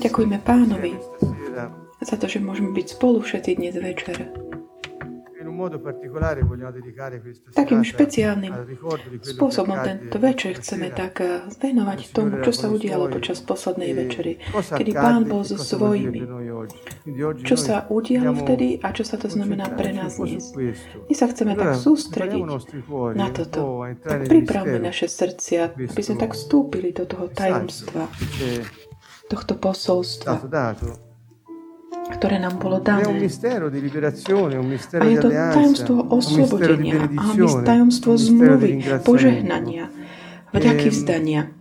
Ďakujeme 0.00 0.38
pánovi 0.40 0.92
za 2.00 2.16
to, 2.16 2.26
že 2.26 2.40
môžeme 2.40 2.72
byť 2.72 2.86
spolu 2.96 3.20
všetci 3.20 3.50
dnes 3.60 3.76
večer. 3.76 4.32
Takým 7.52 7.82
špeciálnym 7.84 8.52
spôsobom 9.20 9.76
tento 9.84 10.16
večer 10.16 10.56
chceme 10.56 10.88
tak 10.94 11.20
eh, 11.20 11.44
venovať 11.60 11.98
tomu, 12.14 12.40
čo 12.40 12.52
sa 12.54 12.66
udialo 12.70 13.10
počas 13.10 13.42
poslednej 13.44 13.92
večery, 13.92 14.40
kedy 14.54 14.92
Pán 14.94 15.28
bol 15.28 15.44
so 15.44 15.58
svojimi. 15.58 16.24
Čo 17.44 17.56
sa 17.58 17.84
udialo 17.90 18.32
vtedy 18.46 18.80
a 18.80 18.94
čo 18.94 19.04
sa 19.04 19.20
to 19.20 19.28
znamená 19.28 19.68
pre 19.74 19.92
nás 19.92 20.16
dnes. 20.16 20.54
My 21.08 21.14
sa 21.16 21.26
chceme 21.28 21.58
tak 21.58 21.76
sústrediť 21.76 22.44
na 23.18 23.28
toto. 23.34 23.84
Tak 24.00 24.30
pripravme 24.30 24.78
naše 24.80 25.10
srdcia, 25.10 25.74
aby 25.74 26.00
sme 26.00 26.16
tak 26.16 26.32
vstúpili 26.38 26.94
do 26.94 27.04
toho 27.04 27.28
tajomstva, 27.28 28.06
tohto 29.26 29.58
posolstva 29.58 30.42
ktoré 32.10 32.42
nám 32.42 32.58
bolo 32.58 32.82
dané. 32.82 33.06
A 33.06 35.04
je 35.06 35.16
to 35.22 35.30
tajomstvo 35.30 35.96
oslobodenia 36.10 37.08
a 37.14 37.22
tajomstvo 37.62 38.18
zmluvy, 38.18 38.82
požehnania, 39.06 39.88
vďaky 40.52 40.88
vzdania. 40.90 41.54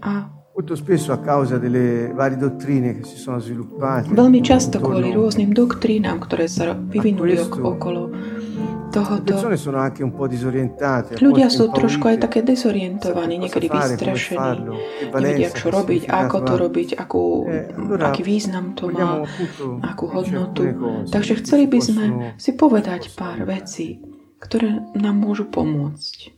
A 0.00 0.32
Veľmi 4.10 4.40
často 4.44 4.76
kvôli 4.76 5.08
rôznym 5.16 5.50
doktrínám, 5.56 6.20
ktoré 6.20 6.46
sa 6.52 6.76
vyvinuli 6.76 7.40
okolo 7.40 8.12
tohoto. 8.90 9.32
Ľudia 11.16 11.48
sú 11.48 11.64
trošku 11.70 12.04
aj 12.10 12.16
také 12.26 12.42
dezorientovaní, 12.42 13.38
niekedy 13.38 13.70
vystrašení, 13.70 14.66
nevedia, 15.14 15.48
čo 15.54 15.70
robiť, 15.70 16.10
ako 16.10 16.36
to 16.42 16.54
robiť, 16.58 16.88
akú, 16.98 17.24
eh, 17.46 17.70
aký 18.02 18.22
význam 18.26 18.74
to 18.74 18.90
má, 18.90 19.24
akú 19.86 20.10
hodnotu. 20.10 20.66
Takže 21.08 21.40
chceli 21.40 21.70
by 21.70 21.78
sme 21.80 22.04
si 22.36 22.50
povedať 22.58 23.14
pár 23.14 23.46
vecí, 23.46 24.02
ktoré 24.42 24.82
nám 24.98 25.16
môžu 25.22 25.46
pomôcť. 25.46 26.36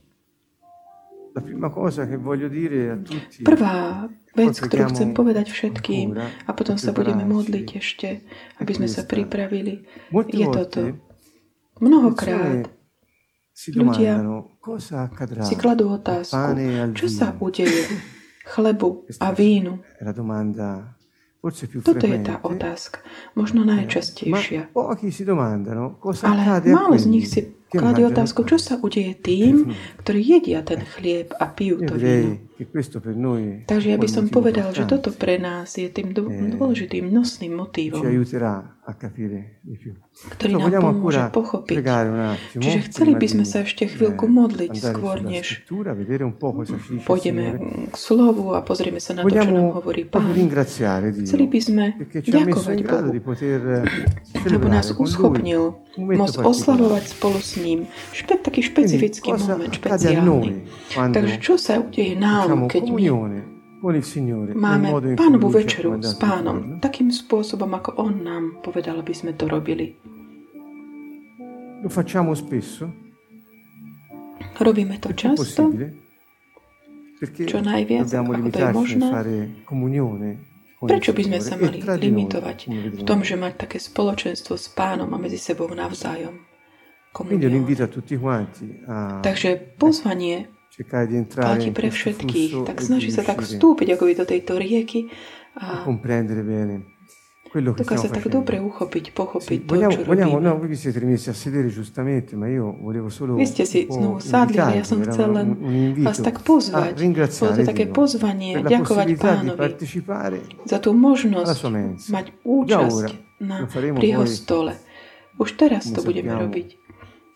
Prvá 3.41 4.05
vec, 4.37 4.53
ktorú 4.53 4.83
chcem 4.93 5.09
povedať 5.17 5.47
všetkým 5.49 6.07
a 6.45 6.51
potom 6.53 6.77
sa 6.77 6.93
budeme 6.93 7.25
modliť 7.25 7.67
ešte, 7.77 8.21
aby 8.61 8.71
sme 8.73 8.85
sa 8.85 9.01
pripravili, 9.05 9.85
je 10.29 10.45
toto. 10.49 10.81
Mnohokrát. 11.83 12.71
Ľudia 13.53 14.23
si 15.45 15.55
kladú 15.59 15.93
otázku, 15.93 16.57
čo 16.95 17.05
sa 17.11 17.35
udeje 17.37 17.85
chlebu 18.49 19.05
a 19.21 19.29
vínu. 19.29 19.83
Toto 21.83 22.07
je 22.07 22.19
tá 22.23 22.39
otázka, 22.39 23.03
možno 23.35 23.67
najčastejšia. 23.67 24.71
Ale 26.23 26.41
málo 26.71 26.95
z 26.95 27.05
nich 27.11 27.27
si 27.27 27.51
kladie 27.73 28.05
otázku, 28.05 28.45
čo 28.45 28.61
sa 28.61 28.77
udeje 28.77 29.17
tým, 29.17 29.73
ktorí 30.05 30.21
jedia 30.21 30.61
ten 30.61 30.85
chlieb 30.85 31.33
a 31.35 31.49
pijú 31.49 31.81
to 31.83 31.97
víno. 31.97 32.37
Takže 33.67 33.87
ja 33.91 33.97
by 33.99 34.07
som 34.07 34.31
povedal, 34.31 34.71
že 34.71 34.87
toto 34.87 35.11
pre 35.11 35.41
nás 35.41 35.75
je 35.75 35.89
tým 35.91 36.15
dôležitým 36.55 37.11
nosným 37.11 37.59
motívom, 37.59 38.05
ktorý 40.37 40.53
nám 40.55 40.71
pomôže 40.95 41.23
pochopiť. 41.33 41.75
Čiže 42.55 42.79
chceli 42.87 43.19
by 43.19 43.27
sme 43.27 43.43
sa 43.43 43.67
ešte 43.67 43.89
chvíľku 43.91 44.31
modliť 44.31 44.79
skôr, 44.79 45.19
než 45.19 45.65
pôjdeme 47.03 47.45
k 47.91 47.95
slovu 47.99 48.55
a 48.55 48.63
pozrieme 48.63 49.03
sa 49.03 49.17
na 49.17 49.27
to, 49.27 49.33
čo 49.33 49.51
nám 49.51 49.75
hovorí 49.83 50.07
Pán. 50.07 50.31
Chceli 51.27 51.45
by 51.51 51.59
sme 51.59 51.99
ďakovať 52.15 52.77
Bohu, 52.85 53.11
lebo 54.47 54.65
nás 54.71 54.87
uschopnil 54.95 55.82
môcť 55.97 56.41
oslavovať 56.41 57.03
spolu 57.13 57.37
s 57.37 57.53
ním. 57.61 57.85
Špe, 58.09 58.41
taký 58.41 58.65
špecifický 58.65 59.29
moment, 59.29 59.69
špeciálny. 59.69 60.65
Takže 60.93 61.35
čo 61.37 61.61
sa 61.61 61.77
udeje 61.77 62.17
nám, 62.17 62.65
keď 62.65 62.83
my 62.89 63.05
máme 64.55 64.87
pánovú 65.19 65.51
večeru 65.53 65.99
s 65.99 66.15
pánom 66.15 66.79
takým 66.79 67.11
spôsobom, 67.11 67.67
ako 67.77 67.99
on 67.99 68.13
nám 68.23 68.43
povedal, 68.63 68.97
aby 69.03 69.13
sme 69.13 69.35
to 69.37 69.45
robili. 69.45 69.93
Lo 71.83 71.91
facciamo 71.91 72.31
spesso? 72.31 72.87
Robíme 74.55 75.03
to 75.03 75.11
často? 75.11 75.67
Čo 77.23 77.59
najviac, 77.59 78.07
ako 78.07 78.31
to 78.51 78.59
je 78.59 78.67
možné? 78.71 79.07
Prečo 80.83 81.11
by 81.15 81.23
sme 81.23 81.39
sa 81.39 81.55
mali 81.55 81.79
limitovať 81.79 82.57
v 82.97 83.01
tom, 83.07 83.23
že 83.23 83.39
mať 83.39 83.67
také 83.67 83.77
spoločenstvo 83.79 84.59
s 84.59 84.67
pánom 84.71 85.07
a 85.11 85.17
medzi 85.17 85.39
sebou 85.39 85.71
navzájom? 85.71 86.39
Takže 89.21 89.49
pozvanie 89.77 90.49
platí 91.29 91.69
pre 91.69 91.89
všetkých. 91.93 92.65
Tak 92.65 92.81
snaží 92.81 93.13
sa 93.13 93.21
tak 93.21 93.45
vstúpiť 93.45 93.87
ako 93.93 94.03
do 94.17 94.25
tejto 94.25 94.57
rieky 94.57 95.13
a 95.53 95.85
Dokáže 97.53 98.09
tak 98.09 98.25
dobre 98.33 98.57
uchopiť, 98.57 99.13
pochopiť 99.13 99.59
to, 99.69 99.73
čo 99.77 100.01
vogliamo, 100.09 100.41
no, 100.41 100.57
voi 100.57 100.73
vi 100.73 100.77
siete 100.79 100.97
rimessi 100.97 101.29
a 101.29 101.37
sedere 101.37 101.69
giustamente, 101.69 102.33
ma 102.33 102.49
io 102.49 102.73
volevo 102.73 103.13
solo 103.13 103.37
Vy 103.37 103.45
ste 103.45 103.69
si 103.69 103.85
znovu 103.85 104.17
sadli, 104.17 104.57
ja 104.57 104.81
som 104.81 104.97
chcel 105.05 105.29
len 105.29 105.47
vás 106.01 106.17
tak 106.17 106.41
pozvať. 106.41 106.97
Bolo 106.97 107.53
to 107.53 107.61
také 107.61 107.85
pozvanie, 107.85 108.57
ďakovať 108.57 109.07
pánovi 109.21 109.57
za 110.65 110.77
tú 110.81 110.97
možnosť 110.97 111.61
mať 112.09 112.25
účasť 112.41 113.05
na, 113.37 113.69
pri 113.69 114.07
jeho 114.17 114.25
stole. 114.25 114.73
Už 115.37 115.53
teraz 115.53 115.85
to 115.93 116.01
budeme 116.01 116.33
robiť. 116.33 116.81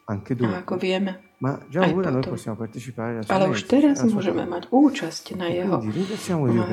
A 0.07 0.17
ako 0.63 0.79
vieme, 0.79 1.26
Ma 1.39 1.59
già 1.69 1.85
ora 1.93 2.09
noi 2.09 2.25
possiamo 2.25 2.57
partecipare 2.57 3.21
alla 3.21 3.25
Ale 3.29 3.53
už 3.53 3.69
teraz 3.69 4.01
môžeme 4.01 4.49
mať 4.49 4.73
účasť 4.73 5.37
na 5.37 5.45
jeho, 5.53 5.77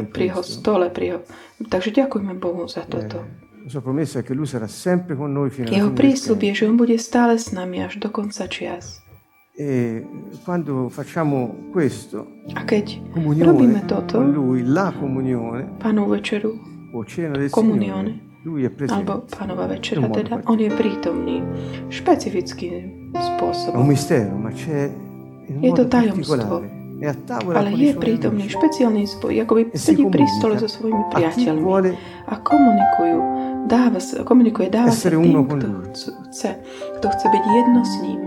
pri 0.09 0.33
jeho 0.33 0.41
stole. 0.41 0.89
Pri 0.89 1.05
jeho, 1.05 1.21
takže 1.69 1.93
ďakujeme 1.93 2.33
Bohu 2.41 2.65
za 2.65 2.89
toto. 2.89 3.29
Jeho 5.69 5.91
prísľub 5.93 6.41
je, 6.41 6.53
že 6.53 6.65
On 6.69 6.77
bude 6.81 6.97
stále 6.97 7.37
s 7.37 7.53
nami 7.53 7.85
až 7.85 8.01
do 8.01 8.09
konca 8.09 8.49
čias. 8.49 9.05
E 9.55 10.03
quando 10.43 10.91
facciamo 10.91 11.71
questo, 11.71 12.27
a 12.59 12.67
keď 12.67 12.99
robíme 13.23 13.87
toto, 13.87 14.19
lui, 14.19 14.67
la 14.67 14.91
comunione, 14.91 15.79
pánu 15.79 16.11
večeru, 16.11 16.59
o 16.91 17.05
cena 17.07 17.39
del 17.39 17.55
komunione, 17.55 18.19
Alebo 18.91 19.25
pánova 19.25 19.65
večera, 19.67 20.05
teda. 20.07 20.45
on 20.45 20.61
je 20.61 20.69
prítomný 20.69 21.41
špecifickým 21.89 22.73
spôsobom. 23.11 23.89
Je 25.45 25.71
to 25.71 25.85
tajomstvo, 25.87 26.61
ale 27.51 27.69
je 27.73 27.93
prítomný 27.95 28.45
špeciálny 28.47 29.05
spoj, 29.07 29.33
ako 29.41 29.53
by 29.55 29.63
sedí 29.75 30.05
pri 30.07 30.25
stole 30.31 30.55
so 30.57 30.69
svojimi 30.69 31.05
priateľmi 31.11 31.65
a 32.25 32.35
komunikujú, 32.39 33.19
dáva, 33.65 33.97
komunikuje, 34.23 34.69
dáva 34.69 34.93
sa 34.93 35.09
tým, 35.11 35.25
kto 35.41 35.67
chce, 36.29 36.51
kto 36.97 37.07
chce 37.11 37.27
byť 37.27 37.45
jedno 37.51 37.81
s 37.81 37.95
ním. 38.01 38.21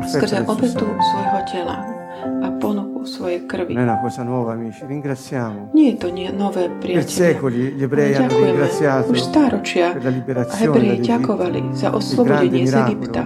Skrze 0.00 0.46
obetu 0.46 0.86
svojho 0.86 1.40
tela 1.44 1.97
a 2.42 2.50
ponuku 2.58 3.04
svojej 3.06 3.46
krvi. 3.46 3.74
Non 3.74 3.82
è 3.82 3.86
una 3.86 4.00
cosa 4.00 4.22
nuova, 4.22 4.52
amici. 4.52 4.84
Ringraziamo. 4.86 5.70
Nie 5.74 5.90
je 5.92 5.96
to 5.96 6.08
nie 6.10 6.32
nové, 6.32 6.68
priatelia. 6.68 7.02
Per 7.02 7.10
secoli 7.10 7.58
gli 7.72 7.82
ebrei 7.82 8.14
hanno 8.14 8.38
ringraziato 8.38 9.10
Už 9.12 9.20
stáročia 9.20 9.92
per 9.92 10.04
la 10.04 10.10
liberazione 10.10 10.78
Hebreji 10.78 11.00
ďakovali 11.00 11.60
za 11.72 11.88
oslobodenie 11.94 12.66
z 12.66 12.74
Egypta, 12.74 13.20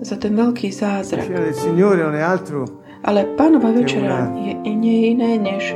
za 0.00 0.16
ten 0.16 0.32
veľký 0.34 0.68
zázrak. 0.70 1.26
Signore 1.54 2.02
non 2.02 2.14
è 2.14 2.22
altro 2.22 2.86
Ale 3.02 3.24
pánova 3.38 3.70
večera 3.70 4.26
je 4.34 4.58
nie 4.74 5.14
iné 5.14 5.38
než 5.38 5.74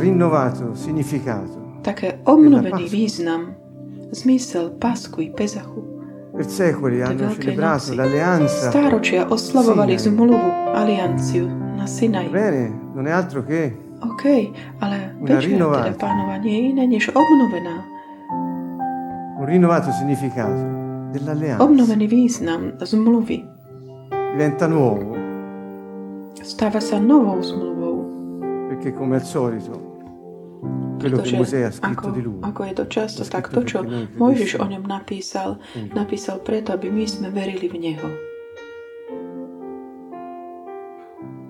rinnovato 0.00 0.72
significato. 0.72 1.60
také 1.84 2.24
obnovený 2.24 2.88
význam, 2.88 3.52
zmysel 4.08 4.80
Pasku 4.80 5.20
i 5.20 5.28
Pezachu. 5.28 5.84
Per 6.34 6.46
secoli 6.48 7.04
hanno 7.04 7.30
celebrato 7.36 7.94
l'alleanza. 7.94 8.72
Stáročia 8.72 9.28
oslavovali 9.28 9.94
zmluvu, 9.94 10.74
alianciu 10.74 11.63
na 11.74 11.86
Sinai. 11.86 12.28
Bene, 12.28 12.72
non 12.94 13.06
è 13.06 13.10
altro 13.10 13.44
che 13.44 13.76
OK, 14.00 14.24
ale 14.78 15.16
večera 15.20 15.90
teda 15.90 15.96
pánova 15.96 16.36
nie 16.36 16.52
je 16.52 16.62
iné 16.70 16.84
než 16.86 17.08
obnovená. 17.10 17.84
Un 19.38 19.44
rinnovato 19.46 19.90
significato 19.90 20.54
dell'alleanza. 21.12 21.64
Obnovený 21.64 22.06
význam 22.06 22.78
zmluvy. 22.78 23.42
Diventa 24.32 24.68
nuovo. 24.68 25.16
Stáva 26.44 26.80
sa 26.80 27.00
novou 27.00 27.40
zmluvou. 27.40 27.96
Perché 28.68 28.92
come 28.92 29.16
al 29.16 29.24
solito 29.24 29.94
pretože 30.98 31.36
ako, 31.84 32.16
ako 32.40 32.60
je 32.64 32.72
to 32.72 32.84
často, 32.88 33.20
tak 33.28 33.52
to, 33.52 33.60
čo 33.60 33.84
Mojžiš 34.16 34.56
o 34.56 34.64
ňom 34.64 34.88
napísal, 34.88 35.60
napísal 35.92 36.40
preto, 36.40 36.72
aby 36.72 36.88
my 36.88 37.04
sme 37.04 37.28
verili 37.28 37.68
v 37.68 37.76
Neho. 37.76 38.08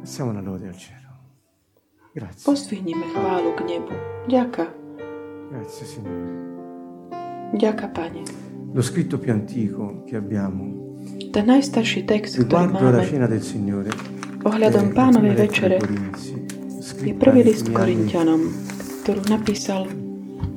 Passiamo 0.04 0.32
una 0.32 0.42
lode 0.42 0.68
al 0.68 0.76
cielo. 0.76 1.08
Grazie. 2.12 2.44
Pozdvihnime 2.44 3.08
chválu 3.08 3.56
k 3.56 3.60
nebu. 3.64 3.96
Ďaká. 4.28 4.68
Grazie 5.48 5.84
Signore. 5.88 6.28
Ďaká, 7.56 7.88
Pane. 7.88 8.20
Lo 8.76 8.84
scritto 8.84 9.16
più 9.16 9.32
antico 9.32 10.04
che 10.04 10.20
abbiamo 10.20 11.00
Ten 11.32 11.48
najstarší 11.48 12.04
text, 12.04 12.36
ktorý 12.36 12.44
riguardo 12.44 12.84
alla 12.84 13.00
máme 13.00 13.08
cena 13.08 13.24
del 13.24 13.40
Signore 13.40 13.88
ohľadom 14.44 14.84
è 14.84 14.92
pánovej 14.92 15.32
la 15.32 15.40
lettera 15.40 15.72
večere, 15.72 15.72
ai 15.72 15.80
Corinzi, 15.80 16.36
je 16.36 16.82
scritta 16.84 17.20
prvý 17.24 17.40
list 17.40 17.64
anni 17.64 17.76
Korintianom, 17.80 18.42
ktorú 19.08 19.20
napísal, 19.32 19.88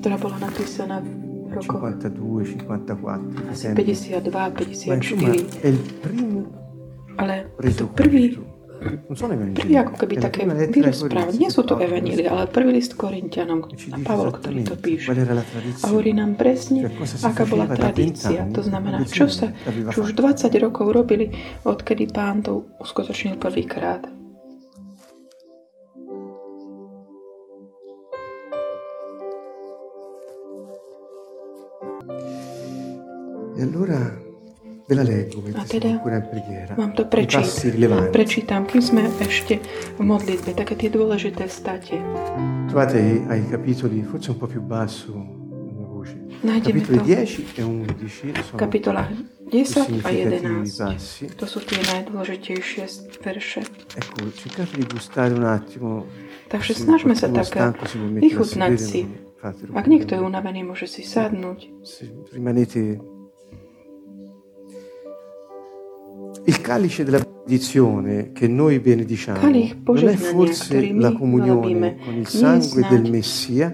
ktorá 0.03 0.15
bola 0.19 0.37
napísaná 0.43 0.99
v 0.99 1.55
rokoch 1.55 1.87
52, 1.87 2.67
54, 2.67 3.47
asi 3.47 3.71
sempre. 3.71 3.95
52, 3.95 4.27
Ma 4.27 4.95
insomma 4.99 5.31
54, 5.31 5.63
è 5.63 5.67
il 5.71 5.79
primo 6.03 6.67
ale 7.17 7.49
to 7.73 7.87
prvý, 7.89 8.37
Keby 8.77 9.73
ako 9.77 9.93
keby 9.97 10.15
také 10.21 10.45
vyrozprávať. 10.45 11.33
Nie 11.39 11.49
sú 11.49 11.65
to 11.65 11.79
evanílie, 11.81 12.27
ale 12.29 12.45
prvý 12.49 12.77
list 12.77 12.93
Korintianom 12.93 13.65
a 13.65 13.97
Pavol, 14.05 14.35
ktorý 14.35 14.63
to 14.67 14.75
píše. 14.77 15.11
A 15.13 15.85
hovorí 15.89 16.13
nám 16.13 16.37
presne, 16.37 16.85
aká 17.23 17.43
bola 17.47 17.65
tradícia. 17.71 18.45
To 18.53 18.61
znamená, 18.61 19.03
čo, 19.07 19.25
sa, 19.31 19.51
čo 19.91 20.05
už 20.05 20.13
20 20.13 20.51
rokov 20.61 20.93
robili, 20.93 21.33
odkedy 21.65 22.09
pán 22.11 22.45
to 22.45 22.67
uskutočnil 22.77 23.39
prvýkrát. 23.41 24.05
Allora 33.57 34.26
ve 34.87 34.95
la 34.95 35.03
leggo 35.03 35.43
A 35.53 35.63
teda 35.63 35.89
ancora 35.89 36.15
in 36.15 36.27
preghiera. 36.31 36.75
Vám 36.75 36.91
to 36.91 37.03
passi 37.03 37.27
prečítam. 37.27 37.71
rilevanti. 37.71 38.11
Prečítam, 38.11 38.61
kým 38.65 38.81
sme 38.81 39.01
ešte 39.19 39.59
v 39.99 40.01
modlitbe, 40.01 40.55
také 40.55 40.79
tie 40.79 40.87
dôležité 40.87 41.51
state. 41.51 41.99
Trovate 42.71 43.19
ai 43.27 43.43
capitoli, 43.51 43.99
forse 44.07 44.31
un 44.31 44.39
po' 44.39 44.47
più 44.47 44.63
basso 44.63 45.11
la 45.11 45.71
mia 45.75 45.87
voce. 45.91 46.15
Nájdeme 46.39 46.79
Capitoli 46.79 46.97
to 46.97 47.03
10 47.03 47.35
e 47.35 47.61
11 47.67 48.31
v 48.31 48.45
sono 48.47 48.59
kapitolách 48.59 49.09
più 49.11 49.35
10 49.51 49.75
a 49.75 49.83
significativi 49.83 50.55
11. 50.55 50.79
passi. 50.79 51.23
To 51.35 51.45
sú 51.47 51.59
tie 51.67 51.79
najdôležitejšie 51.83 52.83
verše. 53.19 53.61
Ecco, 53.91 54.19
cercate 54.39 54.71
di 54.71 54.85
gustare 54.87 55.35
un 55.35 55.43
attimo. 55.43 56.07
Takže 56.47 56.79
snažme 56.79 57.11
sa 57.11 57.27
tak 57.27 57.75
vychutnať 58.23 58.73
si. 58.79 59.03
Ak 59.75 59.85
niekto 59.91 60.15
je 60.15 60.21
unavený, 60.23 60.63
môže 60.63 60.87
si 60.87 61.03
sadnúť. 61.03 61.67
Rimanete 62.31 63.03
il 66.45 66.61
calice 66.61 67.03
della 67.03 67.19
benedizione 67.19 68.31
che 68.31 68.47
noi 68.47 68.79
benediciamo 68.79 69.41
non 69.41 70.07
è 70.07 70.15
forse 70.15 70.93
la 70.93 71.11
comunione 71.11 71.97
con 71.97 72.15
il 72.15 72.27
sangue 72.27 72.87
del 72.89 73.09
Messia? 73.09 73.73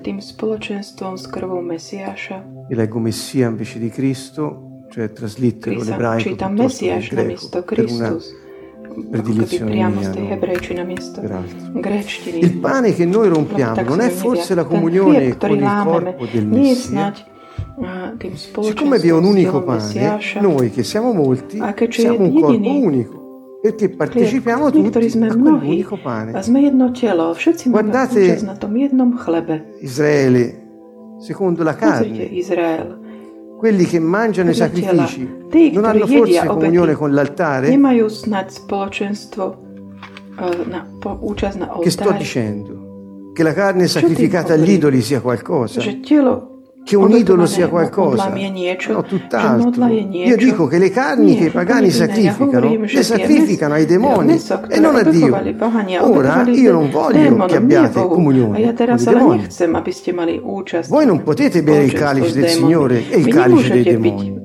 Io 2.70 2.76
leggo 2.76 3.00
Messia 3.00 3.48
invece 3.48 3.80
di 3.80 3.90
Cristo 3.90 4.70
cioè 4.94 5.12
traslittero 5.12 5.82
l'ebraico 5.82 6.36
piuttosto 6.36 6.86
che 6.86 6.92
il 6.92 7.08
greco 7.08 7.64
per 7.64 7.90
una 7.90 8.16
predilizione 9.10 9.72
priamo 9.72 10.00
mia 10.00 10.38
peraltro. 11.20 11.80
Il 12.40 12.58
pane 12.60 12.94
che 12.94 13.06
noi 13.06 13.28
rompiamo 13.28 13.82
non 13.82 14.02
è 14.02 14.10
forse 14.10 14.54
la 14.54 14.66
comunione 14.66 15.36
con 15.36 15.50
il 15.50 15.82
corpo 15.84 16.28
del 16.32 16.46
Messia 16.46 17.12
siccome 18.62 19.00
vi 19.00 19.08
è 19.08 19.14
un 19.14 19.24
unico 19.24 19.64
pane 19.64 20.20
noi 20.40 20.70
che 20.70 20.84
siamo 20.84 21.12
molti 21.14 21.60
A 21.60 21.74
che 21.74 21.88
c'è 21.88 22.02
siamo 22.02 22.26
un 22.26 22.40
corpo 22.40 22.70
unico 22.70 23.22
perché 23.64 23.90
partecipiamo 23.90 24.70
tutti 24.72 24.98
a 24.98 25.36
quell'unico 25.38 25.98
pane. 25.98 26.34
Guardate-. 27.70 28.42
Israele 29.80 30.62
secondo 31.20 31.64
la 31.64 31.74
carne 31.74 32.30
quelli 33.58 33.86
che 33.86 34.00
mangiano 34.00 34.50
i 34.50 34.54
sacrifici 34.54 35.26
non 35.72 35.86
hanno 35.86 36.06
forse 36.06 36.46
comunione 36.46 36.94
con 36.94 37.14
l'altare? 37.14 37.70
che 41.80 41.90
sto 41.90 42.12
dicendo? 42.12 43.32
Che 43.34 43.44
la 43.44 43.54
carne 43.54 43.88
sacrificata 43.88 44.54
agli 44.54 44.72
idoli 44.72 45.02
sia 45.02 45.22
qualcosa? 45.22 45.80
Že 45.80 46.02
telo 46.02 46.53
che 46.84 46.96
un 46.96 47.12
idolo 47.12 47.46
sia 47.46 47.68
qualcosa 47.68 48.34
no 48.34 49.04
tutt'altro 49.04 49.88
je 49.88 50.24
io 50.26 50.36
dico 50.36 50.68
che 50.68 50.78
le 50.78 50.90
carni 50.90 51.38
che 51.38 51.46
i 51.46 51.50
pagani 51.50 51.90
sacrificano 51.90 52.78
le 52.86 53.04
sacrificano 53.04 53.74
ai 53.76 53.86
demoni 53.86 54.42
e 54.68 54.80
non 54.80 54.96
a 54.96 55.04
Dio 55.04 55.40
ora 56.00 56.44
io 56.48 56.72
non 56.72 56.90
voglio 56.90 57.22
démonom, 57.22 57.48
che 57.48 57.56
abbiate 57.56 58.02
comunione 58.02 58.74
con 58.74 59.00
i 59.00 59.04
demoni 59.04 59.48
mali 60.14 60.40
účasť. 60.40 60.90
Voi 60.90 61.06
non 61.06 61.24
potete 61.24 61.64
bere 61.64 61.84
il 61.84 61.94
calice 61.94 62.34
del. 62.34 62.50
Signore 62.50 63.10
e 63.10 63.18
il 63.18 63.28
calice 63.28 63.70
dei 63.72 63.84
demoni. 63.84 64.42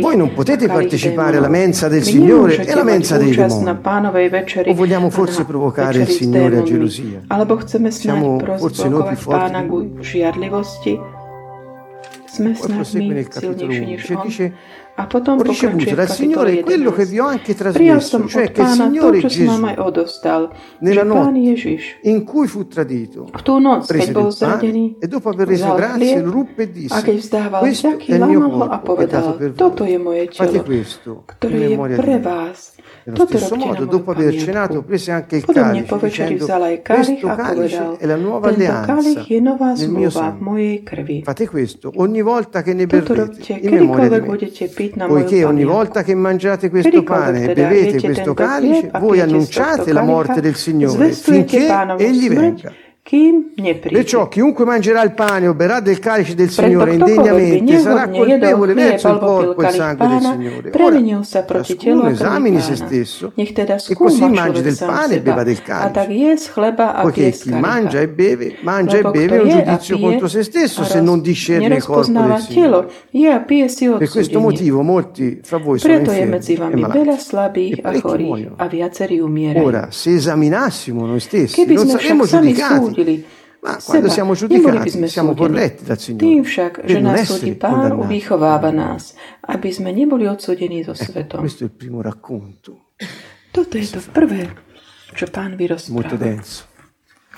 Voi 0.00 0.16
non 0.16 0.32
potete 0.32 0.66
partecipare 0.66 1.36
alla 1.36 1.48
mensa 1.48 1.88
del 1.88 2.02
Signore 2.02 2.64
e 2.64 2.72
alla 2.72 2.84
mensa 2.84 3.16
dei 3.16 3.30
účasť 3.30 3.62
demoni. 3.62 4.68
O 4.68 4.74
vogliamo 4.74 5.10
forse 5.10 5.44
provocare 5.44 6.00
il 6.00 6.08
Signore 6.08 6.58
a 6.58 6.62
gelosia? 6.62 7.22
Siamo 7.88 8.38
forse 8.56 8.88
noi 8.88 9.08
più 9.08 9.16
forti 9.16 9.78
Poi 12.36 12.54
prosegue 12.74 13.14
nel 13.14 13.28
capitolo 13.28 13.72
silnejší 13.72 13.90
než 13.90 14.10
11 14.10 14.16
on. 14.16 14.26
dice 14.26 14.52
ho 15.00 15.42
ricevuto 15.42 15.94
dal 15.94 16.08
Signore 16.08 16.62
quello 16.62 16.92
che 16.92 17.02
11. 17.02 17.10
vi 17.10 17.18
ho 17.20 17.26
anche 17.26 17.54
trasmesso, 17.54 18.26
cioè 18.28 18.52
che 18.52 18.60
il 18.60 18.66
Signore 18.66 19.20
Gesù, 19.20 19.50
nella 20.80 21.04
notte 21.04 21.78
in 22.02 22.24
cui 22.24 22.46
fu 22.46 22.66
tradito, 22.66 23.30
prese 23.86 24.12
del 24.12 24.36
pane 24.38 24.96
e 24.98 25.06
dopo 25.06 25.28
aver 25.30 25.48
reso 25.48 25.74
grazie 25.74 26.20
lo 26.20 26.30
ruppe 26.30 26.62
e 26.62 26.72
disse, 26.72 27.02
questo 27.58 27.96
è 27.98 28.14
il 28.14 28.24
mio 28.24 28.50
corpo 28.50 28.94
che 28.94 29.04
è 29.04 29.06
dato 29.06 29.36
per 29.36 29.52
voi. 29.52 30.28
Fate 30.30 30.62
questo 30.62 31.24
in 31.42 31.56
memoria 31.56 31.96
di 31.96 32.06
me. 32.06 32.52
Nello 33.04 33.26
stesso 33.26 33.56
modo, 33.56 33.86
dopo 33.86 34.10
aver 34.10 34.36
cenato, 34.36 34.82
prese 34.82 35.10
anche 35.10 35.36
il 35.36 35.44
calice, 35.44 35.98
dicendo, 36.00 36.46
questo 36.82 37.26
calice 37.28 37.96
è 37.98 38.04
la 38.06 38.16
nuova 38.16 38.48
alleanza 38.48 39.24
nel 39.28 39.88
mio 39.88 40.10
sangue. 40.10 40.82
Fate 41.22 41.48
questo 41.48 41.90
ogni 41.96 42.20
volta 42.20 42.62
che 42.62 42.74
ne 42.74 42.86
berrete 42.86 43.14
robte, 43.14 43.58
in 43.60 43.74
memoria 43.74 44.20
di 44.20 44.28
me. 44.28 45.06
Poiché 45.06 45.44
ogni 45.44 45.64
volta 45.64 46.02
che 46.02 46.14
mangiate 46.14 46.68
questo 46.68 47.02
pane 47.02 47.50
e 47.50 47.54
bevete 47.54 48.00
questo 48.00 48.34
calice, 48.34 48.90
voi 48.98 49.20
annunciate 49.20 49.92
la 49.92 50.02
morte 50.02 50.40
del 50.40 50.56
Signore 50.56 51.12
finché 51.12 51.68
egli 51.96 52.28
smrť, 52.28 52.72
venga. 53.02 53.10
kým 53.10 53.54
nepríde. 53.56 53.96
Perciò 53.96 54.28
chiunque 54.28 54.64
mangerà 54.64 55.02
il 55.02 55.12
pane 55.14 55.48
o 55.48 55.54
berrà 55.54 55.80
del 55.80 55.98
calice 55.98 56.34
del 56.34 56.50
Signore 56.50 56.94
indegnamente 56.94 57.78
sarà 57.80 58.08
colpevole 58.08 58.72
verso 58.74 59.08
il 59.08 59.18
corpo 59.18 59.62
e 59.62 59.66
il 59.66 59.72
sangue 59.72 60.06
del 60.06 60.20
Signore. 60.20 60.70
Ora, 60.80 61.62
ciascuno 61.64 62.08
esamini 62.08 62.60
se 62.60 62.76
stesso 62.76 63.32
e 63.34 63.94
così 63.94 64.28
mangi 64.28 64.62
del 64.62 64.76
pane 64.78 65.14
e 65.16 65.20
beva 65.20 65.42
del 65.42 65.60
calice. 65.62 66.52
Poiché 67.02 67.30
chi 67.30 67.50
mangia 67.50 68.00
e 68.00 68.08
beve, 68.08 68.58
mangia 68.60 68.98
e 68.98 69.02
beve 69.02 69.38
un 69.38 69.48
giudizio 69.48 69.98
contro 69.98 70.28
se 70.28 70.42
stesso 70.44 70.84
se 70.84 71.00
non 71.00 71.20
discerne 71.20 71.76
il 71.76 71.84
corpo 71.84 72.12
del 72.12 72.38
Signore. 72.38 72.88
Per 73.10 74.08
questo 74.08 74.38
motivo 74.38 74.82
molti 74.82 75.40
fra 75.42 75.58
voi 75.58 75.78
sono 75.80 75.94
infermi 75.94 76.36
e 76.36 76.76
malati. 76.76 77.70
E 77.70 77.80
parecchi 77.80 78.22
muoiono. 78.22 78.56
Ora, 79.64 79.88
se 79.90 80.14
esaminassimo 80.14 81.06
noi 81.06 81.20
stessi, 81.20 81.64
non 81.66 81.88
saremmo 81.88 82.24
giudicati, 82.24 82.89
súdili 82.90 83.14
ma 83.60 83.76
quando 83.76 84.08
seba, 84.08 84.08
siamo 84.08 84.32
giudicati 84.32 84.88
sme 84.88 85.06
siamo 85.06 85.34
corretti 85.36 85.84
dal 85.84 86.00
Tým 86.00 86.16
Signore 86.16 86.42
však, 86.48 86.72
per 86.80 86.88
že 86.88 86.98
nás 87.04 87.28
súdi 87.28 87.52
Pán, 87.52 87.92
vychováva 88.08 88.72
nás, 88.72 89.12
aby 89.44 89.68
sme 89.68 89.92
neboli 89.92 90.24
odsúdení 90.24 90.80
so 90.80 90.96
svetom. 90.96 91.44
Questo 91.44 91.64
è 91.64 91.66
il 91.68 91.74
primo 91.76 92.00
racconto, 92.00 92.96
Toto 93.52 93.76
je 93.76 93.84
to 93.84 94.00
prvé, 94.16 94.48
čo 95.12 95.28
Pán 95.28 95.60
molto 95.60 95.60
vyrozpráva. 95.60 96.24
denso. 96.24 96.62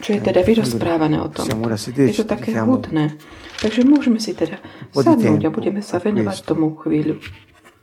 Čo 0.02 0.18
je 0.18 0.21
teda 0.25 0.40
vyrozprávané 0.40 1.21
o 1.21 1.28
tom. 1.28 1.47
Je 1.47 2.16
to 2.16 2.25
také 2.25 2.56
hutné. 2.56 3.18
Takže 3.61 3.85
môžeme 3.85 4.18
si 4.18 4.32
teda 4.32 4.59
sadnúť 4.94 5.47
a 5.47 5.50
budeme 5.52 5.85
sa 5.85 6.00
venovať 6.00 6.37
tomu 6.49 6.75
chvíľu. 6.80 7.21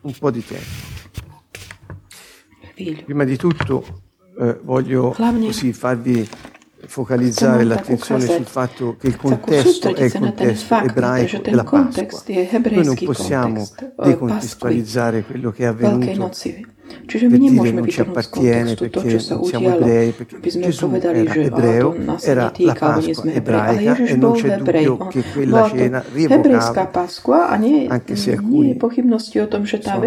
un 0.01 0.13
po' 0.15 0.31
di 0.31 0.39
tempo. 0.39 0.63
chvíľu. 2.75 3.03
Prima 3.03 3.23
di 3.27 3.35
tutto 3.35 3.83
eh, 4.39 4.59
voglio 4.63 5.11
così 5.11 5.73
farvi 5.75 6.23
focalizzare 6.87 7.63
l'attenzione 7.63 8.25
sul 8.25 8.45
fatto 8.45 8.95
che 8.99 9.07
il 9.07 9.17
contesto 9.17 9.93
è 9.93 10.03
il 10.03 10.13
contesto 10.13 10.75
ebraico 10.75 11.37
della 11.39 11.63
Pasqua. 11.63 12.23
Noi 12.71 12.85
non 12.85 12.95
possiamo 13.03 13.61
eh, 13.61 13.91
decontestualizzare 14.03 15.23
quello 15.23 15.51
che 15.51 15.63
è 15.63 15.67
avvenuto. 15.67 16.31
Čiže 17.05 17.29
my 17.29 17.37
nemôžeme 17.37 17.81
z 17.85 18.01
appartiene 18.01 18.73
kontextu 18.73 18.89
to, 18.89 18.99
perché 19.01 19.09
čo 19.13 19.19
sa 19.21 19.35
udialo, 19.37 19.85
perché 20.13 20.35
aby 20.41 20.49
sme 20.49 20.69
povedali, 20.73 21.19
era 21.21 21.33
že 21.33 21.41
ebreo, 21.49 21.89
nás 21.97 22.21
sa 22.21 22.33
netýka, 22.33 22.85
lebo 22.85 22.99
nie 23.01 23.13
Pasqua 23.13 23.21
sme 23.21 23.31
hebreji. 23.37 23.61
Ale 23.61 23.77
ebraica 23.77 23.93
Ježiš 23.93 24.09
e 24.09 24.15
bol 24.17 24.21
non 24.21 24.33
c'è 24.33 24.49
hebrej. 24.49 24.85
dubbio 24.85 25.07
che 25.09 25.21
quella 25.29 25.53
Bola 25.53 25.69
to 25.69 25.75
cena 25.77 25.99
hebrejská 26.09 26.83
Paskva 26.89 27.39
a 27.49 27.55
nie, 27.61 27.79
anche 27.89 28.15
se 28.17 28.31
nie 28.41 28.73
je 28.73 28.75
pochybnosti 28.77 29.37
o 29.41 29.47
tom, 29.47 29.69
že 29.69 29.77
tá 29.77 30.01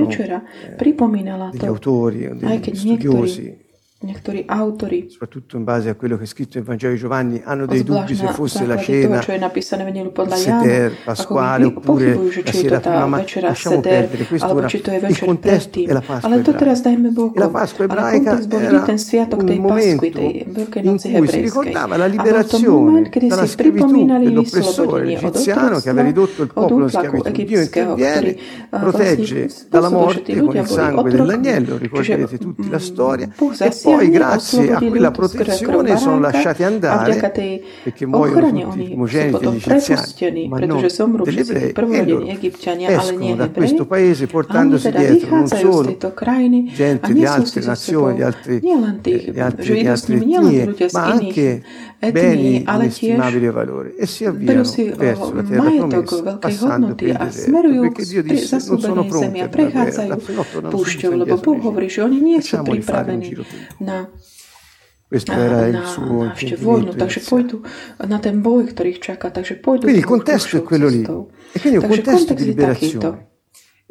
Niektóri 4.05 4.43
autori, 4.49 5.07
soprattutto 5.09 5.57
in 5.57 5.63
base 5.63 5.89
a 5.89 5.95
quello 5.95 6.17
che 6.17 6.25
è 6.25 6.27
scritto 6.27 6.59
in 6.59 6.65
Vangelo 6.65 6.93
di 6.93 6.99
Giovanni, 6.99 7.41
hanno 7.45 7.67
dei 7.67 7.85
dubbi 7.85 8.17
se 8.17 8.27
fosse 8.33 8.67
la 8.67 8.77
cena, 8.77 9.19
to, 9.19 9.23
čo 9.23 9.33
je 9.33 9.39
napísané 9.39 10.11
seder, 10.35 10.93
pasquale, 11.05 11.67
oppure 11.67 12.19
la 12.45 12.53
sera 12.53 12.81
prima, 12.81 13.07
ma 13.07 13.19
lasciamo 13.19 13.55
seder, 13.55 14.09
perdere, 14.09 14.25
questo 14.27 14.53
ora, 14.53 14.67
il 14.67 15.19
contesto 15.21 15.79
è 15.79 15.93
la 15.93 16.01
Pasqua 16.01 16.31
Ale 16.31 16.43
to. 16.43 17.33
La 17.37 17.49
Pasqua 17.49 17.85
ebraica 17.85 18.41
era 18.49 18.81
ten 18.83 18.99
sviatok 18.99 19.45
tej 19.45 19.61
Pasqui, 19.61 20.11
tej 20.11 20.47
Veľkej 20.51 21.97
la 21.97 22.07
liberazione 22.07 23.09
dalla 23.29 23.47
schiavitù 23.47 24.05
dell'oppressore 24.05 25.13
egiziano 25.13 25.79
che 25.79 25.91
aveva 25.91 26.07
ridotto 26.09 26.43
il 26.43 26.53
popolo 26.53 26.85
in 26.85 26.91
schiavitù. 26.91 27.31
Dio 27.45 27.61
interviene, 27.61 28.37
protegge 28.69 29.49
dalla 29.69 29.91
morte 29.91 30.37
con 30.41 30.57
il 30.57 30.67
sangue 30.67 31.09
dell'agnello, 31.09 31.77
ricorderete 31.77 32.39
tutti 32.39 32.69
la 32.69 32.81
storia, 32.81 33.27
e 33.27 33.71
poi 33.81 33.92
poi 33.97 34.11
grazie 34.11 34.73
a 34.73 34.79
quella 34.79 35.11
protezione 35.11 35.97
sono 35.97 36.19
lasciati 36.19 36.63
andare 36.63 37.33
perché 37.83 38.07
muoiono 38.07 38.51
tutti 38.51 38.81
i 38.81 38.85
primogeniti 38.85 39.71
egiziani, 39.71 40.49
ma 40.49 40.59
non 40.59 40.87
degli 41.23 41.39
ebrei 41.39 41.73
escono 42.87 43.35
da 43.35 43.51
questo 43.51 43.87
paese 43.87 44.27
portandosi 44.27 44.91
dietro 44.91 45.37
non 45.37 45.47
solo 45.47 45.97
gente 46.73 47.13
di 47.13 47.25
altre 47.25 47.65
nazioni, 47.65 48.15
di 48.17 48.23
altre, 48.23 48.57
eh, 48.57 48.61
di 48.61 49.41
altre, 49.41 49.75
di 49.75 49.87
altre 49.87 50.15
etnie, 50.17 50.75
ma 50.93 51.05
anche 51.05 51.63
Бени 52.11 52.67
иnestimabile 52.67 53.51
valore 53.51 53.95
e 53.95 54.07
si 54.07 54.25
avviano 54.25 54.65
verso 54.97 55.33
la 55.35 55.43
terra 55.43 55.71
promessa 55.71 56.39
passando 56.39 56.95
per 56.97 57.09
il 57.09 57.17
deserto 57.17 57.81
perché 57.81 58.05
Dio 58.05 58.23
disse 58.23 58.59
non 58.67 58.81
sono 58.81 59.07
pronti 59.07 59.39
a 59.39 59.47
guerra 59.47 60.19
pušťou, 60.67 61.13
lebo 61.15 61.39
Boh 61.39 61.59
hovorí, 61.63 61.87
že 61.87 62.03
oni 62.03 62.19
nie 62.19 62.43
sú 62.43 62.59
pripravení 62.63 63.39
na. 63.79 64.11
Na 65.13 65.85
vojnu, 66.57 66.97
takže 66.97 67.21
pôjdu 67.21 67.61
na 68.01 68.17
ten 68.17 68.41
boj, 68.41 68.73
ktorý 68.73 68.97
ich 68.97 69.05
čaká, 69.05 69.29
takže 69.29 69.61
Quindi 69.61 70.01
il 70.01 70.09
contesto 70.09 70.57
è 70.57 70.63
quello 70.65 70.89
lì. 70.89 71.05
E 71.53 71.61
quindi 71.61 71.77
un 71.79 71.87
contesto 71.87 72.33
di 72.33 72.45
liberazione. 72.49 73.32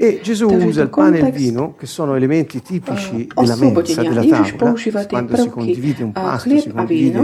E 0.03 0.19
Gesù 0.23 0.47
usa 0.49 0.81
il 0.81 0.89
pane 0.89 1.19
e 1.19 1.27
il 1.27 1.31
vino, 1.31 1.75
che 1.77 1.85
sono 1.85 2.15
elementi 2.15 2.59
tipici 2.63 3.27
della 3.35 3.55
mensa, 3.55 4.01
della 4.01 4.25
tavola, 4.25 5.05
quando 5.05 5.37
si 5.37 5.49
condivide 5.49 6.03
un 6.03 6.11
pasto, 6.11 6.57
si 6.57 6.71
condivide 6.71 7.19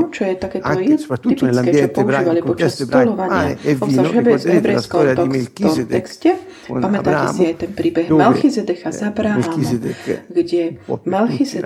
anche, 0.61 0.97
soprattutto 0.99 1.45
nell'ambiente 1.45 1.99
ebraico, 1.99 2.31
il 2.33 2.43
contesto 2.43 2.83
ebraico, 2.83 3.13
pane 3.15 3.51
ah, 3.53 3.57
e 3.63 3.73
vino, 3.73 4.11
ricorderete 4.11 4.71
la 4.73 4.81
storia 4.81 5.13
di 5.15 5.27
Melchisedec 5.27 6.35
con 6.67 6.83
Abramo, 6.83 7.47
dove? 8.07 8.35
È 8.45 10.43
gdzie 10.43 10.79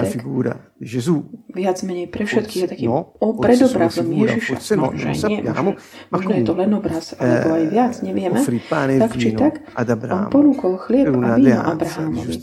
figura. 0.06 0.71
Gesù. 0.82 1.30
Viac 1.54 1.86
menej 1.86 2.10
pre 2.10 2.26
všetkých 2.26 2.62
je 2.66 2.70
taký 2.74 2.86
no, 2.90 3.14
opredobrasom 3.22 4.10
Ježiša. 4.10 4.58
Otce, 4.58 4.74
no, 4.74 4.90
možno 4.90 5.14
aj 5.14 5.20
nie, 5.30 5.40
možno, 5.46 5.72
možno 6.10 6.32
je 6.34 6.42
to 6.42 6.54
len 6.58 6.72
obraz, 6.74 7.06
alebo 7.22 7.50
aj 7.54 7.66
viac, 7.70 7.94
nevieme. 8.02 8.42
Tak 8.42 9.14
či 9.14 9.30
tak, 9.38 9.62
on 9.78 10.34
ponúkol 10.34 10.82
chlieb 10.82 11.14
a 11.22 11.38
víno 11.38 11.62
Abrahamovi. 11.62 12.34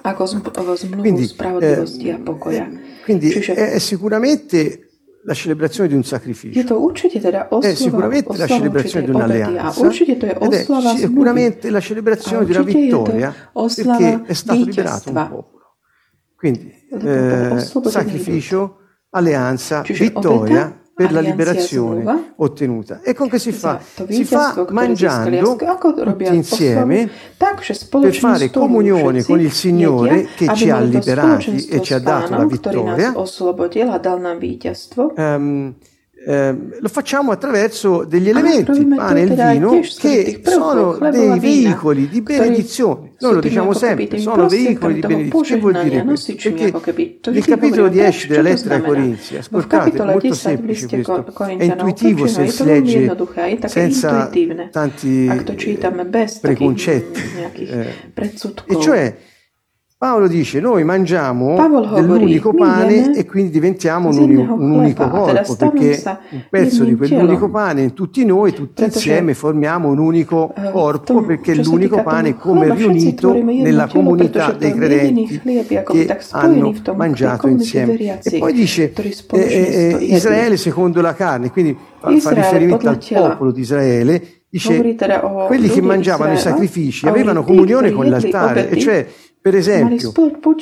Ako 0.00 0.22
zmluvu 0.24 1.26
spravodlivosti 1.26 2.06
a 2.08 2.16
eh, 2.16 2.22
pokoja. 2.22 2.64
Eh, 2.64 3.02
quindi 3.04 3.28
Čiže, 3.34 3.52
è 3.58 3.78
sicuramente 3.82 4.88
la 5.26 5.34
celebrazione 5.34 5.90
di 5.90 5.98
un 5.98 6.04
sacrificio. 6.04 6.56
È 7.60 7.74
sicuramente 7.74 8.36
la 8.38 8.46
celebrazione 8.46 9.04
di 9.04 9.10
un'alleanza. 9.10 9.90
Ed 9.90 10.52
è 10.54 10.64
sicuramente 10.96 11.68
la 11.68 11.80
celebrazione 11.80 12.44
di 12.46 12.52
una 12.52 12.62
vittoria 12.62 13.34
perché 13.52 14.22
è 14.24 14.32
stato 14.32 14.64
liberato 14.64 15.10
un 15.10 15.26
popolo. 15.28 15.59
Quindi 16.40 16.72
eh, 16.90 17.58
sacrificio, 17.82 18.78
alleanza, 19.10 19.82
vittoria 19.82 20.74
per 20.94 21.12
la 21.12 21.20
liberazione 21.20 22.32
ottenuta. 22.36 23.02
E 23.02 23.12
con 23.12 23.28
che 23.28 23.38
si 23.38 23.52
fa? 23.52 23.78
Si 24.08 24.24
fa 24.24 24.66
mangiando 24.70 25.54
tutti 25.56 26.34
insieme 26.34 27.10
per 27.36 28.14
fare 28.14 28.50
comunione 28.50 29.22
con 29.22 29.38
il 29.38 29.52
Signore 29.52 30.28
che 30.34 30.50
ci 30.54 30.70
ha 30.70 30.80
liberati 30.80 31.66
e 31.66 31.82
ci 31.82 31.92
ha 31.92 31.98
dato 31.98 32.34
la 32.34 32.46
vittoria. 32.46 33.12
Um, 35.16 35.74
Ehm, 36.22 36.76
lo 36.80 36.88
facciamo 36.88 37.32
attraverso 37.32 38.04
degli 38.04 38.28
elementi, 38.28 38.72
il 38.72 38.94
pane 38.94 39.20
e 39.20 39.24
il 39.24 39.34
vino, 39.34 39.80
che 39.80 40.42
sono 40.44 40.98
dei 41.10 41.38
veicoli 41.38 42.08
di 42.08 42.20
benedizione. 42.20 43.12
Noi 43.20 43.34
lo 43.34 43.40
diciamo 43.40 43.72
sempre, 43.72 44.18
sono 44.18 44.46
veicoli 44.46 44.94
di 44.94 45.00
benedizione. 45.00 45.46
Che 45.46 45.56
vuol 45.56 45.82
dire 45.82 46.04
questo? 46.04 46.34
Perché 46.34 46.72
il 47.30 47.44
capitolo 47.46 47.88
10 47.88 48.26
della 48.26 48.42
lettera 48.42 48.74
ai 48.74 48.82
Corinzi, 48.82 49.36
ascoltate, 49.36 49.96
è 49.96 50.04
molto 50.04 50.34
semplice 50.34 50.86
questo, 50.88 51.46
è 51.46 51.64
intuitivo 51.64 52.26
se 52.26 52.46
si 52.48 52.64
legge 52.64 53.16
senza 53.64 54.30
tanti 54.70 55.26
eh, 55.26 55.44
preconcetti. 56.42 57.20
Eh. 57.54 57.86
E 58.66 58.80
cioè 58.80 59.16
Paolo 60.00 60.28
dice: 60.28 60.60
Noi 60.60 60.82
mangiamo 60.82 61.58
l'unico 62.00 62.54
pane 62.54 63.14
e 63.14 63.26
quindi 63.26 63.50
diventiamo 63.50 64.08
un, 64.08 64.16
uni- 64.16 64.34
un 64.34 64.70
unico 64.70 65.06
corpo, 65.10 65.56
perché 65.56 66.02
un 66.30 66.44
pezzo 66.48 66.84
di 66.84 66.96
quell'unico 66.96 67.50
pane 67.50 67.82
in 67.82 67.92
tutti 67.92 68.24
noi, 68.24 68.54
tutti 68.54 68.82
insieme, 68.82 69.34
formiamo 69.34 69.90
un 69.90 69.98
unico 69.98 70.54
corpo, 70.72 71.20
perché 71.20 71.54
l'unico 71.54 72.02
pane 72.02 72.30
è 72.30 72.36
come 72.36 72.74
riunito 72.74 73.34
nella 73.34 73.88
comunità 73.88 74.52
dei 74.52 74.72
credenti 74.72 75.38
che 75.38 76.18
hanno 76.30 76.74
mangiato 76.96 77.48
insieme. 77.48 78.22
E 78.22 78.38
poi 78.38 78.54
dice: 78.54 78.94
eh, 78.94 79.20
eh, 79.32 79.96
eh 79.98 80.14
Israele 80.14 80.56
secondo 80.56 81.02
la 81.02 81.12
carne, 81.12 81.50
quindi 81.50 81.76
fa 81.98 82.30
riferimento 82.30 82.88
al 82.88 82.98
popolo 83.06 83.50
di 83.52 83.60
Israele 83.60 84.22
dice 84.52 84.96
quelli 85.46 85.68
che 85.68 85.80
mangiavano 85.80 86.32
i 86.32 86.36
sacrifici 86.36 87.06
avevano 87.06 87.44
comunione 87.44 87.92
con 87.92 88.08
l'altare, 88.08 88.68
e 88.68 88.78
cioè 88.78 89.06
per 89.42 89.54
esempio, 89.54 90.12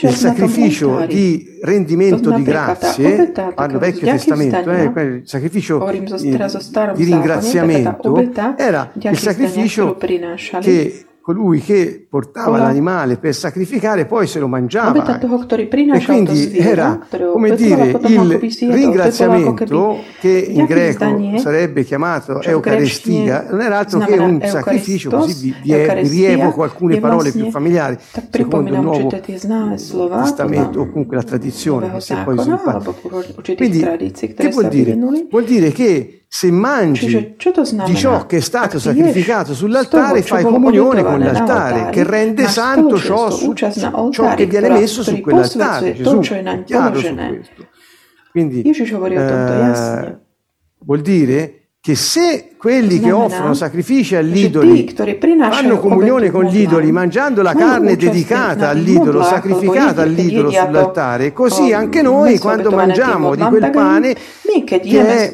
il 0.02 0.14
sacrificio 0.14 1.04
di 1.06 1.58
rendimento 1.62 2.30
di 2.30 2.42
grazie 2.44 3.32
al 3.56 3.76
Vecchio 3.76 4.06
Testamento, 4.06 4.70
eh, 4.70 5.02
il 5.02 5.22
sacrificio 5.24 5.84
di 6.94 7.04
ringraziamento 7.04 8.14
era 8.56 8.92
il 8.94 9.18
sacrificio 9.18 9.96
che 9.96 11.07
colui 11.28 11.60
che 11.60 12.06
portava 12.08 12.52
Ola. 12.52 12.62
l'animale 12.62 13.18
per 13.18 13.34
sacrificare 13.34 14.06
poi 14.06 14.26
se 14.26 14.38
lo 14.38 14.48
mangiava. 14.48 15.20
E 15.20 16.02
quindi 16.02 16.56
era, 16.56 17.06
come 17.30 17.54
dire, 17.54 17.90
il 18.02 18.72
ringraziamento 18.72 19.98
che 20.20 20.30
in 20.30 20.64
greco 20.64 21.04
sarebbe 21.36 21.84
chiamato 21.84 22.40
Eucaristia, 22.40 23.48
non 23.50 23.60
era 23.60 23.76
altro 23.76 23.98
che 23.98 24.16
un 24.16 24.40
sacrificio, 24.42 25.10
così 25.10 25.54
vi, 25.62 25.74
rievoco 26.08 26.62
alcune 26.62 26.98
parole 26.98 27.30
più 27.30 27.50
familiari, 27.50 27.98
secondo 28.30 28.72
il 28.72 28.80
Nuovo 28.80 29.10
mm, 29.14 30.22
Testamento 30.22 30.80
o 30.80 30.88
comunque 30.88 31.16
la 31.16 31.22
tradizione 31.24 31.92
che 31.92 32.00
si 32.00 32.14
è 32.14 32.24
poi 32.24 32.38
sviluppata. 32.38 32.90
Quindi, 33.54 33.80
che 34.34 34.48
vuol 34.48 34.68
dire? 34.68 34.96
Vuol 35.28 35.44
dire 35.44 35.72
che 35.72 36.18
se 36.30 36.50
mangi 36.50 37.36
di 37.86 37.96
ciò 37.96 38.26
che 38.26 38.36
è 38.36 38.40
stato 38.40 38.78
sacrificato 38.78 39.54
sull'altare 39.54 40.20
fai 40.20 40.44
comunione 40.44 41.02
con 41.02 41.17
nell'altare, 41.18 41.90
che 41.90 42.04
rende 42.04 42.46
santo 42.46 42.98
ciò, 42.98 43.30
su, 43.30 43.52
ciò 43.54 44.34
che 44.34 44.46
viene 44.46 44.70
messo 44.70 45.02
su 45.02 45.20
quell'altare. 45.20 45.94
Gesù 45.94 46.20
è 46.20 46.64
chiaro 46.64 46.98
su 46.98 47.14
questo. 47.14 47.66
Quindi, 48.30 48.62
eh, 48.62 50.18
vuol 50.80 51.00
dire 51.00 51.58
che 51.80 51.94
se 51.94 52.50
quelli 52.58 53.00
che 53.00 53.10
offrono 53.12 53.54
sacrifici 53.54 54.14
all'idolo 54.14 54.74
fanno 55.50 55.78
comunione 55.78 56.30
con 56.30 56.44
gli 56.44 56.60
idoli 56.60 56.92
mangiando 56.92 57.40
la 57.40 57.54
carne 57.54 57.96
dedicata 57.96 58.68
all'idolo, 58.68 59.22
sacrificata 59.22 60.02
all'idolo 60.02 60.50
sull'altare, 60.50 61.32
così 61.32 61.72
anche 61.72 62.02
noi 62.02 62.38
quando 62.38 62.70
mangiamo 62.70 63.34
di 63.34 63.42
quel 63.42 63.70
pane 63.70 64.14
che 64.64 64.80
è 64.80 65.30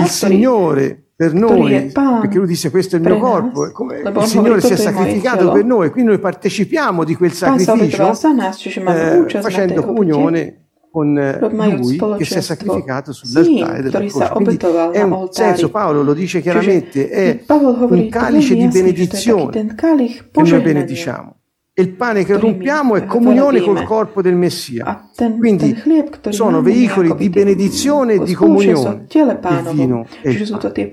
il 0.00 0.08
Signore 0.08 1.05
per 1.16 1.32
noi, 1.32 1.90
perché 1.92 2.36
lui 2.36 2.46
disse 2.46 2.70
questo 2.70 2.96
è 2.96 2.98
il 2.98 3.04
mio 3.06 3.18
corpo, 3.18 3.70
come 3.72 4.00
il 4.00 4.22
Signore 4.24 4.60
si 4.60 4.74
è 4.74 4.76
sacrificato 4.76 5.50
per 5.50 5.64
noi, 5.64 5.90
quindi 5.90 6.10
noi 6.10 6.18
partecipiamo 6.20 7.04
di 7.04 7.14
quel 7.14 7.32
sacrificio 7.32 8.12
eh, 8.12 9.24
facendo 9.40 9.82
comunione 9.82 10.60
con 10.90 11.18
eh, 11.18 11.38
lui 11.76 11.98
che 12.18 12.24
si 12.24 12.34
è 12.34 12.40
sacrificato 12.42 13.12
sull'altare 13.12 13.82
della 13.82 13.98
croce. 13.98 14.28
Quindi 14.32 14.56
un 15.02 15.28
senso, 15.30 15.70
Paolo 15.70 16.02
lo 16.02 16.12
dice 16.12 16.40
chiaramente, 16.42 17.08
è 17.08 17.44
un 17.46 18.08
calice 18.10 18.54
di 18.54 18.66
benedizione. 18.68 19.74
Che 19.74 20.42
noi 20.42 20.60
benediciamo 20.60 21.35
il 21.78 21.90
pane 21.90 22.24
che 22.24 22.38
rompiamo 22.38 22.96
è 22.96 23.04
comunione 23.04 23.60
col 23.60 23.82
corpo 23.82 24.22
del 24.22 24.34
Messia. 24.34 25.10
Quindi 25.38 25.76
sono 26.30 26.62
veicoli 26.62 27.14
di 27.14 27.28
benedizione 27.28 28.14
e 28.14 28.20
di 28.20 28.32
comunione, 28.32 29.04
il 29.12 29.68
vino 29.72 30.06
e 30.22 30.30
il 30.30 30.46
pane. 30.48 30.86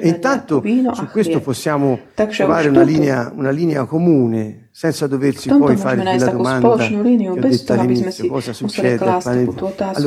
E 0.00 0.08
intanto 0.08 0.62
su 0.92 1.06
questo 1.06 1.40
possiamo 1.40 1.98
trovare 2.14 2.68
una 2.68 2.82
linea, 2.82 3.32
una 3.36 3.50
linea 3.50 3.84
comune 3.84 4.67
senza 4.78 5.08
doversi 5.08 5.48
poi 5.48 5.76
fare 5.76 6.04
la 6.04 6.30
domanda 6.30 6.76
liniju, 6.86 7.34
bez 7.34 7.64
toho, 7.66 7.82
aby 7.82 7.96
sme 7.98 8.12
si 8.14 8.30
museli 8.30 8.94
klásť 8.94 9.26
túto 9.50 9.74
otázku, 9.74 10.06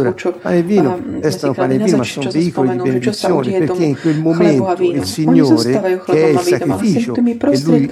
vino, 0.64 0.96
restano 1.20 1.52
pane 1.52 1.76
e 1.76 1.84
vino, 1.84 1.98
ma 2.00 2.08
sono 2.08 2.32
veicoli 2.32 2.70
di 2.72 2.78
benedizione, 2.80 3.52
perché 3.52 3.84
in 3.84 4.00
quel 4.00 4.20
momento 4.24 4.78
il 4.80 5.04
Signore, 5.04 6.00
che 6.08 6.24
è 6.24 6.28
il 6.32 6.40
sacrificio 6.40 7.12
che 7.12 7.20
Lui 7.68 7.90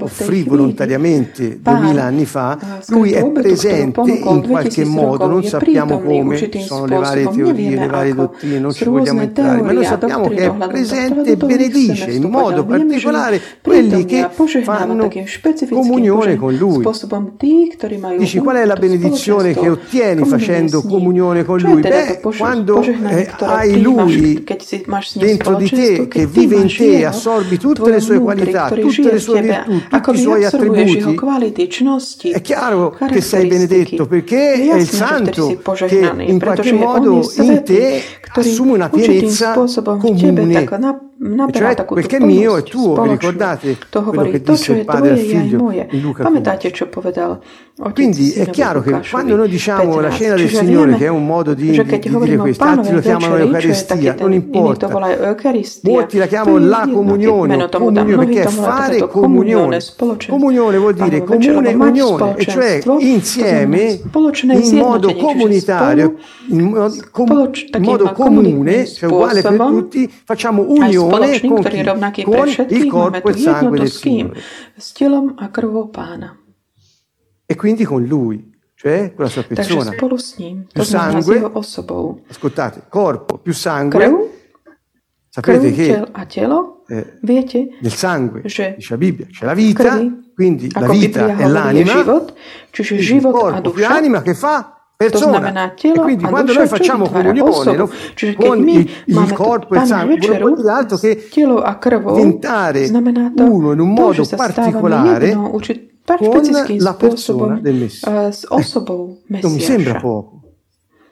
offrì 0.00 0.44
volontariamente 0.44 1.60
duemila 1.60 2.04
anni 2.04 2.24
fa, 2.24 2.56
Lui 2.88 3.12
è 3.12 3.28
presente 3.28 4.00
in 4.00 4.48
qualche 4.48 4.86
modo, 4.86 5.26
non 5.26 5.44
sappiamo 5.44 6.00
come, 6.00 6.38
ci 6.38 6.62
sono 6.62 6.86
le 6.86 6.96
varie 6.96 7.28
teorie, 7.28 7.76
le 7.76 7.86
varie 7.86 8.14
dottrine, 8.14 8.58
non 8.58 8.72
ci 8.72 8.88
vogliamo 8.88 9.20
entrare, 9.20 9.60
ma 9.60 9.72
noi 9.72 9.84
sappiamo 9.84 10.26
che 10.28 10.46
è 10.46 10.52
presente 10.68 11.32
e 11.32 11.36
benedice 11.36 12.12
in 12.12 12.30
modo 12.30 12.64
particolare 12.64 13.38
quelli 13.60 14.06
che 14.06 14.26
fanno 14.64 14.94
comunione 15.82 16.36
con 16.36 16.54
Lui. 16.54 16.84
Dici 18.18 18.38
qual 18.38 18.56
è 18.56 18.64
la 18.64 18.74
benedizione 18.74 19.52
che 19.54 19.68
ottieni 19.68 20.24
facendo 20.24 20.82
comunione 20.82 21.44
con 21.44 21.58
Lui? 21.58 21.80
Beh, 21.80 22.20
quando 22.36 22.80
eh, 22.82 23.28
hai 23.38 23.80
Lui 23.80 24.44
dentro 25.14 25.54
di 25.56 25.68
te, 25.68 26.08
che 26.08 26.26
vive 26.26 26.56
in 26.56 26.74
te, 26.74 27.04
assorbi 27.04 27.58
tutte 27.58 27.90
le 27.90 28.00
sue 28.00 28.18
qualità, 28.18 28.68
tutte 28.70 29.12
le 29.12 29.18
sue 29.18 29.40
virtù, 29.42 29.80
tutti 29.88 30.10
i 30.16 30.18
suoi 30.18 30.44
attributi, 30.44 31.18
è 32.30 32.40
chiaro 32.40 32.90
che 32.90 33.20
sei 33.20 33.46
benedetto 33.46 34.06
perché 34.06 34.52
è 34.54 34.76
il 34.76 34.88
Santo 34.88 35.60
che 35.86 36.12
in 36.18 36.38
qualche 36.38 36.72
modo 36.72 37.20
in 37.36 37.62
te 37.64 38.02
assume 38.34 38.72
una 38.72 38.88
pienezza 38.88 39.52
comune. 39.98 40.66
Una 41.24 41.48
cioè, 41.52 41.84
quel 41.84 42.06
che 42.06 42.16
è 42.16 42.20
mio 42.20 42.56
è 42.56 42.64
tuo, 42.64 43.00
vi 43.00 43.10
ricordate 43.10 43.78
to 43.90 44.02
quello 44.02 44.28
che 44.28 44.42
disse 44.42 44.72
il 44.72 44.84
padre 44.84 45.10
al 45.10 45.18
figlio? 45.18 45.70
in 45.70 46.00
Luca 46.00 46.24
Quindi 47.94 48.32
è 48.32 48.50
chiaro 48.50 48.82
che 48.82 49.00
quando 49.08 49.36
noi 49.36 49.48
diciamo 49.48 50.00
la 50.00 50.10
cena 50.10 50.34
del 50.34 50.48
Signore, 50.48 50.96
che 50.96 51.04
è 51.04 51.08
un 51.08 51.24
modo 51.24 51.54
di, 51.54 51.70
di, 51.70 51.84
di 51.84 51.98
dire 52.00 52.36
questo, 52.38 52.64
altri 52.64 52.94
lo 52.94 53.00
chiamano 53.00 53.36
Eucaristia, 53.36 54.16
eh, 54.16 54.20
non 54.20 54.32
importa. 54.32 54.88
Molti 55.82 56.18
la 56.18 56.26
chiamano 56.26 56.58
la 56.58 56.88
comunione, 56.92 57.68
comunione 57.68 58.16
perché 58.16 58.42
è 58.42 58.48
fare 58.48 59.06
comunione. 59.06 59.78
Comunione 60.28 60.76
vuol 60.76 60.94
dire 60.94 61.22
comune 61.22 61.72
unione, 61.72 62.34
e 62.36 62.46
cioè 62.46 62.80
insieme, 62.98 64.00
in 64.42 64.76
modo 64.76 65.14
comunitario, 65.14 66.16
in 66.48 66.90
modo 67.78 68.12
comune, 68.12 68.86
cioè 68.86 69.08
uguale 69.08 69.40
per 69.40 69.56
tutti, 69.56 70.12
facciamo 70.24 70.64
unione 70.66 71.11
spoločný, 71.12 71.48
kôň, 71.48 71.60
ktorý 71.60 71.76
je 71.76 71.86
rovnaký 71.92 72.20
kôň, 72.24 72.32
pre 72.32 72.50
všetkých. 72.56 72.90
Máme 72.92 73.20
tu 73.20 73.32
jednotu 73.36 73.84
s 73.84 73.98
kým? 74.00 74.26
S 74.80 74.86
telom 74.96 75.26
a 75.36 75.44
krvou 75.52 75.92
pána. 75.92 76.40
E 77.44 77.52
quindi 77.52 77.84
con 77.84 78.00
lui, 78.00 78.40
cioè 78.72 79.12
con 79.12 79.28
la 79.28 79.30
sua 79.30 79.44
persona. 79.44 79.92
Takže 79.92 79.98
spolu 80.00 80.16
s 80.16 80.30
ním, 80.40 80.56
to 80.72 80.84
znamená 80.84 81.20
s 81.20 81.28
jeho 81.28 81.50
osobou. 81.52 82.24
Ascoltate, 82.30 82.88
corpo 82.88 83.38
più 83.38 83.52
sangue. 83.52 84.00
Krv, 84.00 84.16
Sapete 85.32 85.72
che 85.72 85.86
tel 85.86 86.08
a 86.12 86.26
telo, 86.26 86.84
eh, 86.88 87.16
viete, 87.22 87.78
nel 87.80 87.92
sangue, 87.92 88.42
dice 88.42 88.76
la 88.76 88.96
Bibbia, 88.98 89.24
c'è 89.32 89.46
la 89.46 89.54
vita, 89.54 89.96
krvi, 89.96 90.32
quindi 90.34 90.70
la 90.70 90.88
vita 90.88 91.36
è 91.38 91.48
l'anima, 91.48 91.92
život, 91.92 92.34
čiže 92.68 93.00
život 93.00 93.52
a 93.52 93.60
duša, 93.60 93.88
l'anima 93.88 94.20
che 94.20 94.34
fa 94.34 94.81
persona. 95.10 95.74
E 95.74 95.92
quindi 96.00 96.24
quando 96.24 96.52
noi 96.52 96.66
facciamo 96.66 97.08
comunione 97.08 97.76
no, 97.76 97.90
con 98.36 98.68
il, 98.68 98.90
il 99.06 99.32
corpo 99.32 99.74
e 99.74 99.78
il 99.78 99.86
sangue, 99.86 100.38
vuol 100.38 100.56
dire 100.56 100.70
altro 100.70 100.96
che 100.96 101.28
diventare 102.14 102.90
uno 103.36 103.72
in 103.72 103.78
un 103.80 103.92
modo 103.92 104.24
particolare 104.36 105.32
con 105.34 106.42
la 106.78 106.94
persona 106.94 107.58
del 107.60 107.74
Messias. 107.74 108.42
Eh, 108.44 109.40
non 109.40 109.52
mi 109.52 109.60
sembra 109.60 110.00
poco 110.00 110.41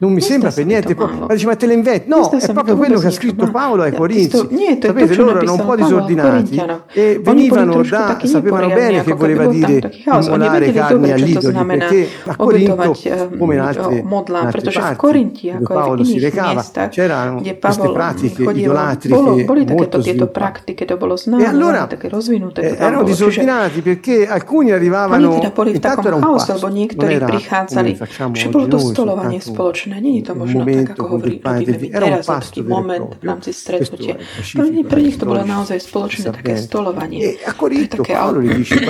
non 0.00 0.12
mi 0.12 0.20
sembra 0.22 0.50
per 0.50 0.64
niente. 0.64 0.94
Ma 0.94 1.26
dice, 1.28 1.46
ma 1.46 1.56
te 1.56 1.66
le 1.66 1.74
inventi? 1.74 2.08
No, 2.08 2.30
è 2.30 2.52
proprio 2.52 2.76
quello 2.76 2.98
che 2.98 3.08
ha 3.08 3.10
scritto 3.10 3.50
Paolo 3.50 3.82
ai 3.82 3.92
Corinzi. 3.92 4.46
Niente, 4.50 4.86
Sapete, 4.88 5.14
loro 5.14 5.36
erano 5.36 5.52
un 5.54 5.64
po' 5.64 5.76
disordinati 5.76 6.62
e 6.92 7.20
venivano 7.22 7.82
da, 7.82 8.18
sapevano 8.22 8.68
bene 8.68 9.02
che 9.02 9.12
voleva 9.12 9.46
dire 9.46 9.92
immolare 10.04 10.72
carni 10.72 11.10
all'idolo, 11.12 11.64
perché 11.66 12.08
a 12.24 12.36
Corinto, 12.36 12.94
eh, 13.02 13.28
come 13.36 13.54
in 13.54 13.60
altre, 13.60 13.98
in 13.98 14.34
altre 14.34 14.70
parti, 14.72 15.06
dove 15.52 15.62
Paolo 15.62 16.04
si 16.04 16.18
recava, 16.18 16.64
c'erano 16.88 17.42
queste 17.60 17.90
pratiche 17.92 18.42
idolatriche 18.42 19.44
molto 19.74 20.00
sviluppate. 20.00 20.74
E 20.74 21.44
allora 21.44 21.86
eh, 21.88 22.76
erano 22.78 23.02
disordinati 23.02 23.82
perché 23.82 24.26
alcuni 24.26 24.70
arrivavano, 24.70 25.34
intanto 25.66 26.06
era 26.06 26.16
un 26.16 26.22
passo, 26.22 26.70
non 26.94 27.10
era 27.10 27.26
come 27.26 27.94
facciamo 27.94 28.30
oggi 28.30 28.50
noi, 28.50 28.80
soltanto 28.80 29.89
možné, 29.90 30.00
není 30.00 30.22
to 30.22 30.34
možno 30.34 30.62
tak, 30.64 30.90
ako 30.94 31.04
hovorí 31.08 31.42
Epidemi, 31.42 31.90
teraz 31.90 32.26
taký 32.26 32.62
moment 32.62 33.18
v 33.18 33.24
rámci 33.26 33.50
stretnutia. 33.50 34.14
Pre, 34.54 34.68
nich, 34.70 34.86
pre 34.86 35.00
nich 35.02 35.16
to 35.18 35.26
bolo 35.26 35.42
naozaj 35.42 35.82
spoločné 35.82 36.30
také 36.30 36.54
stolovanie. 36.56 37.42
To 37.58 37.66
je 37.66 37.88
také 37.90 38.14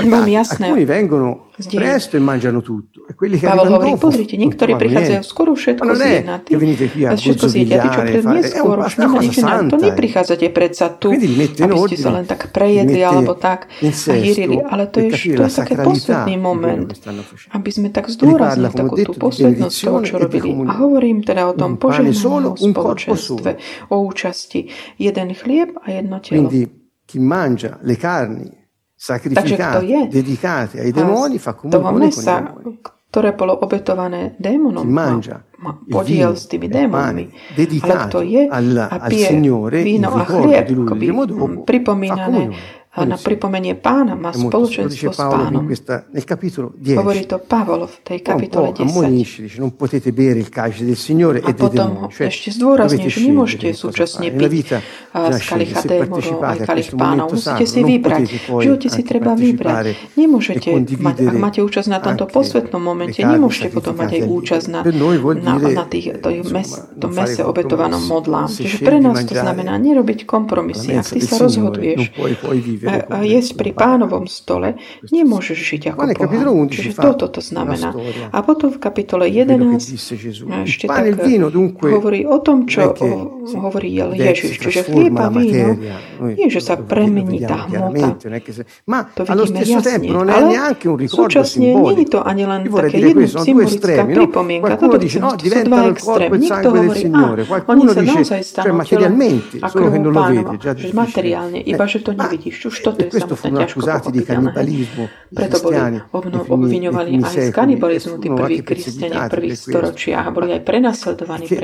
veľmi 0.05 0.33
jasné 0.39 0.69
kde... 1.61 1.77
Presto 1.77 2.17
e 2.17 2.21
mangiano 2.21 2.61
tutto. 2.63 3.07
E 3.07 3.15
quelli 3.15 3.39
che 3.39 3.47
Pavel 3.47 3.69
hovorí, 3.69 3.93
dofu, 3.93 4.09
pozrite, 4.09 4.35
niektorí 4.41 4.73
prichádzajú 4.81 5.23
skoro 5.23 5.53
všetko 5.53 5.91
zjedia. 5.93 6.37
Ty, 6.41 6.53
všetko 7.17 7.47
zjedia, 7.47 7.77
tí, 7.85 7.89
čo 7.93 8.01
prídu 8.01 8.29
neskôr, 8.33 8.77
už 8.81 8.95
nemáte 8.97 9.69
to 9.69 9.77
neprichádzate 9.77 10.47
predsa 10.51 10.87
tu, 10.95 11.13
aby 11.13 11.77
ste 11.87 11.97
sa 12.01 12.11
len 12.17 12.25
tak 12.25 12.49
prejedli 12.53 13.01
alebo 13.05 13.37
tak 13.37 13.69
a 13.85 14.15
jirili. 14.17 14.63
Ale 14.65 14.89
to 14.89 15.05
je, 15.05 15.37
to 15.37 15.45
také 15.47 15.75
posvetný 15.77 16.35
moment, 16.41 16.89
aby 17.53 17.71
sme 17.71 17.89
tak 17.93 18.09
zdôraznili 18.09 18.73
takú 18.73 18.95
tú 19.01 19.13
posvetnosť 19.17 19.77
toho, 19.77 19.99
čo 20.05 20.15
robili. 20.17 20.51
A 20.67 20.73
hovorím 20.81 21.23
teda 21.27 21.51
o 21.51 21.55
tom 21.55 21.77
požehnanom 21.77 22.57
spoločenstve, 22.57 23.51
o 23.93 23.97
účasti. 24.07 24.71
Jeden 24.97 25.35
chlieb 25.35 25.77
a 25.83 25.87
jedno 25.91 26.23
telo. 26.23 26.49
Chi 27.11 27.19
mangia 27.19 27.75
le 27.83 27.99
carni 27.99 28.60
sacrificati, 29.01 29.87
je. 29.89 30.01
dedicati 30.13 30.77
ai 30.79 30.93
demoni, 30.93 31.37
ah, 31.37 31.41
fa 31.41 31.57
komunikovali 31.57 32.13
sa 32.13 32.45
demoni. 32.45 32.77
ktoré 33.09 33.33
bolo 33.33 33.57
obetované 33.57 34.37
démonom, 34.37 34.85
mangia, 34.85 35.41
ma, 35.65 35.73
ma 35.73 35.81
podiel 35.89 36.37
s 36.37 36.45
tými 36.45 36.69
démonmi. 36.69 37.25
Ale 37.57 38.29
je 38.29 38.43
Allah, 38.45 38.93
a 38.93 39.09
pije 39.09 39.33
Signore, 39.33 39.81
víno 39.81 40.13
a 40.13 40.29
chlieb, 40.29 40.69
akoby 40.85 41.07
pripomínané 41.65 42.53
na 42.91 43.15
pripomenie 43.15 43.79
pána 43.79 44.19
má 44.19 44.35
spoločenstvo 44.35 45.15
s 45.15 45.21
pánom. 45.23 45.63
Hovorí 46.99 47.23
to 47.23 47.39
Pavol 47.39 47.87
v 47.87 47.97
tej 48.03 48.19
kapitole 48.19 48.75
10. 48.75 48.83
A 51.41 51.53
potom 51.55 52.11
ešte 52.11 52.51
zdôrazní, 52.51 53.07
že 53.07 53.31
nemôžete 53.31 53.79
súčasne 53.79 54.35
piť 54.35 54.83
z 55.15 55.39
kalicha 55.39 55.81
démonov 55.87 56.43
aj 56.43 56.59
kalich 56.67 56.91
pánov. 56.99 57.31
Musíte 57.31 57.63
si 57.71 57.81
vybrať. 57.87 58.27
V 58.27 58.63
živote 58.67 58.89
si 58.91 59.03
treba 59.07 59.39
vybrať. 59.39 59.95
Nemôžete 60.19 60.75
mať, 60.99 61.17
ak 61.31 61.37
máte 61.39 61.61
účasť 61.63 61.89
na 61.95 62.03
tomto 62.03 62.27
posvetnom 62.27 62.83
momente, 62.83 63.23
nemôžete 63.23 63.71
potom 63.71 63.95
mať 63.95 64.19
aj 64.19 64.23
účasť 64.27 64.67
na, 64.67 64.83
na, 64.83 65.55
na 65.63 65.85
tých, 65.87 66.19
to, 66.19 66.29
mes, 66.51 66.69
to 66.99 67.07
mese 67.07 67.39
obetovanom 67.47 68.03
modlám. 68.03 68.51
Čiže 68.51 68.83
pre 68.83 68.99
nás 68.99 69.23
to 69.23 69.39
znamená 69.39 69.79
nerobiť 69.79 70.27
kompromisy. 70.27 70.99
Ak 70.99 71.07
ty 71.07 71.23
sa 71.23 71.39
rozhoduješ, 71.39 72.11
a, 72.87 73.21
jesť 73.25 73.57
pri 73.61 73.71
pánovom 73.77 74.25
stole, 74.31 74.81
nemôžeš 75.09 75.59
žiť 75.59 75.83
ako 75.93 76.01
pohan. 76.17 76.69
Čiže 76.71 76.97
toto 76.97 77.27
to 77.29 77.41
znamená. 77.45 77.93
A 78.31 78.41
potom 78.41 78.71
v 78.73 78.79
kapitole 78.81 79.29
11 79.29 79.81
ešte 80.65 80.85
tak 80.89 81.05
hovorí 81.81 82.25
o 82.25 82.39
tom, 82.41 82.65
čo 82.65 82.95
hovorí 83.59 83.89
Ježiš. 83.93 84.61
Čiže 84.61 84.81
chlieb 84.89 85.15
a 85.19 85.29
víno 85.33 85.77
nie, 86.37 86.47
že 86.49 86.61
sa 86.61 86.77
premení 86.79 87.43
tá 87.45 87.67
hmota. 87.67 88.17
To 89.17 89.23
vidíme 89.25 89.61
jasne. 89.65 90.09
Ale 90.31 90.77
súčasne 91.09 91.75
nie 91.75 91.95
je 92.05 92.07
to 92.09 92.21
ani 92.23 92.45
len 92.47 92.69
také 92.69 93.01
jedno 93.01 93.27
symbolická 93.27 94.03
pripomienka. 94.07 94.77
Toto 94.79 94.97
sú 95.01 95.19
dva 95.67 95.81
extrémy. 95.93 96.37
Niekto 96.41 96.69
hovorí, 96.71 97.03
a 97.11 97.69
oni 97.69 97.83
sa 97.91 98.03
naozaj 98.03 98.41
stanú 98.45 98.81
telom 98.87 99.19
a 99.61 99.69
krvou 99.69 100.13
pánova. 100.13 100.53
Materiálne, 100.95 101.59
iba 101.65 101.85
že 101.91 101.99
to 102.01 102.13
nevidíš. 102.15 102.57
Čo 102.61 102.70
E 102.97 103.07
questo 103.07 103.35
furono 103.35 103.61
accusati 103.61 104.11
di 104.11 104.25
kannibalismo 104.25 105.09
hrišćani. 105.35 106.01
Obvinjovali 106.49 107.11
i 107.11 107.21
aj 107.25 107.51
z 107.51 107.53
kanibalizmu 107.53 108.19
ti 108.19 108.31
prvi 108.37 108.63
kristijani, 108.63 109.29
prvi 109.31 109.57
storočji, 109.57 110.15
a 110.15 110.31
boli 110.31 110.53
aj. 110.53 110.63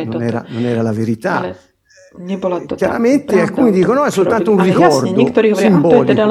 Non 0.07 0.65
era, 0.65 0.83
la 0.83 0.93
verità. 0.93 1.39
Ale 1.39 1.57
nebola 2.19 2.61
to 2.61 2.75
eh, 2.75 2.77
Chiaramente 2.77 3.41
alcuni 3.41 3.71
dicono 3.71 4.05
è 4.05 4.11
soltanto 4.11 4.51
un 4.51 4.63
ricordo 4.63 5.07
simbolico. 5.55 6.23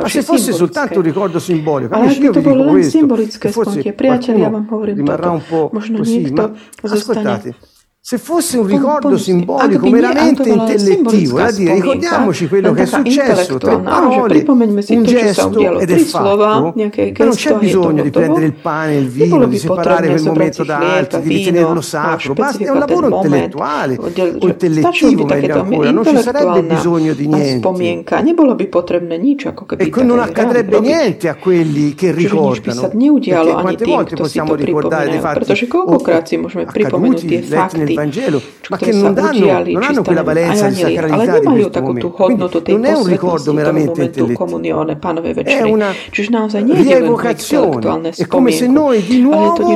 ma 0.00 0.08
se 0.08 0.22
fosse 0.22 0.52
soltanto 0.52 0.98
un 0.98 1.04
ricordo 1.04 1.38
simbolico, 1.38 1.94
ale 1.94 2.08
ak 2.08 2.18
by 2.18 2.30
to 2.30 2.40
bolo 2.40 2.64
len 2.64 2.82
symbolické 2.82 3.52
spomienky, 3.52 3.92
priatelia, 3.92 4.48
ja 4.48 4.50
vám 4.50 4.66
hovorím 4.70 5.04
toto, 5.04 5.70
možno 5.72 6.00
niekto 6.00 6.56
se 8.00 8.16
fosse 8.16 8.56
un 8.56 8.66
ricordo 8.66 9.18
simbolico 9.18 9.86
meramente 9.90 10.48
intellettivo, 10.48 11.36
da 11.36 11.50
dire 11.50 11.74
ricordiamoci 11.74 12.48
quello 12.48 12.72
che 12.72 12.82
è 12.82 12.86
successo, 12.86 13.58
tre 13.58 13.78
parole, 13.80 14.44
un 14.46 15.02
gesto 15.02 15.78
ed 15.78 15.90
è 15.90 15.96
fatto, 15.98 16.72
non 16.74 17.34
c'è 17.34 17.54
bisogno 17.56 18.02
di 18.02 18.10
prendere 18.10 18.46
il 18.46 18.54
pane 18.54 18.96
il 18.96 19.08
vino, 19.08 19.44
di 19.46 19.58
separare 19.58 20.08
quel 20.08 20.22
momento 20.22 20.64
da 20.64 20.78
altri, 20.78 21.20
di 21.20 21.28
ritenerlo 21.28 21.82
sacro, 21.82 22.32
basta, 22.32 22.64
è 22.64 22.70
un 22.70 22.78
lavoro 22.78 23.08
intellettuale 23.08 23.98
o 23.98 24.10
intellettivo 24.46 25.26
meglio 25.26 25.60
ancora, 25.60 25.90
non 25.90 26.06
ci 26.06 26.16
sarebbe 26.16 26.62
bisogno 26.62 27.12
di 27.12 27.26
niente. 27.26 27.68
E 29.76 30.02
non 30.02 30.18
accadrebbe 30.20 30.80
niente 30.80 31.28
a 31.28 31.34
quelli 31.34 31.94
che 31.94 32.12
ricordano, 32.12 32.88
perché 32.88 33.52
quante 33.52 33.84
volte 33.84 34.16
possiamo 34.16 34.54
ricordare 34.54 35.10
dei 35.10 35.20
fatti 35.20 35.52
accaduti, 35.52 37.46
letti 37.48 37.76
nel 37.76 37.87
Vangelo, 37.94 38.40
ma 38.68 38.76
che 38.76 38.92
non, 38.92 39.14
danno, 39.14 39.62
non 39.64 39.82
hanno 39.82 40.02
quella 40.02 40.22
valenza 40.22 40.68
di 40.68 40.74
sacralità 40.76 41.38
di 41.38 41.46
questo 41.46 41.80
momento. 41.80 42.10
Quindi 42.10 42.44
non 42.66 42.84
è 42.84 42.92
un 42.92 43.06
ricordo 43.06 43.52
meramente 43.52 44.02
intellettivo, 44.02 44.60
è 45.44 45.62
una 45.62 45.96
rievocazione. 46.62 48.10
È 48.10 48.26
come 48.26 48.50
se 48.52 48.66
noi 48.66 49.02
di 49.04 49.20
nuovo, 49.20 49.74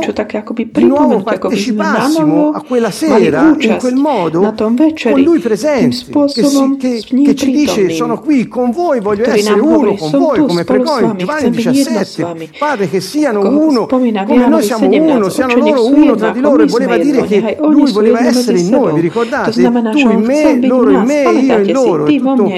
di 0.53 0.85
nuovo 0.85 1.22
partecipassimo 1.22 2.51
a 2.51 2.62
quella 2.62 2.90
sera 2.90 3.55
in 3.59 3.77
quel 3.79 3.94
modo 3.94 4.55
con 4.57 5.20
Lui 5.20 5.38
presente, 5.38 5.96
che, 6.33 6.44
si, 6.44 6.77
che, 6.79 7.03
che 7.25 7.35
ci 7.35 7.51
dice 7.51 7.90
sono 7.90 8.20
qui 8.20 8.48
con 8.48 8.70
voi, 8.70 9.01
voglio 9.01 9.29
essere 9.29 9.61
uno 9.61 9.94
con 9.94 10.11
voi, 10.11 10.38
come 10.40 10.64
pregò 10.64 11.01
in 11.01 11.14
Giovanni 11.16 11.51
17. 11.51 12.51
Padre, 12.59 12.88
che 12.88 13.01
siano 13.01 13.40
uno 13.40 13.87
come 13.87 14.11
noi 14.11 14.62
siamo 14.62 14.88
uno, 14.88 15.29
siano 15.29 15.55
loro 15.57 15.87
uno 15.87 16.14
tra 16.14 16.31
di 16.31 16.40
loro 16.40 16.62
e 16.62 16.66
voleva 16.66 16.96
dire 16.98 17.22
che 17.22 17.57
Lui 17.61 17.90
voleva 17.90 18.01
essere 18.10 18.28
essere 18.28 18.58
in 18.58 18.68
noi, 18.68 18.94
vi 18.94 19.00
ricordate? 19.00 19.50
tu 19.52 19.98
in 19.98 20.20
me, 20.20 20.66
loro 20.66 20.90
in 20.90 21.02
me, 21.02 21.22
io 21.22 21.58
in 21.58 21.72
loro. 21.72 22.04
Tutto, 22.04 22.50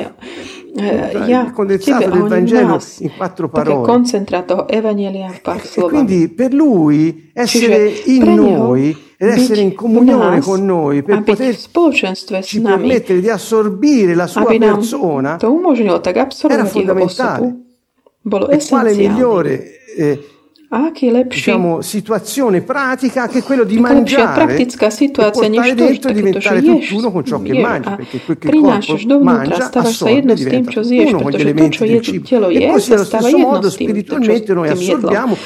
il 0.77 1.53
condensato 1.55 2.11
del 2.11 2.23
Vangelo 2.23 2.83
in 2.99 3.11
quattro 3.17 3.49
parole. 3.49 3.87
Concentrato 3.87 4.67
Evangelia 4.67 5.31
e 5.33 5.81
quindi 5.83 6.29
per 6.29 6.53
lui 6.53 7.31
essere 7.33 7.93
in 8.07 8.35
noi 8.35 8.97
ed 9.17 9.29
essere 9.29 9.61
in 9.61 9.75
comunione 9.75 10.41
con 10.41 10.65
noi 10.65 11.03
per 11.03 11.23
poterci 11.23 12.61
permettere 12.61 13.21
di 13.21 13.31
assorbire 13.31 14.15
la 14.15 14.27
sua 14.27 14.45
persona 14.45 15.39
era 15.39 16.65
fondamentale. 16.65 17.59
E 18.51 18.67
quale 18.67 18.95
migliore 18.95 19.85
eh, 19.97 20.29
aký 20.75 21.11
lepší 21.11 21.39
diciamo, 21.39 21.83
situazione 21.83 22.61
pratica 22.61 23.29
che 23.29 23.43
quello 23.43 23.65
di 23.65 23.79
mangiare 23.79 24.35
praktická 24.35 24.91
situácia 24.91 25.49
než 25.49 25.75
to, 26.01 26.09
e 26.09 26.13
diventare 26.13 26.63
tutt'uno 26.63 27.13
con 27.13 27.25
ciò 27.25 27.41
che 27.43 27.55
mangi, 27.61 27.91
perché 27.97 28.21
quel 28.25 28.39
che 28.39 28.49
il 28.49 28.61
corpo 28.61 29.21
mangia 29.23 29.71
assorbe 29.73 30.35
diventa 30.35 30.81
tutt'uno 30.81 31.23
con 31.23 31.31
gli 31.31 31.41
elementi 31.41 31.87
del 31.87 32.01
cibo. 32.01 32.49
E 32.49 32.67
così 32.67 32.93
allo 32.93 33.05
stesso 33.05 33.39
modo 33.39 33.71
spiritualmente 33.71 34.53
noi 34.55 34.69
assorbiamo 34.69 35.37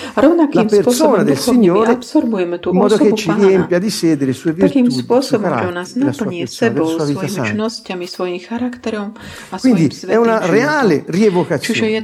la 0.53 0.65
persona 0.65 1.23
del 1.23 1.37
Signore 1.37 1.99
in 2.01 2.59
modo 2.73 2.97
che 2.97 3.15
ci 3.15 3.33
riempia 3.37 3.79
di 3.79 3.91
sede 3.91 4.25
le 4.25 4.33
sue 4.33 4.53
virtù, 4.53 4.79
il 4.79 4.93
suo 5.21 5.39
carattere, 5.41 5.73
la 5.73 6.13
sua 6.13 6.27
persona, 6.27 6.73
la 6.73 6.87
sua 6.87 7.05
vita 7.05 7.29
santa. 7.29 7.67
Quindi 9.61 9.91
è 10.07 10.17
una 10.17 10.47
reale 10.47 11.05
rievocazione. 11.07 12.03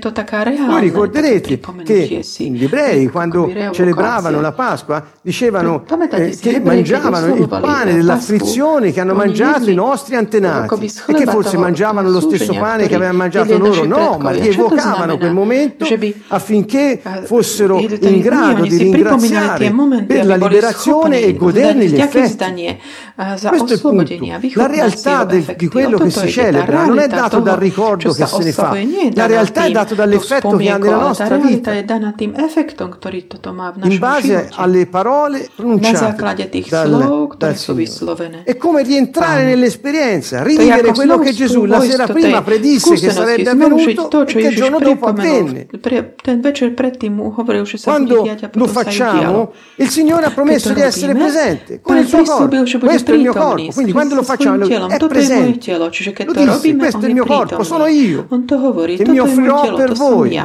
Voi 0.66 0.80
ricorderete 0.80 1.60
che 1.84 2.24
gli 2.36 2.64
ebrei 2.64 3.08
quando 3.14 3.48
celebravano 3.70 4.40
la 4.40 4.50
Pasqua, 4.50 5.04
dicevano 5.22 5.84
eh, 6.10 6.36
che 6.36 6.58
mangiavano 6.58 7.32
il 7.36 7.46
pane 7.46 7.94
dell'afflizione 7.94 8.90
che 8.90 9.00
hanno 9.00 9.14
mangiato 9.14 9.70
i 9.70 9.74
nostri 9.74 10.16
antenati 10.16 10.92
e 11.06 11.14
che 11.14 11.24
forse 11.24 11.56
mangiavano 11.56 12.10
lo 12.10 12.18
stesso 12.18 12.52
pane 12.54 12.88
che 12.88 12.96
avevano 12.96 13.18
mangiato 13.18 13.56
loro. 13.56 13.84
No, 13.84 14.18
ma 14.20 14.30
rievocavano 14.30 15.16
quel 15.16 15.32
momento 15.32 15.86
affinché 16.28 17.00
fossero 17.22 17.78
in 17.78 18.20
grado 18.20 18.62
di 18.62 18.78
ringraziare 18.78 19.72
per 20.04 20.26
la 20.26 20.34
liberazione 20.34 21.20
e 21.20 21.36
goderne 21.36 21.86
gli 21.86 22.00
effetti. 22.00 22.78
Questo 23.48 23.72
è 23.72 23.74
il 23.74 23.80
punto. 23.80 24.16
La 24.54 24.66
realtà 24.66 25.24
di 25.24 25.68
quello 25.68 25.98
che 25.98 26.10
si 26.10 26.28
celebra 26.28 26.84
non 26.84 26.98
è 26.98 27.06
dato 27.06 27.38
dal 27.38 27.58
ricordo 27.58 28.12
che 28.12 28.26
se 28.26 28.42
ne 28.42 28.50
fa, 28.50 28.76
la 29.12 29.26
realtà 29.26 29.66
è 29.66 29.70
data 29.70 29.94
dall'effetto 29.94 30.56
che 30.56 30.68
ha 30.68 30.78
nella 30.78 30.96
nostra 30.96 31.36
vita 31.36 31.70
in 33.82 33.98
base 33.98 34.48
alle 34.52 34.86
parole 34.86 35.48
pronunciate 35.54 36.22
dal, 36.68 37.28
dal 37.36 37.56
Signore. 37.56 38.42
È 38.44 38.56
come 38.56 38.82
rientrare 38.82 39.44
nell'esperienza, 39.44 40.42
rivivere 40.42 40.92
quello 40.92 41.18
che 41.18 41.32
Gesù 41.32 41.64
la 41.64 41.80
sera 41.80 42.06
prima 42.06 42.42
predisse 42.42 42.94
che 42.94 43.10
sarebbe 43.10 43.50
avvenuto 43.50 44.08
to, 44.08 44.22
e 44.22 44.24
che 44.24 44.38
il 44.48 44.54
giorno 44.56 44.78
dopo 44.78 45.06
avvenne. 45.06 45.66
Quando 47.82 48.30
lo 48.52 48.66
facciamo, 48.66 49.52
il 49.76 49.88
Signore 49.88 50.26
ha 50.26 50.30
promesso 50.30 50.72
di 50.72 50.80
essere 50.80 51.14
presente 51.14 51.80
con 51.80 51.96
il 51.96 52.06
suo 52.06 52.22
corpo. 52.22 52.78
Questo 52.78 53.10
è 53.12 53.14
il 53.14 53.20
mio 53.20 53.32
corpo, 53.32 53.72
quindi 53.72 53.92
quando 53.92 54.14
lo 54.14 54.22
facciamo 54.22 54.64
è 54.64 55.06
presente. 55.06 55.76
Lo 55.76 55.88
disse, 55.88 56.76
questo 56.76 57.04
è 57.04 57.08
il 57.08 57.14
mio 57.14 57.26
corpo, 57.26 57.62
sono 57.62 57.86
io, 57.86 58.26
che 58.26 59.08
mi 59.08 59.18
offrirò 59.18 59.74
per 59.74 59.92
voi. 59.92 60.40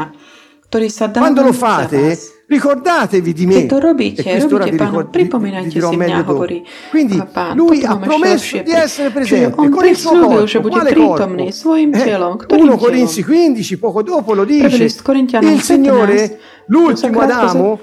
Quando 1.12 1.42
lo 1.42 1.54
fate, 1.54 2.18
ricordatevi 2.50 3.32
di 3.32 3.46
me. 3.46 3.66
To 3.68 3.80
robíte, 3.80 4.24
e 4.26 4.40
robíte 4.42 4.76
pánu, 4.76 5.06
pripomínajte 5.14 5.78
si 5.80 5.96
mňa, 5.96 6.26
hovorí 6.26 6.66
Quindi 6.90 7.22
pán. 7.32 7.56
lui 7.56 7.86
ha 7.86 7.96
promesso 7.98 8.58
di 8.58 8.72
essere 8.72 9.12
presente 9.12 9.54
on 9.56 9.70
con 9.70 9.86
il 9.86 9.96
suo 9.96 10.18
corpo. 10.18 10.68
Quale 10.68 10.94
corpo? 10.94 11.38
Eh, 11.38 11.54
telom. 11.94 12.42
Ktorým 12.42 12.74
1 12.74 12.78
Corinzi 12.78 13.22
15, 13.22 13.78
poco 13.78 14.02
dopo 14.02 14.34
lo 14.34 14.46
dice, 14.46 14.84
il 14.84 15.62
Signore, 15.62 16.16
15, 16.18 16.38
l'ultimo 16.70 17.20
Adamo, 17.20 17.80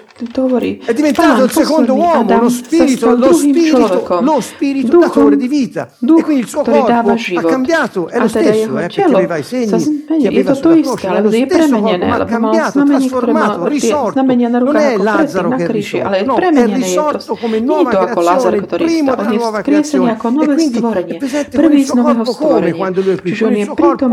è 0.85 0.93
diventato 0.95 1.45
il 1.45 1.51
secondo 1.51 1.95
uomo, 1.95 2.41
lo 2.41 2.49
spirito, 2.49 3.15
lo 3.15 3.33
spirito, 3.33 4.21
lo 4.21 4.41
spirito 4.41 4.99
datore 4.99 5.37
di 5.37 5.49
vita. 5.49 5.89
e 6.01 6.23
quindi 6.23 6.43
il 6.43 6.49
suo 6.49 6.63
corpo 6.63 7.11
ha 7.11 7.43
cambiato, 7.43 8.09
è 8.09 8.19
lo 8.19 8.29
stesso, 8.29 8.79
eh, 8.79 8.81
perché 8.81 9.03
aveva 9.03 9.37
i 9.37 9.43
segni 9.43 10.05
che 10.07 10.29
aveva 10.29 10.55
sulla 10.55 10.81
croce, 10.81 11.09
è 11.09 11.21
lo 11.21 11.31
stesso 11.31 11.81
corpo, 11.81 12.07
ma 12.07 12.25
cambiato, 12.25 12.83
trasformato, 12.85 13.67
risorto. 13.67 14.23
Non 14.23 14.77
è 14.77 14.97
Lazzaro 14.97 15.49
che 15.51 15.65
è 15.65 15.67
risorto, 15.71 16.25
no, 16.25 16.37
è 16.37 16.67
risorto 16.67 17.37
come 17.37 17.61
nuova 17.61 18.07
creazione, 18.07 18.57
il 18.57 18.67
primo 18.67 19.15
della 19.15 19.31
nuova 19.31 19.61
creazione. 19.63 20.13
E 20.13 20.17
quindi 20.17 20.79
è 21.13 21.17
presente 21.17 21.61
con 21.61 21.73
il 21.73 21.85
suo 21.85 22.03
corpo 22.03 22.33
come 22.35 22.73
quando 22.73 23.01
lui 23.03 23.13
è 23.15 23.21
qui, 23.21 23.37
con 23.37 23.49
on 23.49 23.55
il 23.57 23.65
suo 23.65 23.75
corpo 23.75 24.07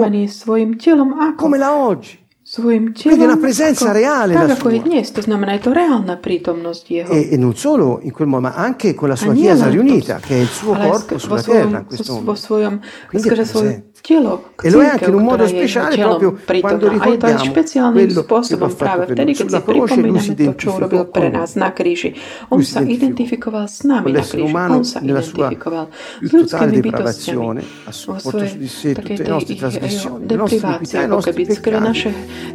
come 1.36 1.58
la 1.58 1.74
oggi. 1.76 2.22
Svojim 2.54 2.94
Quindi 2.94 3.26
telom, 3.26 3.34
una 3.34 3.38
presenza 3.42 3.90
ako, 3.90 3.98
reale 3.98 4.34
tak 4.38 4.48
la 4.48 4.56
sua. 4.56 4.78
dnes. 4.78 5.10
To 5.10 5.22
znamená, 5.26 5.58
je 5.58 5.62
to 5.66 5.72
reálna 5.74 6.16
prítomnosť 6.22 6.84
jeho. 6.86 7.10
E, 7.10 7.34
e 7.34 7.36
non 7.42 7.58
solo 7.58 7.98
in 8.06 8.14
quel 8.14 8.30
modo, 8.30 8.46
ma 8.46 8.54
anche 8.54 8.94
con 8.94 9.10
la 9.10 9.18
sua 9.18 9.34
Chiesa 9.34 9.66
to- 9.66 9.74
riunita, 9.74 10.22
che 10.22 10.38
è 10.38 10.42
il 10.46 10.54
suo 10.54 10.78
corpo 10.78 11.18
sulla 11.18 11.42
vo 11.42 11.42
svojom, 11.42 11.66
terra 11.66 11.80
in 11.82 11.86
questo 11.90 12.14
vo 12.14 12.20
momento. 12.22 12.42
svojom 12.46 12.76
Quindi 13.10 13.28
è 13.28 13.32
skrze 13.34 13.46
svoje 13.50 13.66
presente. 13.66 13.92
telo, 14.04 14.52
E 14.62 14.70
lo 14.70 14.82
è 14.82 14.86
anche 14.86 15.10
in 15.10 15.16
un 15.16 15.24
modo 15.24 15.48
speciale 15.48 15.96
proprio 15.98 16.38
quando 16.60 16.86
to 16.86 16.92
ricordiamo 16.92 17.52
quello 17.92 18.22
che 18.22 18.22
spôsobom 18.22 18.68
ha 18.68 18.70
fatto 18.70 19.06
per 19.06 19.26
noi. 19.26 19.34
Sulla 19.34 19.64
croce 19.64 20.02
lui 20.02 20.20
si 20.20 20.36
to, 20.36 20.42
identificò 20.42 20.76
urobil 20.76 21.06
pre 21.10 21.30
nás 21.30 21.56
na 21.56 21.72
kríži. 21.74 22.14
On 22.50 22.58
Lui 22.60 22.66
si 22.66 22.72
sa 22.72 22.82
identifikoval 22.82 23.66
s 23.66 23.82
nami 23.82 24.12
na 24.12 24.22
kríži. 24.22 24.46
On 24.46 24.84
sa 24.84 25.00
identifikoval 25.00 25.88
s 26.22 26.30
ľudskými 26.30 26.78
bytostiami. 26.84 27.64
Vo 28.04 28.14
portato 28.20 28.62
svojej 28.68 28.94
takej 28.94 29.18
tej 29.18 29.28
nostre 29.32 29.56
deprivácii, 30.22 30.98
ako 31.08 31.22
keby 31.24 31.44
peccati, 31.48 31.80
naše 31.80 32.10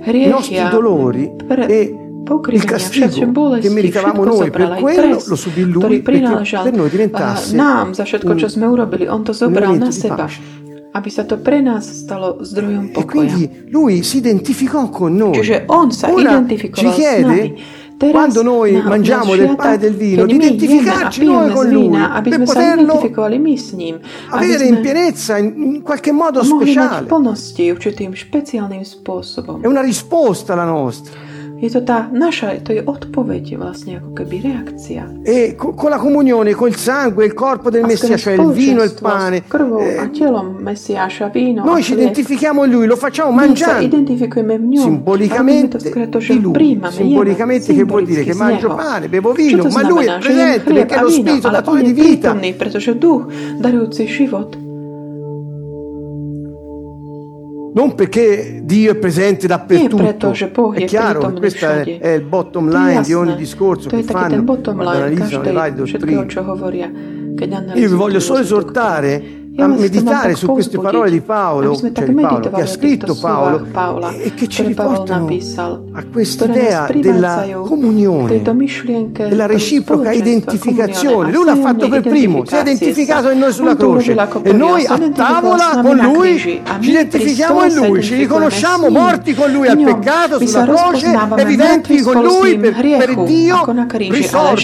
i 0.04 0.28
nostri 0.28 0.58
dolori 0.70 1.30
e 1.68 1.80
il 1.80 2.22
pokrivenia, 2.24 2.70
castigo 2.76 3.58
che 3.58 3.70
meritavamo 3.70 4.24
noi 4.24 4.50
per 4.50 4.76
quello 4.80 5.16
lo 5.26 5.36
subì 5.36 5.64
lui 5.64 6.00
perché 6.00 6.20
per 6.62 6.72
noi 6.74 6.86
eh, 6.86 6.90
diventasse 6.90 7.56
nám 7.56 7.92
za 7.96 8.04
všetko, 8.04 8.34
čo 8.36 8.48
sme 8.52 8.66
urobili. 8.68 9.08
On 9.08 9.24
to 9.24 9.32
zobral 9.32 9.78
na 9.80 9.88
seba, 9.90 10.28
aby 10.92 11.08
sa 11.08 11.24
to 11.24 11.40
pre 11.40 11.64
nás 11.64 11.88
stalo 11.88 12.44
zdrojom 12.44 12.84
E 12.84 12.92
pokoja. 12.92 13.08
quindi 13.08 13.42
lui 13.72 14.02
si 14.04 14.18
identificò 14.20 14.88
con 14.92 15.16
noi. 15.16 15.32
Čiže 15.40 15.64
on 15.72 15.88
sa 15.92 16.12
Ora 16.12 16.16
ci 16.16 16.24
identifikoval 16.26 16.92
s 16.92 16.96
chiede, 16.96 17.22
nami. 17.24 17.56
Quando 17.98 18.42
noi 18.42 18.80
mangiamo 18.80 19.34
del 19.34 19.56
pane 19.56 19.74
e 19.74 19.78
del 19.78 19.94
vino, 19.94 20.24
di 20.24 20.34
identificarci 20.36 21.24
noi 21.24 21.50
con 21.50 21.68
lui, 21.68 21.98
per 22.22 22.42
poterlo 22.42 23.10
avere 24.28 24.66
in 24.66 24.80
pienezza, 24.80 25.36
in, 25.36 25.82
qualche 25.82 26.12
modo 26.12 26.44
speciale. 26.44 27.08
È 29.60 29.66
una 29.66 29.82
risposta 29.82 30.54
la 30.54 30.64
nostra. 30.64 31.27
Je 31.58 31.66
to 31.74 31.82
tá 31.82 32.06
naša, 32.14 32.62
to 32.62 32.70
je 32.70 32.86
odpoveď 32.86 33.58
vlastne, 33.58 33.98
ako 33.98 34.14
keby 34.14 34.46
reakcia. 34.46 35.26
E 35.26 35.58
con 35.58 35.90
la 35.90 35.98
comunione, 35.98 36.54
col 36.54 36.76
sangue, 36.76 37.26
il 37.26 37.34
corpo 37.34 37.68
del 37.68 37.82
Messia, 37.82 38.16
cioè 38.16 38.34
il 38.34 38.46
vino 38.54 38.82
e 38.82 38.86
il 38.86 38.94
pane. 38.94 39.42
Krvou 39.42 39.80
eh, 39.82 39.98
a 39.98 40.06
telom 40.06 40.54
Mesiáša, 40.62 41.28
víno 41.34 41.64
Noi 41.64 41.82
ci 41.82 41.94
identifichiamo 41.94 42.62
in 42.64 42.70
Lui, 42.70 42.86
lo 42.86 42.94
facciamo 42.94 43.32
mangiando. 43.32 43.90
Simbolicamente 44.76 45.78
di 45.78 46.40
Lui. 46.40 46.80
Simbolicamente 46.90 47.74
che 47.74 47.82
vuol 47.82 48.04
dire 48.04 48.22
che 48.22 48.34
mangio 48.34 48.74
pane, 48.74 49.08
bevo 49.08 49.32
vino, 49.32 49.64
ma 49.64 49.82
Lui 49.82 50.06
è 50.06 50.18
presente 50.18 50.72
perché 50.72 50.94
è 50.94 51.00
lo 51.00 51.10
Spirito 51.10 51.48
datore 51.48 51.82
di 51.82 51.92
vita. 51.92 52.36
Pretože 52.56 52.96
duch, 52.96 53.26
darujúci 53.58 54.06
život, 54.06 54.67
non 57.78 57.94
perché 57.94 58.58
Dio 58.64 58.90
è 58.90 58.96
presente 58.96 59.46
dappertutto, 59.46 60.32
è 60.72 60.84
chiaro, 60.84 61.32
questo 61.34 61.64
è, 61.64 61.98
è, 62.00 62.08
il 62.08 62.22
bottom 62.22 62.68
line 62.68 63.02
di 63.02 63.14
ogni 63.14 63.36
discorso 63.36 63.88
che 63.88 64.02
fanno 64.02 64.42
quando 64.42 64.90
analizzano 64.90 65.44
le 65.44 65.52
varie 65.52 65.74
dottrine. 65.74 66.26
Io 67.74 67.88
vi 67.88 67.94
voglio 67.94 68.18
solo 68.18 68.40
esortare 68.40 69.37
a 69.60 69.66
meditare 69.66 70.34
su 70.36 70.46
queste 70.46 70.78
parole 70.78 71.10
di 71.10 71.20
Paolo, 71.20 71.74
cioè 71.76 71.90
di 71.90 72.14
Paolo 72.14 72.50
che 72.50 72.60
ha 72.60 72.66
scritto 72.66 73.16
Paolo 73.16 73.66
e 74.20 74.32
che 74.34 74.46
ci 74.46 74.62
riportano 74.62 75.28
a 75.92 76.04
quest'idea 76.12 76.88
della 76.94 77.44
comunione, 77.64 78.40
della 78.42 79.46
reciproca 79.46 80.12
identificazione. 80.12 81.32
Lui 81.32 81.44
l'ha 81.44 81.56
fatto 81.56 81.88
per 81.88 82.02
primo, 82.02 82.44
si 82.44 82.54
è 82.54 82.60
identificato 82.60 83.30
in 83.30 83.38
noi 83.38 83.52
sulla 83.52 83.74
croce. 83.76 84.14
e 84.42 84.52
noi 84.52 84.86
a 84.86 84.98
tavola 85.10 85.80
con 85.82 85.96
lui 85.96 86.38
ci 86.38 86.62
identifichiamo 86.80 87.64
in 87.64 87.74
lui, 87.74 88.02
ci 88.02 88.14
riconosciamo 88.14 88.88
morti 88.90 89.34
con 89.34 89.50
lui 89.50 89.66
al 89.66 89.78
peccato 89.78 90.38
sulla 90.46 90.64
croce 90.64 91.12
e 91.36 91.44
viventi 91.44 92.00
con 92.00 92.22
lui 92.22 92.56
per, 92.58 92.74
per 92.74 93.22
Dio 93.24 93.64
risorto. 94.08 94.54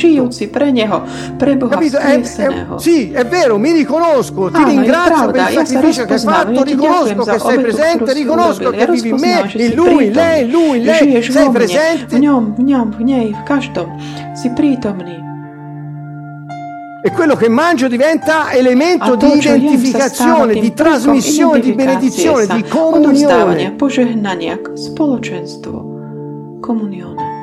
Capito? 1.68 1.98
È, 1.98 2.20
è, 2.20 2.66
sì, 2.78 3.11
è 3.11 3.26
vero, 3.26 3.59
mi 3.59 3.72
riconosco, 3.72 4.50
ti 4.50 4.62
ringrazio 4.62 4.83
ringrazio 4.84 5.30
per 5.30 5.40
il 5.50 5.66
sacrificio 5.66 6.04
che 6.04 6.12
hai 6.14 6.18
fatto, 6.20 6.62
riconosco 6.62 7.24
che 7.24 7.38
sei 7.38 7.60
presente, 7.60 8.12
riconosco 8.12 8.70
che 8.70 8.86
vivi 8.86 9.08
in 9.08 9.16
me, 9.16 9.52
in 9.54 9.74
lui, 9.74 10.12
lei, 10.12 10.50
lui, 10.50 10.82
lei, 10.82 11.22
sei 11.22 11.50
presente. 11.50 12.18
E 17.06 17.10
quello 17.10 17.36
che 17.36 17.50
mangio 17.50 17.86
diventa 17.86 18.50
elemento 18.52 19.14
di 19.16 19.26
identificazione, 19.36 20.54
di 20.54 20.72
trasmissione, 20.72 21.60
di 21.60 21.72
benedizione, 21.74 22.46
di 22.46 22.62
comunione. 22.66 23.74
Comunione. 26.60 27.33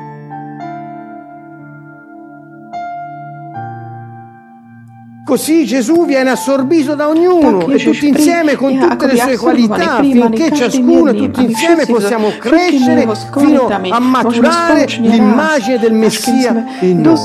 Così 5.32 5.64
Gesù 5.64 6.04
viene 6.04 6.28
assorbito 6.28 6.94
da 6.94 7.08
ognuno 7.08 7.66
e 7.68 7.82
tutti 7.82 8.06
insieme 8.06 8.54
con 8.54 8.78
tutte 8.78 9.06
le 9.06 9.16
sue 9.16 9.38
qualità, 9.38 10.00
finché 10.02 10.52
ciascuno, 10.52 11.14
tutti 11.14 11.42
insieme 11.42 11.86
possiamo 11.86 12.32
crescere 12.38 13.08
fino 13.38 13.66
a 13.66 13.98
maturare 13.98 14.84
l'immagine 14.98 15.78
del 15.78 15.94
Messia 15.94 16.66
in 16.80 17.00
noi. 17.00 17.16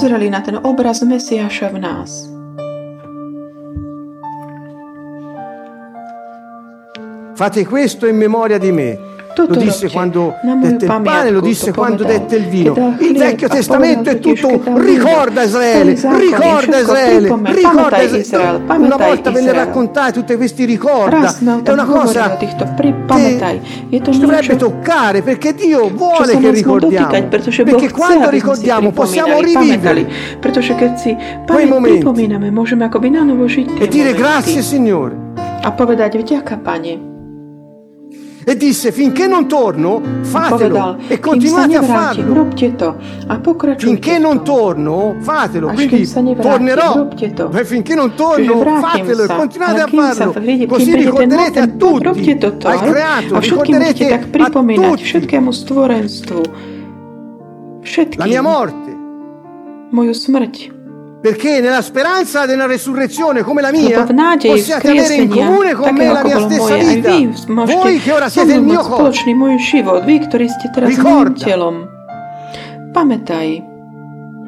Fate 7.33 7.65
questo 7.65 8.07
in 8.07 8.15
memoria 8.15 8.57
di 8.57 8.71
me. 8.71 8.99
Lo 9.45 9.55
disse 9.55 9.89
quando 9.91 10.35
dette 10.61 10.85
il 10.85 11.01
pane, 11.01 11.29
lo 11.29 11.41
disse 11.41 11.71
quando 11.71 12.03
dette 12.03 12.37
il 12.37 12.45
vino. 12.45 12.95
Il 12.99 13.17
Vecchio 13.17 13.47
Testamento 13.47 14.09
è 14.09 14.19
tutto 14.19 14.61
ricorda 14.75 15.43
Israele, 15.43 15.91
ricorda 15.91 16.79
Israele, 16.79 17.35
ricorda 17.45 18.01
Israele. 18.01 18.63
Una 18.67 18.97
volta 18.97 19.29
ve 19.29 19.41
ne 19.41 19.51
raccontai 19.51 20.11
tutti 20.11 20.35
questi 20.35 20.65
ricorda. 20.65 21.35
È 21.63 21.71
una 21.71 21.85
cosa 21.85 22.37
che 22.37 22.49
ci 24.01 24.19
dovrebbe 24.19 24.55
toccare 24.55 25.21
perché 25.21 25.53
Dio 25.53 25.89
vuole 25.89 26.37
che 26.37 26.49
ricordiamo. 26.49 27.27
Perché 27.29 27.91
quando 27.91 28.29
ricordiamo 28.29 28.91
possiamo 28.91 29.39
rivivere 29.39 30.07
quei 31.45 31.65
momenti 31.67 32.05
e 33.79 33.87
dire 33.87 34.13
grazie 34.13 34.61
Signore. 34.61 35.25
A 35.67 35.71
povedať 35.75 36.15
vďaka, 36.15 36.55
Pane. 36.63 37.16
E 38.49 38.55
disse, 38.55 38.93
finché 38.93 39.27
non 39.27 39.45
torno, 39.45 40.01
fatelo 40.21 40.95
e 41.09 41.19
continuate 41.19 41.75
a 41.75 41.81
farlo. 41.81 42.47
Finché 43.75 44.17
non 44.17 44.41
torno, 44.45 45.17
fatelo. 45.19 45.67
Quindi 45.73 46.09
tornerò. 46.39 47.09
E 47.51 47.65
finché 47.65 47.93
non 47.93 48.13
torno, 48.15 48.59
fatelo 48.79 49.23
e 49.23 49.27
continuate 49.27 49.81
a 49.81 49.87
farlo. 49.87 50.33
Così 50.65 50.95
ricorderete 50.95 51.59
a 51.59 51.67
tutti, 51.67 52.07
al 52.63 52.79
creato, 52.79 53.37
ricorderete 53.37 54.13
a 54.13 54.19
tutti 54.19 55.15
la 58.15 58.25
mia 58.25 58.41
morte. 58.41 58.95
Moju 59.91 60.13
smrť. 60.13 60.76
Perché 61.19 61.59
nella 61.59 61.81
speranza 61.81 62.45
della 62.45 62.67
resurrezione 62.67 63.41
come 63.41 63.61
la 63.61 63.71
mia 63.71 64.03
possiate 64.49 64.87
avere 64.89 65.15
in 65.15 65.29
comune 65.29 65.73
con 65.73 65.85
me 65.95 66.05
la 66.13 66.23
mia 66.23 66.35
stessa 66.49 66.75
vita. 66.95 67.09
Voi 67.81 67.99
che 67.99 68.11
ora 68.11 68.29
siete 68.29 68.53
il 68.53 68.61
mio 68.61 68.79
corpo. 68.89 69.03
Ricorda. 70.87 71.45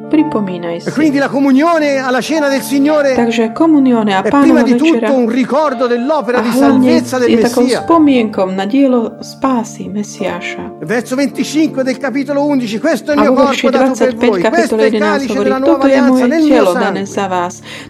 Pripomínaj 0.10 0.82
si. 0.82 0.90
E 0.90 0.92
quindi 0.92 1.18
la 1.18 1.30
comunione 1.30 1.98
alla 1.98 2.22
cena 2.22 2.50
del 2.50 2.62
Signore 2.62 3.14
Takže 3.14 3.52
komunione 3.52 4.16
a 4.16 4.22
è 4.22 4.30
prima 4.30 4.64
di 4.64 4.76
tutto 4.76 5.14
un 5.14 5.30
ricordo 5.30 5.88
dell'opera 5.88 6.42
di 6.42 6.52
salvezza 6.52 7.18
del 7.18 7.40
takou 7.40 7.68
spomienkom 7.68 8.54
na 8.54 8.66
dielo 8.66 9.18
spásy 9.22 9.88
Mesiáša. 9.88 10.78
Verso 10.82 11.16
25 11.16 11.84
del 11.84 11.98
capitolo 11.98 12.46
11, 12.46 12.80
questo 12.80 13.12
è 13.12 13.14
il 13.16 13.22
mio 13.22 13.34
corpo 13.34 13.70
dato 13.70 13.94
per 13.94 14.16
voi, 14.16 14.42
questo 14.42 14.78
è 14.78 14.86
il 14.86 14.98
calice 14.98 15.42
della 15.42 15.58
nuova 15.58 15.84
alleanza 15.84 16.26
nel 16.26 16.44
mio 16.44 16.66
sangue. 16.66 17.08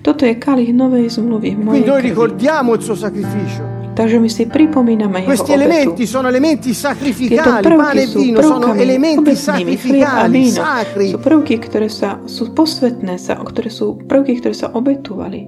Toto 0.01 0.25
je 0.25 0.37
kalich 0.37 0.73
novej 0.73 1.09
zmluvy 1.09 1.55
v 1.55 1.57
mojej 1.57 1.69
Quindi 1.69 1.89
noi 1.89 2.01
ricordiamo 2.01 2.73
il 2.73 2.81
suo 2.81 2.95
sacrificio. 2.95 3.68
Takže 3.99 4.15
my 4.15 4.29
si 4.31 4.47
pripomíname 4.47 5.27
Questi 5.27 5.51
elementi 5.51 6.07
sono 6.07 6.29
elementi 6.29 6.73
sacrificali, 6.73 7.67
pane 7.67 8.03
e 8.03 8.07
vino 8.07 8.39
sono 8.41 8.73
elementi 8.73 9.35
sacrificali, 9.35 10.47
sacri. 10.47 11.11
Sú 11.11 11.19
prvky, 11.19 11.59
ktoré 11.59 11.91
sa, 11.91 12.23
sú 12.23 12.55
posvetné, 12.55 13.19
sa, 13.19 13.35
ktoré 13.35 13.67
sú 13.67 13.99
prvky, 14.07 14.39
ktoré 14.39 14.55
sa 14.55 14.71
obetovali. 14.71 15.43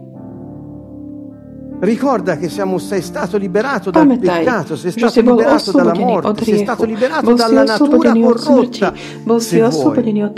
Ricorda 1.81 2.37
che 2.37 2.47
siamo, 2.47 2.77
sei 2.77 3.01
stato 3.01 3.37
liberato 3.37 3.89
dal 3.89 4.19
peccato, 4.19 4.75
sei 4.75 4.91
stato 4.91 5.19
liberato 5.19 5.71
dalla 5.71 5.95
morte, 5.95 6.43
sei 6.43 6.59
stato 6.59 6.85
liberato 6.85 7.33
dalla 7.33 7.63
natura 7.63 8.11
corrotta, 8.11 8.93
se 9.37 9.67
vuoi. 9.67 10.33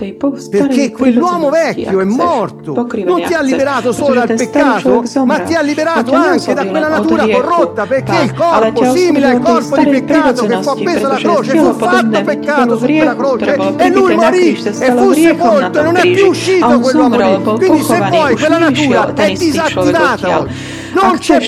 Perché 0.50 0.92
quell'uomo 0.92 1.50
vecchio 1.50 2.00
è 2.00 2.06
morto, 2.06 2.88
non 3.04 3.24
ti 3.24 3.34
ha 3.34 3.42
liberato 3.42 3.92
solo 3.92 4.14
dal 4.14 4.36
peccato, 4.38 5.04
ma 5.26 5.40
ti 5.42 5.54
ha 5.54 5.62
liberato 5.62 6.14
anche 6.14 6.54
da 6.54 6.66
quella 6.66 6.88
natura 6.88 7.28
corrotta, 7.28 7.86
perché 7.88 8.24
il 8.24 8.34
corpo 8.34 8.96
simile 8.96 9.26
al 9.32 9.42
corpo 9.42 9.78
di 9.78 9.90
peccato 9.90 10.46
che 10.46 10.62
fu 10.62 10.70
appeso 10.70 11.06
alla 11.08 11.18
croce, 11.18 11.58
fu 11.58 11.74
fatto 11.74 12.22
peccato 12.24 12.78
su 12.78 12.86
quella 12.86 13.16
croce 13.18 13.56
e 13.78 13.90
lui 13.90 14.16
morì 14.16 14.64
e 14.64 14.92
fu 14.96 15.12
sepolto 15.12 15.80
e 15.80 15.84
non 15.84 15.98
è 15.98 16.10
più 16.10 16.28
uscito 16.28 16.80
quell'uomo 16.80 17.18
lì. 17.18 17.42
Quindi 17.58 17.82
se 17.82 18.00
vuoi 18.10 18.34
quella 18.38 18.58
natura 18.60 19.14
è 19.14 19.34
disattivata 19.34 20.40
oggi 20.40 20.73
non 21.02 21.18
c'è 21.18 21.40
lì. 21.40 21.48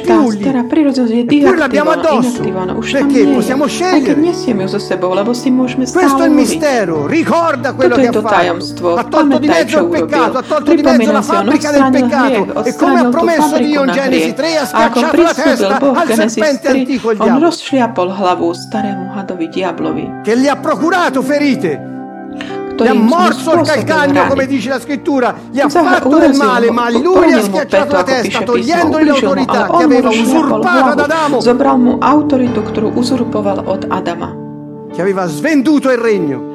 Eppure 1.19 1.57
l'abbiamo 1.57 1.91
addosso. 1.91 2.41
Perché 2.41 3.25
possiamo 3.27 3.65
scegliere. 3.67 4.19
Questo 5.91 6.23
è 6.23 6.25
il 6.25 6.31
mistero. 6.31 7.07
Ricorda 7.07 7.73
quello 7.73 7.95
che 7.95 8.07
ha 8.07 8.11
fatto. 8.11 8.95
Ha 8.95 9.03
tolto 9.03 9.37
di 9.39 9.47
mezzo 9.47 9.79
il 9.79 9.87
peccato, 9.89 10.37
ha 10.37 10.41
tolto 10.41 10.73
di 10.73 10.81
mezzo 10.81 11.11
la 11.11 11.21
fabbrica 11.21 11.71
del 11.71 11.89
peccato. 11.91 12.63
E 12.63 12.75
come 12.75 12.99
ha 12.99 13.09
promesso 13.09 13.57
Dio 13.57 13.83
in 13.83 13.91
Genesi 13.91 14.33
3, 14.33 14.57
ha 14.57 14.65
schiacciato 14.65 15.21
la 15.21 15.33
testa 15.33 15.77
al 15.79 16.29
serpente 16.29 16.67
antico 16.67 17.11
il 17.11 17.17
diavolo. 17.17 17.49
Che 20.23 20.37
gli 20.37 20.47
ha 20.47 20.55
procurato 20.57 21.21
ferite 21.21 21.94
gli 22.83 22.87
ha 22.87 22.93
morso 22.93 23.53
il 23.53 23.61
calcagno, 23.61 24.27
come 24.27 24.45
dice 24.45 24.69
la 24.69 24.79
scrittura, 24.79 25.35
gli 25.51 25.59
ha 25.59 25.69
fatto 25.69 26.17
del 26.17 26.33
male, 26.35 26.71
ma 26.71 26.89
lui 26.89 27.33
ha 27.33 27.41
schiacciato 27.41 27.95
la 27.95 28.03
testa, 28.03 28.43
togliendogli 28.43 29.05
l'autorità 29.05 29.69
che 29.69 29.83
aveva 29.83 30.09
usurpato 30.09 30.89
ad 30.89 30.99
Adamo, 30.99 31.39
zobral 31.41 31.79
mu 31.79 31.97
autoritu, 31.99 32.61
ktorú 32.61 32.91
uzurpoval 32.95 33.63
od 33.65 33.85
Adama, 33.89 34.35
che 34.93 35.01
aveva 35.01 35.27
svenduto 35.27 35.91
il 35.91 35.97
regno. 35.97 36.53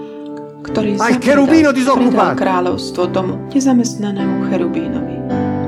Al 0.98 1.16
cherubino 1.18 1.72
disoccupato. 1.72 2.36
kráľovstvo 2.36 3.08
tomu 3.10 3.48
nezamestnanému 3.48 4.52
cherubínovi. 4.52 5.19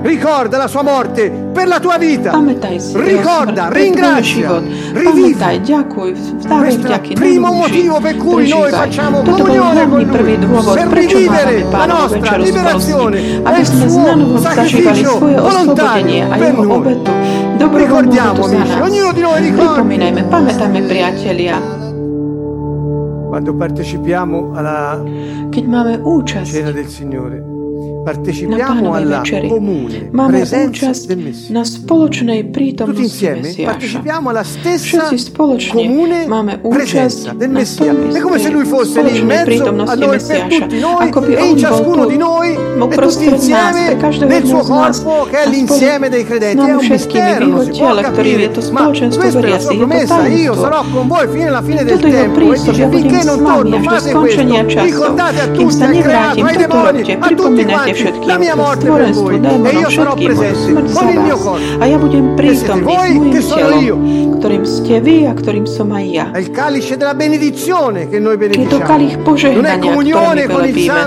Ricorda 0.02 0.56
la 0.58 0.66
sua 0.66 0.82
morte 0.82 1.30
per 1.30 1.68
la 1.68 1.78
tua 1.78 1.96
vita. 1.96 2.32
Ricorda, 2.94 3.68
ringrazia. 3.70 4.58
Pamätaj, 4.92 5.62
ďakuj, 5.62 6.10
vzdávej 6.42 6.74
vďaky, 6.82 7.12
primo 7.14 7.52
motivo 7.54 8.00
per 8.02 8.16
cui 8.18 8.48
noi 8.48 8.70
facciamo 8.70 9.22
comunione 9.22 9.88
con 9.88 10.02
Lui, 10.02 10.74
per 10.74 10.86
rivivere 10.88 11.64
la 11.70 11.86
nostra 11.86 12.36
liberazione. 12.36 13.42
E 13.42 13.60
il 13.60 13.66
suo 13.66 14.38
sacrificio 14.38 15.18
volontario 15.18 16.28
per 16.36 16.52
noi. 16.58 17.00
Ricordiamo, 17.72 18.44
amici, 18.44 18.80
ognuno 18.80 19.12
di 19.12 19.20
noi 19.20 19.52
priatelia, 20.86 21.80
Quando 23.32 23.54
partecipiamo 23.54 24.52
alla 24.52 25.00
máme 25.00 25.96
účasť 26.04 26.52
cena 26.52 26.70
del 26.70 26.88
Signore, 26.88 27.51
partecipiamo 28.02 28.94
alla 28.94 29.18
večeri. 29.18 29.48
comune 29.48 30.08
Máme 30.10 30.42
Messia. 30.42 30.90
na 31.54 31.62
spoločnej 31.62 32.40
Tutti 32.42 32.50
prítomnosti 32.50 33.02
insieme 33.02 33.40
Mesiáša. 33.46 33.70
partecipiamo 33.70 34.26
alla 34.30 34.42
stessa 34.42 35.06
Všetci 35.06 35.16
spoločne 35.30 35.70
comune 35.70 36.18
máme 36.26 36.52
účasť 36.66 37.38
del 37.38 37.50
na 37.50 37.58
Messia. 37.62 37.94
tom 37.94 38.10
È 38.10 38.20
come 38.20 38.38
se 38.42 38.50
lui 38.50 38.64
fosse 38.66 39.02
lì 39.02 39.22
in 39.22 39.26
spoločnej 39.26 39.26
mezzo 39.26 39.42
a 39.42 39.46
prítomnosti 39.46 40.06
Mesiáša. 40.06 40.64
Ako 41.06 41.18
by 41.22 41.32
e 41.32 41.36
on 41.38 41.46
in 41.46 41.54
bol 41.54 41.62
ciascuno 41.62 42.02
tu 42.02 42.10
di 42.10 42.18
noi 42.18 42.48
bol 42.56 42.90
e 42.90 42.90
tutti 42.90 42.96
prostred 42.98 43.32
nás, 43.32 43.38
insieme 43.38 43.80
pre 43.86 43.96
každého 44.02 44.28
nel 44.28 44.42
jedného 44.42 44.50
suo 44.50 44.62
z 44.62 44.70
nás 44.70 44.96
corpo 45.02 45.30
che 45.30 45.36
è 45.36 45.42
a 45.42 45.46
spolu 45.46 45.54
l'insieme 45.54 46.06
dei 46.10 46.24
s 46.24 46.26
credenti. 46.26 46.58
È 46.58 46.66
nami 46.66 46.72
un 46.72 46.82
všetkými 46.82 47.32
v 47.32 47.38
non 47.38 47.62
jeho 47.62 47.70
tele, 47.70 48.00
ktorý 48.02 48.30
je 48.42 48.50
to 48.50 48.60
spoločenstvo 48.62 49.20
sua 49.30 49.46
je 49.46 49.58
to 49.62 49.70
promessa. 49.78 50.20
Io 50.26 50.52
tajomstvo. 50.52 50.64
sarò 50.66 50.80
con 50.90 51.06
voi 51.06 51.26
fino 51.30 51.46
alla 51.46 51.62
fine 51.62 51.82
del 51.84 51.94
Toto 51.96 52.06
je 52.06 52.12
jeho 52.12 52.22
tempo 52.26 52.38
prísľub, 52.42 52.74
ja 52.74 52.86
budem 52.90 53.02
finché 53.02 53.20
s 53.22 53.26
non 53.30 53.38
vami 53.42 53.70
torno 53.70 53.76
až 53.78 53.86
do 53.86 53.98
skončenia 54.02 54.62
času. 54.66 54.86
Ricordate 54.90 55.38
a 55.38 55.46
Kým 55.52 55.68
tutti, 55.68 55.76
sa 55.78 55.86
nevrátim, 55.86 56.42
toto 56.42 56.78
robte. 56.82 57.12
a 57.12 57.28
tutti 57.28 57.62
Pripomínajte 57.62 57.91
quanti 57.91 57.91
všetkým. 57.94 58.28
Cez 58.52 58.80
tvorenstvo 58.82 59.24
démonov, 59.38 59.72
všetkým 59.88 60.30
budú 60.34 60.54
smrť 60.54 60.86
za 60.88 61.00
vás. 61.00 61.40
A 61.78 61.84
ja 61.84 61.96
budem 61.98 62.24
prítomný 62.36 62.84
s 62.84 63.16
môjim 63.22 63.22
telom, 63.56 63.84
ktorým 64.36 64.64
ste 64.64 64.94
vy 65.00 65.16
a 65.24 65.32
ktorým 65.32 65.66
som 65.66 65.88
aj 65.90 66.04
ja. 66.08 66.24
Je 68.52 68.66
to 68.66 68.78
kalich 68.82 69.14
požehnania, 69.22 69.92
ktoré 70.10 70.34
my 70.34 70.42
velepíme. 70.48 71.02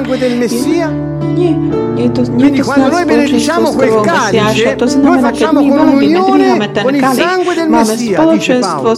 Nie. 1.35 1.53
Noi, 2.07 2.29
Quindi 2.33 2.59
e 2.59 2.63
quando 2.63 2.89
noi 2.89 3.05
benediciamo 3.05 3.71
quel 3.71 4.01
calice, 4.01 4.75
noi 4.97 5.19
facciamo 5.19 5.59
comunione 5.65 6.71
con 6.81 6.95
il 6.95 7.05
sangue 7.13 7.53
del 7.55 7.69
Messia, 7.69 8.25
dice 8.31 8.59
Paolo. 8.59 8.91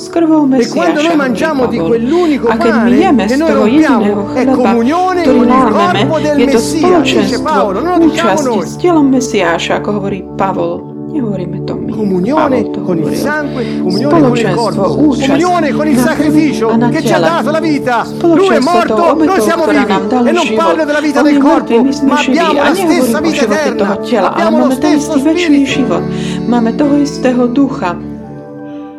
E 0.57 0.67
quando 0.67 1.01
noi 1.01 1.15
mangiamo 1.15 1.65
di 1.67 1.77
quell'unico 1.77 2.47
pane 2.47 3.25
che 3.25 3.35
noi 3.35 3.51
rompiamo, 3.51 4.33
è 4.33 4.45
comunione 4.45 5.23
con 5.23 5.47
il 5.47 5.67
corpo 5.71 6.19
del 6.19 6.45
Messia, 6.45 6.99
dice 6.99 7.41
Paolo. 7.41 7.81
Non 7.81 7.99
lo 7.99 8.07
diciamo 8.07 8.41
noi. 8.41 8.65
s 8.67 9.69
ako 9.69 9.91
hovorí 9.91 10.23
Pavol. 10.35 10.96
Comunione 11.07 12.69
con 12.83 12.97
il 12.97 13.15
sangue, 13.15 13.79
comunione 13.79 14.21
con 14.21 14.37
il 14.37 14.53
corpo, 14.53 14.81
comunione 14.95 15.71
con 15.71 15.87
il 15.87 15.97
sacrificio 15.97 16.77
che 16.91 17.01
ci 17.01 17.13
ha 17.13 17.19
dato 17.19 17.49
la 17.49 17.59
vita. 17.59 18.05
Lui 18.21 18.47
è 18.49 18.59
morto, 18.59 19.15
noi 19.15 19.39
siamo 19.41 19.65
vivi. 19.65 19.93
E 20.27 20.31
non 20.31 20.53
parlo 20.55 20.83
della 20.83 20.99
vita 20.99 21.21
del 21.21 21.37
corpo, 21.37 21.81
ma 22.03 22.19
abbiamo 22.19 22.53
la 22.53 22.75
stessa 22.75 23.19
vita 23.21 23.43
eterna. 23.43 23.99
Abbiamo 24.33 24.65
lo 24.65 24.71
stesso 24.71 25.17
spirito. 25.17 26.01
Máme 26.45 26.75
toho 26.75 26.97
istého 26.97 27.47
ducha. 27.47 27.95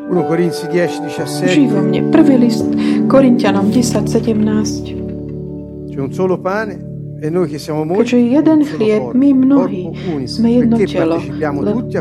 1 0.09 0.25
Corinzi 0.25 0.66
10, 0.68 1.03
Žij 1.44 1.68
vo 1.68 1.81
17. 1.81 1.81
mne. 1.83 2.03
Prvý 2.11 2.38
list 2.38 2.64
Korintianom 3.07 3.71
10, 3.71 4.03
17. 4.03 4.97
C'è 5.90 6.01
un 6.01 6.12
solo 6.12 6.38
pane 6.38 6.88
Keďže 7.18 8.18
jeden 8.20 8.62
chlieb, 8.62 9.02
my 9.11 9.28
mnohí 9.35 9.83
sme 10.24 10.48
jedno 10.54 10.76
telo, 10.78 11.18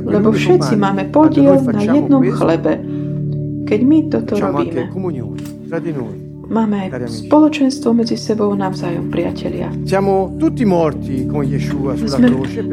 lebo 0.04 0.30
všetci 0.30 0.74
máme 0.76 1.10
podiel 1.10 1.58
na 1.64 1.82
jednom 1.82 2.22
chlebe, 2.22 2.74
keď 3.66 3.80
my 3.82 3.98
toto 4.08 4.34
robíme. 4.38 4.82
Máme 6.48 6.88
aj 6.88 7.12
spoločenstvo 7.28 7.92
medzi 7.92 8.16
sebou 8.16 8.56
navzájom, 8.56 9.12
priatelia. 9.12 9.68
Sme, 12.08 12.28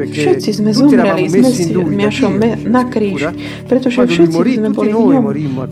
všetci 0.07 0.49
sme 0.55 0.71
zomreli 0.71 1.27
s 1.27 1.35
Mesiašom 1.75 2.33
na 2.71 2.87
kríž, 2.87 3.35
pretože 3.67 3.99
všetci 4.07 4.63
sme 4.63 4.69
boli 4.71 4.95
v 4.95 5.19
ňom. 5.19 5.25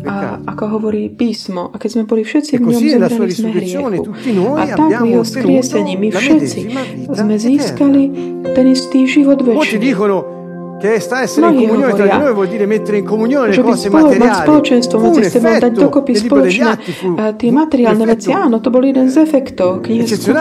A 0.03 0.43
ako 0.43 0.63
hovorí 0.79 1.07
písmo, 1.07 1.71
a 1.71 1.79
keď 1.79 1.89
sme 1.95 2.03
boli 2.03 2.27
všetci 2.27 2.59
v 2.59 2.61
ňom 2.67 2.81
zomreli 3.07 3.33
sme 3.33 3.49
hriechu. 3.55 4.03
A 4.59 4.63
tak 4.67 4.99
v 4.99 5.07
jeho 5.07 5.23
skriesení 5.23 5.95
my 5.95 6.09
všetci 6.11 6.59
sme 7.07 7.35
získali 7.39 8.03
ten 8.51 8.65
istý 8.67 9.07
život 9.07 9.39
večný. 9.39 9.79
Che 10.83 10.99
sta 10.99 11.21
essere 11.21 11.47
in 11.47 11.63
comunione 11.63 11.93
tra 11.93 12.05
di 12.05 12.17
noi 12.17 12.33
vuol 12.33 12.47
dire 12.51 12.65
mettere 12.65 12.97
in 12.97 13.05
comunione 13.05 13.55
le 13.55 13.61
cose 13.61 13.89
materiali. 13.89 14.35
spoločenstvo 14.43 14.99
medzi 14.99 15.23
sebou, 15.31 15.55
dať 15.55 15.71
dokopy 15.79 16.11
spoločné 16.11 16.71
tie 17.39 17.51
materiálne 17.55 18.03
veci. 18.03 18.35
Áno, 18.35 18.59
to 18.59 18.67
bol 18.67 18.83
jeden 18.83 19.07
z 19.07 19.23
efektov 19.23 19.79
knihy 19.79 20.03
skutkov. 20.03 20.35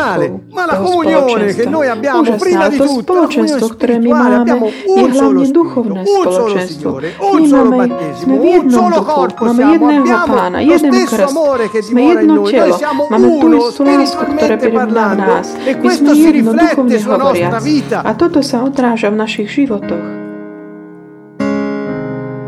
Ma 0.50 0.66
la 0.66 0.82
comunione 0.82 1.54
che 1.54 1.62
noi 1.70 1.86
abbiamo 1.86 2.26
Úžasná, 2.26 2.42
prima 2.42 2.66
di 2.66 2.78
tutto, 2.82 3.06
spoločenstvo, 3.06 3.66
ktoré 3.70 4.02
my 4.02 4.10
máme, 4.10 4.58
je 4.74 5.06
hlavne 5.14 5.46
duchovné 5.46 6.00
spoločenstvo. 6.10 6.88
My 7.22 7.42
máme, 7.46 7.84
sme 8.18 8.34
v 8.34 8.44
jednom 8.50 8.86
duchu, 8.98 9.22
máme 9.46 9.62
jedného 9.78 10.16
pána, 10.26 10.58
jeden 10.58 10.90
krst, 11.06 11.34
sme 11.86 12.00
jedno 12.02 12.42
telo, 12.50 12.76
máme 13.14 13.26
tú 13.38 13.46
istú 13.62 13.82
lásku, 13.86 14.22
ktoré 14.26 14.54
prebýva 14.58 14.90
v 14.90 15.16
nás. 15.22 15.46
My 15.54 15.90
sme 15.94 16.10
jedno, 16.18 16.50
duchovne 16.50 16.98
hovoriac. 16.98 17.62
A 18.02 18.10
toto 18.18 18.42
sa 18.42 18.66
odráža 18.66 19.06
v 19.14 19.22
našich 19.22 19.46
životoch. 19.46 20.31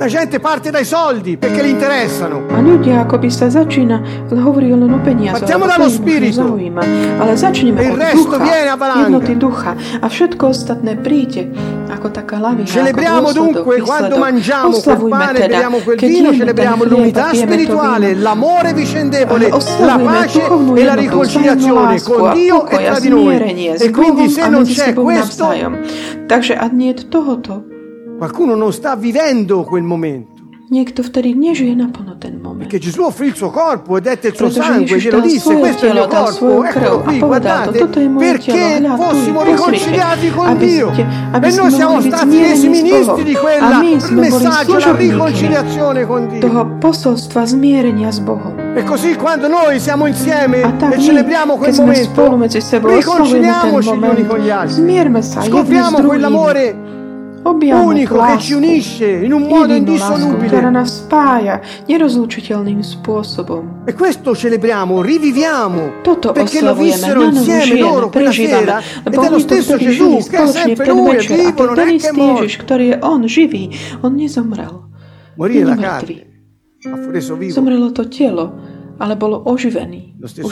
La 0.04 0.10
gente 0.10 0.38
parte 0.38 0.68
dai 0.70 0.84
soldi 0.84 1.38
perché 1.38 1.62
li 1.62 1.70
interessano. 1.70 2.44
A 2.52 2.60
ľudia 2.60 3.08
ako 3.08 3.24
by 3.24 3.30
sa 3.32 3.48
začína, 3.48 4.28
hovorí 4.36 4.68
len 4.68 4.92
o 4.92 5.00
peniazoch, 5.00 5.40
Partiamo 5.40 5.64
dallo 5.64 5.88
spirito. 5.88 6.44
zaujíma. 6.44 6.82
Ale 7.24 7.32
začneme 7.40 7.80
E 7.80 7.84
il 7.88 7.92
od 7.96 7.98
resto 8.04 8.36
ducha, 8.36 8.44
viene 8.44 8.68
a 8.68 8.76
valanga. 8.76 9.00
jednoty 9.08 9.32
ducha. 9.40 9.72
A 9.72 10.06
všetko 10.12 10.52
ostatné 10.52 11.00
príde 11.00 11.48
ako 11.88 12.12
taká 12.12 12.36
lavína, 12.36 12.68
Celebriamo 12.68 13.32
dunque 13.32 13.80
quando 13.80 14.20
mangiamo 14.20 14.76
quel 14.76 15.08
pane, 15.08 15.40
teda, 15.40 15.56
beviamo 15.56 15.78
quel 15.80 15.96
vino, 15.96 16.28
celebriamo 16.36 16.84
a 16.84 16.86
l'unità 16.86 17.30
to 17.32 17.36
spirituale, 17.40 18.12
l'amore 18.12 18.76
vicendevole, 18.76 19.48
la 19.48 19.96
pace 20.04 20.44
duchovnú 20.44 20.76
e 20.76 20.84
la 20.84 21.00
riconciliazione 21.00 21.96
con 22.04 22.28
a 22.28 22.32
Dio 22.36 22.68
e 22.68 22.76
a 22.76 22.92
tra 22.92 23.00
di 23.00 23.08
noi. 23.08 23.40
E 23.72 23.88
quindi 23.88 24.28
se 24.28 24.42
a 24.42 24.52
non 24.52 24.68
c'è 24.68 24.92
questo. 24.92 25.48
Takže 26.28 26.56
ak 26.60 26.72
nie 26.72 26.92
tohoto, 26.92 27.73
qualcuno 28.16 28.54
non 28.54 28.72
sta 28.72 28.96
vivendo 28.96 29.62
quel 29.64 29.82
momento. 29.82 30.34
niekto 30.74 31.02
vtedy 31.02 31.34
nežije 31.34 31.74
naplno 31.76 32.16
ten 32.18 32.40
moment. 32.40 32.58
Perché 32.58 32.78
Gesù 32.78 33.02
offrì 33.02 33.26
il 33.28 33.34
suo 33.34 33.50
corpo 33.50 33.96
e 33.96 34.00
dette 34.00 34.28
il 34.28 34.34
suo 34.36 34.50
sangue, 34.50 34.98
glielo 34.98 35.20
disse, 35.20 35.56
questo 35.56 35.86
è 35.86 35.88
il 35.88 35.94
mio 35.94 36.08
corpo, 36.08 36.64
eccolo 36.64 37.00
qui, 37.00 37.18
guardate, 37.18 37.86
perché 37.86 38.82
fossimo 38.96 39.42
riconciliati 39.42 40.30
con 40.30 40.56
Dio. 40.58 40.90
E 40.90 41.50
noi 41.52 41.70
siamo 41.70 42.00
stati 42.00 42.40
resi 42.40 42.68
ministri 42.68 43.22
di 43.24 43.36
boli 43.40 43.98
messaggio, 44.10 44.78
la 44.78 44.96
riconciliazione 44.96 46.06
con 46.06 46.28
Dio. 46.28 46.40
toho 46.40 46.66
posolstva 46.78 47.44
zmierenia 47.44 48.10
s 48.10 48.18
Bohom. 48.18 48.76
E 48.76 48.82
così 48.82 49.14
quando 49.14 49.46
noi 49.46 49.78
siamo 49.78 50.06
insieme 50.06 50.62
e 50.90 50.98
celebriamo 50.98 51.56
quel 51.56 51.74
momento, 51.74 52.36
riconciliamoci 52.82 53.96
gli 53.96 54.02
uni 54.02 54.26
con 54.26 54.38
gli 54.38 54.50
altri. 54.50 55.12
Scopriamo 55.20 56.02
quell'amore 56.02 56.83
Objavme 57.44 57.84
unico 57.84 58.16
tú 58.16 58.24
che 58.24 58.38
ci 58.40 58.52
lásku, 58.52 58.64
unisce 58.64 59.06
in 59.20 59.32
un 59.36 59.44
modo 59.44 59.76
jedinú 59.76 60.00
lásku, 60.00 60.32
ktorá 60.40 60.64
indissolubile. 60.64 60.70
nás 60.72 60.88
spája 61.04 61.54
nerozlučiteľným 61.84 62.80
spôsobom. 62.80 63.84
E 63.84 63.92
questo 63.92 64.32
celebriamo, 64.32 65.04
riviviamo, 65.04 66.00
Toto 66.00 66.32
perché 66.32 66.64
lo 66.64 66.72
vissero 66.72 67.20
insieme 67.28 67.76
loro 67.76 68.08
quella 68.08 68.32
sera 68.32 68.80
lebo 69.04 69.28
oni 69.28 69.44
to 69.44 69.54
vtedy 69.60 69.92
žili 69.92 70.18
spoločne 70.24 70.72
v 70.72 70.80
ten 70.80 70.96
večer. 71.04 71.36
A 71.52 71.64
ten 71.76 71.88
è 71.88 71.94
istý 72.00 72.16
Ježiš, 72.16 72.52
ktorý 72.64 72.84
je 72.90 72.96
On, 73.04 73.20
živý, 73.28 73.64
On 74.00 74.12
nezomrel. 74.16 74.74
Morì 75.36 75.60
la 75.60 75.76
carne, 75.76 76.24
ha 76.88 76.96
reso 77.12 77.36
vivo. 77.36 77.52
Zomrelo 77.52 77.92
to 77.92 78.08
telo, 78.08 78.56
ale 78.96 79.20
bolo 79.20 79.44
oživený. 79.44 80.16
To 80.16 80.48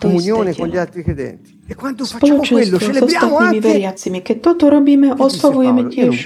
comunione 0.00 0.56
con 0.56 0.66
gli 0.72 0.80
altri 0.80 1.04
credenti. 1.04 1.60
E 1.68 1.76
quando 1.76 2.08
facciamo 2.08 2.40
quello, 2.40 2.80
celebriamo 2.80 3.36
anche 3.36 3.60
veriacimi, 3.60 4.22
che 4.24 4.40
toto 4.40 4.72
robíme, 4.72 5.12
oslavujeme 5.12 5.86
tiež. 5.92 6.24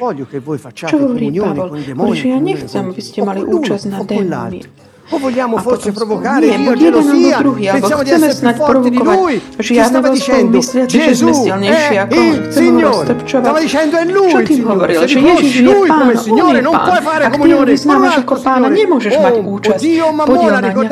Čo 0.73 0.97
hovorí 1.03 1.29
Pavel? 1.35 1.69
Prečo 1.93 2.27
ja 2.31 2.39
nechcem, 2.39 2.95
aby 2.95 3.03
ste 3.03 3.21
mali 3.27 3.43
účasť 3.43 3.85
na 3.91 4.01
démonmi, 4.07 4.63
O 5.11 5.19
vogliamo 5.19 5.59
forse 5.59 5.93
provocare 5.93 6.47
nie, 6.47 6.57
Dio 6.57 6.75
gelosia? 6.75 7.39
Druhý, 7.39 7.69
Pensiamo 7.69 8.03
di 8.03 8.11
essere 8.11 8.55
più 8.55 8.65
forti 8.65 8.89
di 8.89 8.97
Lui? 8.97 9.41
Ci 9.61 9.83
stava 9.83 10.09
dicendo 10.09 10.59
Gesù 10.87 11.29
è 11.61 12.09
il 12.11 12.49
Signore. 12.51 13.17
Stava 13.27 13.61
dicendo 13.61 13.97
è 13.99 14.05
Lui 14.07 14.33
il 14.33 14.47
Signore. 14.47 14.95
Se 14.95 15.05
riconosci 15.05 15.63
Lui 15.63 15.89
come 15.89 16.17
Signore 16.17 16.61
non 16.63 16.73
puoi 16.73 17.01
fare 17.03 17.31
comunione 17.31 17.77
con 17.85 17.97
un 17.97 18.05
altro 18.05 18.37
Signore. 18.37 18.73
Nemôžeš 18.75 19.15
mať 19.21 19.35
účasť, 19.45 19.83
podiel 20.25 20.51
na 20.57 20.61
nejakom 20.65 20.89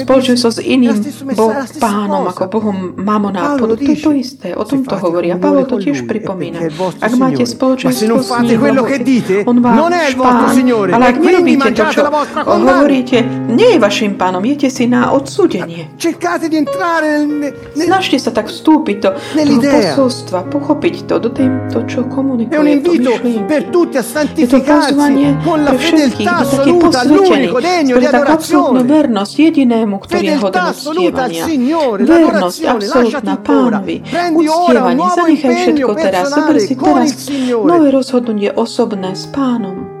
spoločenstvo 0.00 0.48
s 0.48 0.58
iným 0.64 0.96
pánom 1.76 2.24
ako 2.32 2.42
Bohom 2.48 2.76
Mamona. 2.96 3.60
To, 3.60 3.76
to 3.76 4.10
isté, 4.16 4.56
o 4.56 4.64
tom 4.64 4.80
to 4.88 4.96
hovorí. 4.96 5.28
A 5.28 5.36
Pavol 5.36 5.68
to 5.68 5.76
tiež 5.76 6.08
pripomína. 6.08 6.72
Ak 7.04 7.12
máte 7.20 7.44
spoločenstvo 7.44 8.16
s 8.16 8.32
ním, 8.40 8.56
on 9.44 9.56
váš 9.60 10.16
pán, 10.16 10.56
ale 10.88 11.04
ak 11.04 11.16
nerobíte 11.20 11.68
to, 11.76 11.84
čo 11.92 12.00
hovoríte, 12.48 13.41
nie 13.48 13.74
je 13.74 13.78
vašim 13.78 14.14
pánom, 14.18 14.44
jete 14.44 14.70
si 14.70 14.86
na 14.86 15.12
odsúdenie. 15.12 15.90
Snažte 17.74 18.16
sa 18.18 18.30
tak 18.32 18.48
vstúpiť 18.48 18.96
do 19.02 19.10
toho 19.12 19.60
posolstva, 19.60 20.48
pochopiť 20.48 20.94
to, 21.06 21.14
do 21.20 21.28
tej, 21.28 21.48
to, 21.68 21.84
čo 21.86 22.00
komunikuje, 22.08 22.80
to 22.80 22.92
myšlienky. 22.96 23.44
Je 24.32 24.46
to 24.48 24.58
pozvanie 24.64 25.36
pre 25.44 25.76
všetkých 25.76 26.26
do 26.26 26.44
takých 26.48 26.76
posvetení, 26.80 27.46
pre 27.92 28.06
tak 28.08 28.24
absolútnu 28.32 28.80
vernosť 28.82 29.34
jedinému, 29.38 29.94
ktorý 30.00 30.24
je 30.24 30.36
hoden 30.40 30.64
uctievania. 30.72 31.44
Vernosť 32.02 32.60
absolútna 32.64 33.34
pánovi, 33.38 33.96
uctievanie. 34.32 35.04
Zanechaj 35.12 35.54
všetko 35.60 35.92
teraz, 35.94 36.24
zober 36.32 36.56
si 36.56 36.74
teraz 36.74 37.10
nové 37.62 37.88
rozhodnutie 37.92 38.50
osobné 38.52 39.12
s 39.12 39.28
pánom. 39.28 39.91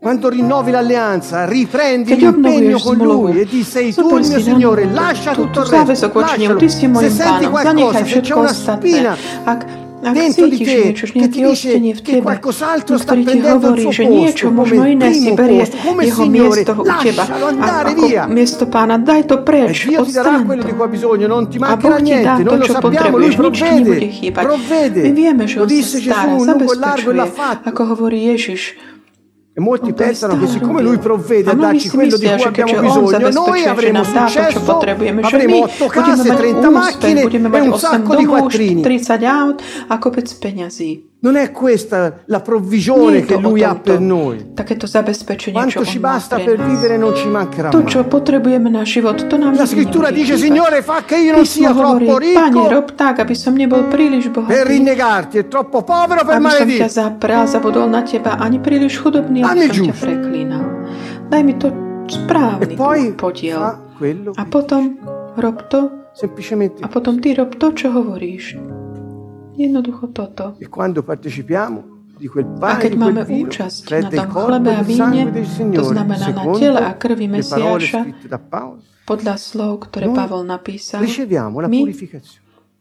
Quando 0.00 0.28
rinnovi 0.28 0.70
l'alleanza, 0.70 1.44
riprendi 1.44 2.14
l'impegno 2.14 2.78
con 2.78 2.96
lui 2.98 3.40
e 3.40 3.44
di 3.44 3.64
sei 3.64 3.92
tu 3.92 4.16
il 4.16 4.28
mio 4.28 4.40
Signore, 4.40 4.86
lascia 4.92 5.34
tutto 5.34 5.62
il 5.62 5.66
resto, 5.66 6.12
lascialo. 6.14 6.58
Se 6.60 7.10
senti 7.10 7.46
qualcosa, 7.46 8.04
se 8.06 8.20
c'è 8.20 8.34
una 8.34 8.52
spina, 8.52 9.16
ak 9.42 9.66
cítiš 10.30 10.70
niečo, 10.70 11.04
nejaké 11.10 11.42
ostenie 11.50 11.90
v 11.90 12.02
tebe, 12.06 12.30
ktorý 12.30 13.22
ti 13.26 13.38
hovorí, 13.42 13.90
že 13.90 14.06
niečo 14.06 14.54
možno 14.54 14.86
iné 14.86 15.10
si 15.10 15.34
berie 15.34 15.66
jeho 15.66 16.24
miesto 16.30 16.78
u 16.78 16.86
teba. 17.02 17.26
A 17.58 17.90
ako 17.90 18.06
miesto 18.30 18.70
pána, 18.70 19.02
daj 19.02 19.26
to 19.26 19.42
preč, 19.42 19.90
odstran 19.98 20.46
to. 20.46 20.62
A 21.66 21.74
Boh 21.74 21.98
ti 21.98 22.14
dá 22.22 22.38
to, 22.38 22.54
čo 22.62 22.78
potrebuješ, 22.78 23.34
nič 23.34 23.58
ti 23.58 23.70
nebude 23.82 24.08
chýbať. 24.14 24.44
My 24.94 25.10
vieme, 25.10 25.50
že 25.50 25.58
on 25.58 25.66
sa 25.66 25.98
stará, 25.98 26.38
zabezpečuje, 26.38 27.18
ako 27.66 27.80
hovorí 27.98 28.30
Ježiš. 28.30 28.78
E 29.58 29.60
molti 29.60 29.92
pensano 29.92 30.38
che 30.38 30.46
siccome 30.46 30.80
lui 30.82 30.98
provvede 30.98 31.50
a 31.50 31.54
darci 31.54 31.88
quello 31.88 32.16
di 32.16 32.26
cui 32.26 32.44
abbiamo 32.44 32.80
bisogno, 32.80 33.28
noi 33.30 33.64
avremo 33.64 34.04
successo, 34.04 34.78
avremo 34.78 35.62
8 35.64 35.86
case, 35.86 36.32
30 36.32 36.70
macchine 36.70 37.22
e 37.22 37.60
un 37.62 37.76
sacco 37.76 38.14
di 38.14 38.24
quattrini. 38.24 38.82
Non 41.20 41.34
è 41.34 41.50
questa 41.50 42.22
la 42.26 42.38
provvisione 42.40 43.24
che 43.24 43.36
Lui 43.38 43.64
ha 43.64 43.74
per 43.74 43.98
noi. 43.98 44.52
Quanto 45.50 45.84
ci 45.84 45.98
basta 45.98 46.36
per 46.38 46.62
vivere 46.62 46.96
non 46.96 47.12
ci 47.16 47.26
mancherà 47.28 47.70
mai. 47.72 47.82
La 49.56 49.66
scrittura 49.66 50.10
dice, 50.12 50.36
Signore, 50.36 50.80
fa 50.82 51.02
che 51.04 51.16
io 51.18 51.34
non 51.34 51.44
sia 51.44 51.74
troppo 51.74 52.18
ricco 52.18 52.84
per 54.46 54.66
rinnegarti 54.66 55.38
e 55.38 55.48
troppo 55.48 55.82
povero 55.82 56.24
per 56.24 56.38
maledirti. 56.40 57.00
Dammi 59.42 59.68
giusto. 59.70 60.06
Daj 61.28 61.42
mi 61.42 61.56
to 61.56 61.72
správny 62.06 62.76
podiel. 63.16 63.60
A 64.36 64.44
potom 64.44 64.96
rob 65.36 65.66
to, 65.68 65.90
a 66.80 66.88
potom 66.88 67.18
ty 67.20 67.34
rob 67.34 67.56
to, 67.58 67.72
čo 67.74 67.90
hovoríš. 67.90 68.56
Jednoducho 69.58 70.14
toto. 70.14 70.54
E 70.62 70.70
quando 70.70 71.02
partecipiamo 71.02 71.82
di 72.14 72.30
quel 72.30 72.46
pane, 72.46 72.72
a 72.72 72.78
keď 72.78 72.92
máme 72.94 73.26
účasť 73.26 73.90
na 74.06 74.10
tom 74.22 74.30
chlebe 74.30 74.70
a 74.70 74.82
víne, 74.86 75.34
to 75.74 75.82
znamená 75.82 76.30
na 76.30 76.44
tele 76.54 76.78
a 76.78 76.94
krvi 76.94 77.26
Mesiáša, 77.26 78.06
podľa 79.02 79.34
slov, 79.34 79.90
ktoré 79.90 80.06
Pavol 80.14 80.46
napísal, 80.46 81.02
my 81.02 81.82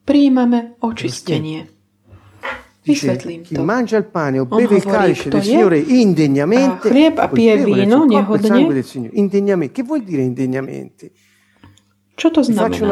príjmame 0.06 0.78
očistenie. 0.86 1.66
Vysvetlím 2.88 3.44
to. 3.44 3.60
On 3.60 3.68
hovorí, 4.48 5.12
kto 5.18 5.38
je 5.44 5.60
chlieb 6.80 7.16
a 7.20 7.28
pije 7.28 7.54
víno 7.68 8.08
nehodne, 8.08 8.64
indegnamente. 9.12 9.76
Che 9.76 9.84
vuol 9.84 10.02
dire 10.08 10.24
indegnamente? 10.24 11.12
Čo 12.18 12.34
to 12.34 12.42
znamená 12.42 12.74
faccio 12.74 12.90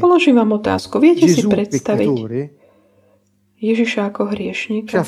Položím 0.00 0.40
vám 0.40 0.56
otázku. 0.56 0.96
Viete 1.04 1.28
si 1.28 1.44
predstaviť 1.44 2.08
peccatore? 2.08 2.40
Ježiša 3.60 4.08
ako 4.08 4.32
hriešníka? 4.32 5.04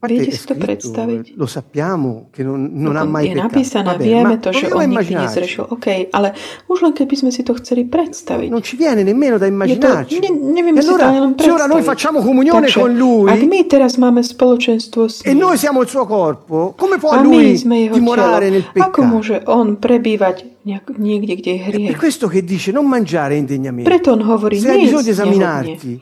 Viete 0.00 0.32
si 0.32 0.48
to 0.48 0.56
predstaviť? 0.56 1.36
Lo 1.36 1.44
sappiamo 1.44 2.32
che 2.32 2.40
non, 2.40 2.72
non 2.72 2.96
ha 2.96 3.04
mai 3.04 3.28
je 3.28 3.36
napísané, 3.36 3.84
Vabbè, 3.84 4.00
vieme 4.00 4.40
to, 4.40 4.48
že 4.48 4.72
on 4.72 4.88
nikdy 4.88 5.12
nezrešil. 5.12 5.68
OK, 5.76 6.08
ale 6.08 6.32
už 6.72 6.88
len 6.88 6.96
keby 6.96 7.14
sme 7.20 7.28
si 7.28 7.44
to 7.44 7.52
chceli 7.60 7.84
predstaviť. 7.84 8.48
Non 8.48 8.64
ci 8.64 8.80
viene 8.80 9.04
nemmeno 9.04 9.36
da 9.36 9.44
immaginarci. 9.44 10.16
Ne, 10.24 10.32
nevieme 10.56 10.80
allora, 10.80 11.04
si 11.04 11.12
to 11.12 11.20
len 11.20 11.32
predstaviť. 11.36 11.52
ora 11.52 11.66
noi 11.68 11.82
facciamo 11.84 12.24
comunione 12.24 12.72
Takže, 12.72 12.80
con 12.80 12.92
lui 12.96 13.28
ak 13.28 13.44
my 13.44 13.60
teraz 13.68 13.92
máme 14.00 14.24
spoločenstvo 14.24 15.00
s 15.04 15.20
ním, 15.20 15.28
e 15.28 15.32
noi 15.36 15.60
siamo 15.60 15.84
il 15.84 15.88
suo 15.92 16.08
corpo, 16.08 16.72
come 16.80 16.96
può 16.96 17.20
lui 17.20 17.60
dimorare 17.92 18.48
nel 18.48 18.64
peccato? 18.72 18.88
Ako 18.88 19.00
môže 19.04 19.36
on 19.52 19.76
prebývať 19.76 20.64
niekde, 20.64 21.36
kde 21.36 21.50
je 21.56 21.60
hriech? 21.60 21.88
È 21.88 21.92
per 21.92 22.00
questo 22.00 22.28
che 22.28 22.40
dice 22.40 22.72
non 22.72 22.88
mangiare 22.88 23.36
indegnamente. 23.36 23.84
Preto 23.84 24.12
on 24.12 24.24
hovorí, 24.24 24.56
Se 24.56 24.72
hai 24.72 24.80
bisogno 24.80 25.04
di 25.04 25.12
esaminarti, 25.12 25.92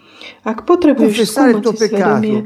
ak 0.46 0.62
potrebuješ 0.62 1.34
skúmať 1.34 1.62
si 1.66 1.76
svedomie, 1.90 2.38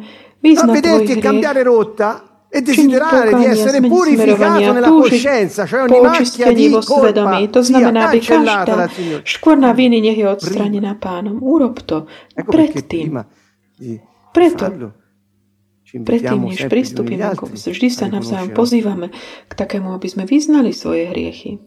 a 0.43 0.67
vederti 0.67 1.19
cambiare 1.23 1.63
rotta 1.63 2.47
e 2.53 2.61
desiderare 2.61 3.35
di 3.35 3.45
essere 3.45 3.81
purificato 3.81 4.73
nella 4.73 4.91
coscienza, 4.91 5.65
cioè 5.65 5.89
ogni 5.89 6.01
macchia 6.01 6.53
di 6.53 6.69
colpa. 6.85 7.41
to 7.49 7.63
znamená, 7.65 8.13
aby 8.13 8.21
každá 8.21 8.93
škvrna 9.25 9.73
viny 9.73 10.05
nech 10.05 10.19
je 10.21 10.29
odstranená 10.29 11.01
pánom. 11.01 11.41
Urob 11.41 11.81
to 11.81 12.05
predtým. 12.37 13.25
Preto 14.37 14.93
Predtým, 15.93 16.49
než 16.49 16.73
pristúpime, 16.73 17.37
vždy 17.53 17.89
sa 17.93 18.09
navzájom 18.09 18.57
pozývame 18.57 19.13
k 19.45 19.53
takému, 19.53 19.93
aby 19.93 20.09
sme 20.09 20.25
vyznali 20.25 20.73
svoje 20.73 21.13
hriechy. 21.13 21.61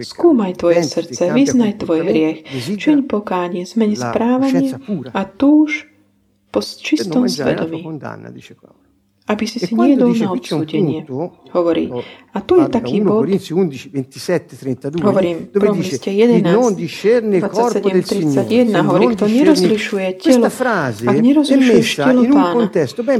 Skúmaj 0.00 0.52
tvoje 0.56 0.80
srdce, 0.80 1.28
vyznaj 1.28 1.76
tvoj 1.84 2.00
hriech, 2.08 2.48
čiň 2.56 3.04
pokánie, 3.04 3.68
zmeň 3.68 3.90
správanie 4.00 4.80
a 5.12 5.28
túž 5.28 5.89
po 6.50 6.60
čistom 6.60 7.28
svedomí 7.28 7.84
aby 9.30 9.44
si 9.46 9.62
si 9.62 9.70
nejedol 9.78 10.10
na 10.18 10.34
odsúdenie. 10.34 11.06
Hovorí. 11.54 11.86
A 12.30 12.38
tu 12.46 12.62
je 12.62 12.66
taký 12.70 13.02
bod, 13.02 13.26
hovorím, 15.02 15.50
prvom 15.50 15.82
liste 15.82 16.10
11, 16.14 16.46
27, 16.46 17.42
31, 17.42 18.86
hovorí, 18.86 19.18
kto 19.18 19.26
nerozlišuje 19.26 20.06
telo, 20.22 20.46
ak 21.10 21.16
nerozlišuješ 21.18 21.88
telo 21.98 22.22
pána. 22.30 22.70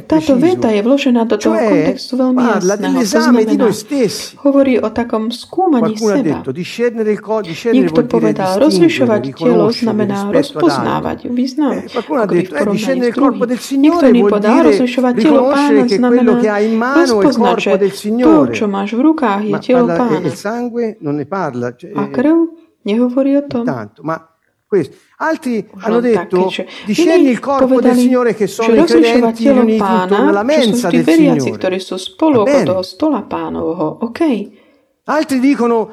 Táto 0.06 0.38
veta 0.38 0.70
je 0.70 0.80
vložená 0.86 1.26
do 1.26 1.34
toho 1.42 1.58
kontextu 1.58 2.14
veľmi 2.22 2.38
jasného. 2.38 3.02
To 3.02 3.18
znamená, 3.18 3.66
hovorí 4.46 4.78
o 4.78 4.88
takom 4.94 5.34
skúmaní 5.34 5.98
seba. 5.98 6.46
Niekto 7.74 8.00
povedal, 8.06 8.62
rozlišovať 8.62 9.22
telo 9.34 9.74
znamená 9.74 10.30
rozpoznávať, 10.30 11.26
vyznávať. 11.34 11.98
Ako 11.98 12.14
v 12.30 12.46
porovnaní 12.46 13.10
s 13.10 13.18
druhým. 13.18 13.42
Niekto 13.74 14.04
iný 14.06 14.22
povedal, 14.22 14.70
rozlišovať 14.70 15.14
telo 15.18 15.50
pána 15.50 15.82
znamená 16.00 16.32
rozpoznať, 17.04 17.56
že 17.60 17.70
to, 18.24 18.32
čo 18.56 18.64
máš 18.64 18.96
v 18.96 19.00
rukách, 19.04 19.42
je 19.44 19.54
telo 19.60 19.84
pána. 19.92 20.24
A 21.92 22.02
krv 22.08 22.36
nehovorí 22.88 23.36
o 23.36 23.42
tom. 23.44 23.68
Questo. 24.70 24.94
Altri 25.18 25.66
hanno 25.82 25.98
detto 25.98 26.46
discerni 26.86 27.28
il 27.28 27.40
corpo 27.40 27.80
del 27.80 27.96
Signore 27.96 28.38
che 28.38 28.46
sono 28.46 28.72
i 28.72 28.84
credenti 28.86 29.50
riuniti 29.50 29.82
intorno 29.82 30.28
alla 30.30 30.44
mensa 30.44 30.86
del 30.88 31.02
Signore. 31.02 31.58
ktorí 31.58 31.82
sú 31.82 31.98
spolu 31.98 32.46
okolo 32.46 32.62
toho 32.62 32.82
stola 32.86 33.26
pánovho. 33.26 33.98
Okay. 34.06 34.46
Altri 35.10 35.42
dicono 35.42 35.90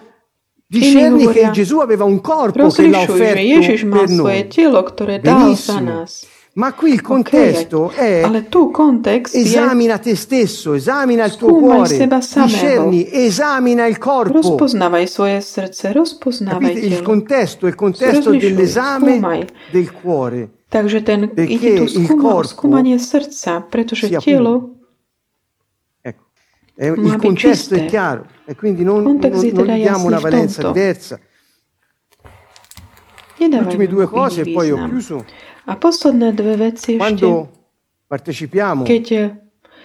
discerni 0.69 1.25
che 1.25 1.49
Gesù 1.49 1.81
aveva 1.81 2.05
un 2.05 2.21
corpo 2.21 2.69
che 2.69 2.85
l'ha 2.87 3.01
offerto 3.01 3.89
per 3.89 4.09
noi. 4.13 4.45
Telo, 4.45 4.85
ktoré 4.85 5.25
dal 5.25 5.57
za 5.57 5.81
nás. 5.81 6.36
Ma 6.57 6.73
qui 6.73 6.91
il 6.91 7.01
contesto 7.01 7.83
okay, 7.83 8.23
è 8.23 8.47
tu 8.47 8.71
context 8.71 9.35
esamina 9.35 9.99
te 9.99 10.15
stesso, 10.15 10.73
esamina 10.73 11.23
il 11.23 11.35
tuo 11.35 11.55
cuore, 11.55 12.07
discerni, 12.07 13.07
esamina 13.11 13.85
il 13.85 13.99
corpo. 13.99 14.55
Capite? 14.55 14.81
Il 16.79 17.03
contesto, 17.03 17.67
il 17.67 17.75
contesto 17.75 18.31
dell'esame 18.31 19.45
del 19.71 19.91
cuore. 19.91 20.49
Takže 20.69 21.01
ten, 21.01 21.31
ide 21.37 21.75
tu 21.75 21.87
skúma, 21.87 22.43
skúmanie 22.43 22.99
srdca, 22.99 23.61
pretože 23.61 24.09
telo 24.19 24.77
È, 26.77 26.85
il 26.85 27.15
contesto 27.17 27.73
è 27.73 27.85
chiaro. 27.85 28.27
E 28.45 28.55
quindi 28.55 28.83
non, 28.83 29.01
non, 29.01 29.17
non 29.17 29.41
gli 29.41 29.81
diamo 29.81 30.05
una 30.05 30.19
valenza 30.19 30.71
diversa. 30.71 31.19
Le 33.37 33.57
ultime 33.57 33.87
due 33.87 34.07
cose 34.07 34.41
e 34.41 34.51
poi 34.51 34.71
ho 34.71 34.87
chiuso. 34.87 35.25
A 35.65 35.75
posledné 35.75 36.33
dve 36.33 36.55
veci 36.55 36.97
Quando 36.97 37.49
partecipiamo 38.07 38.83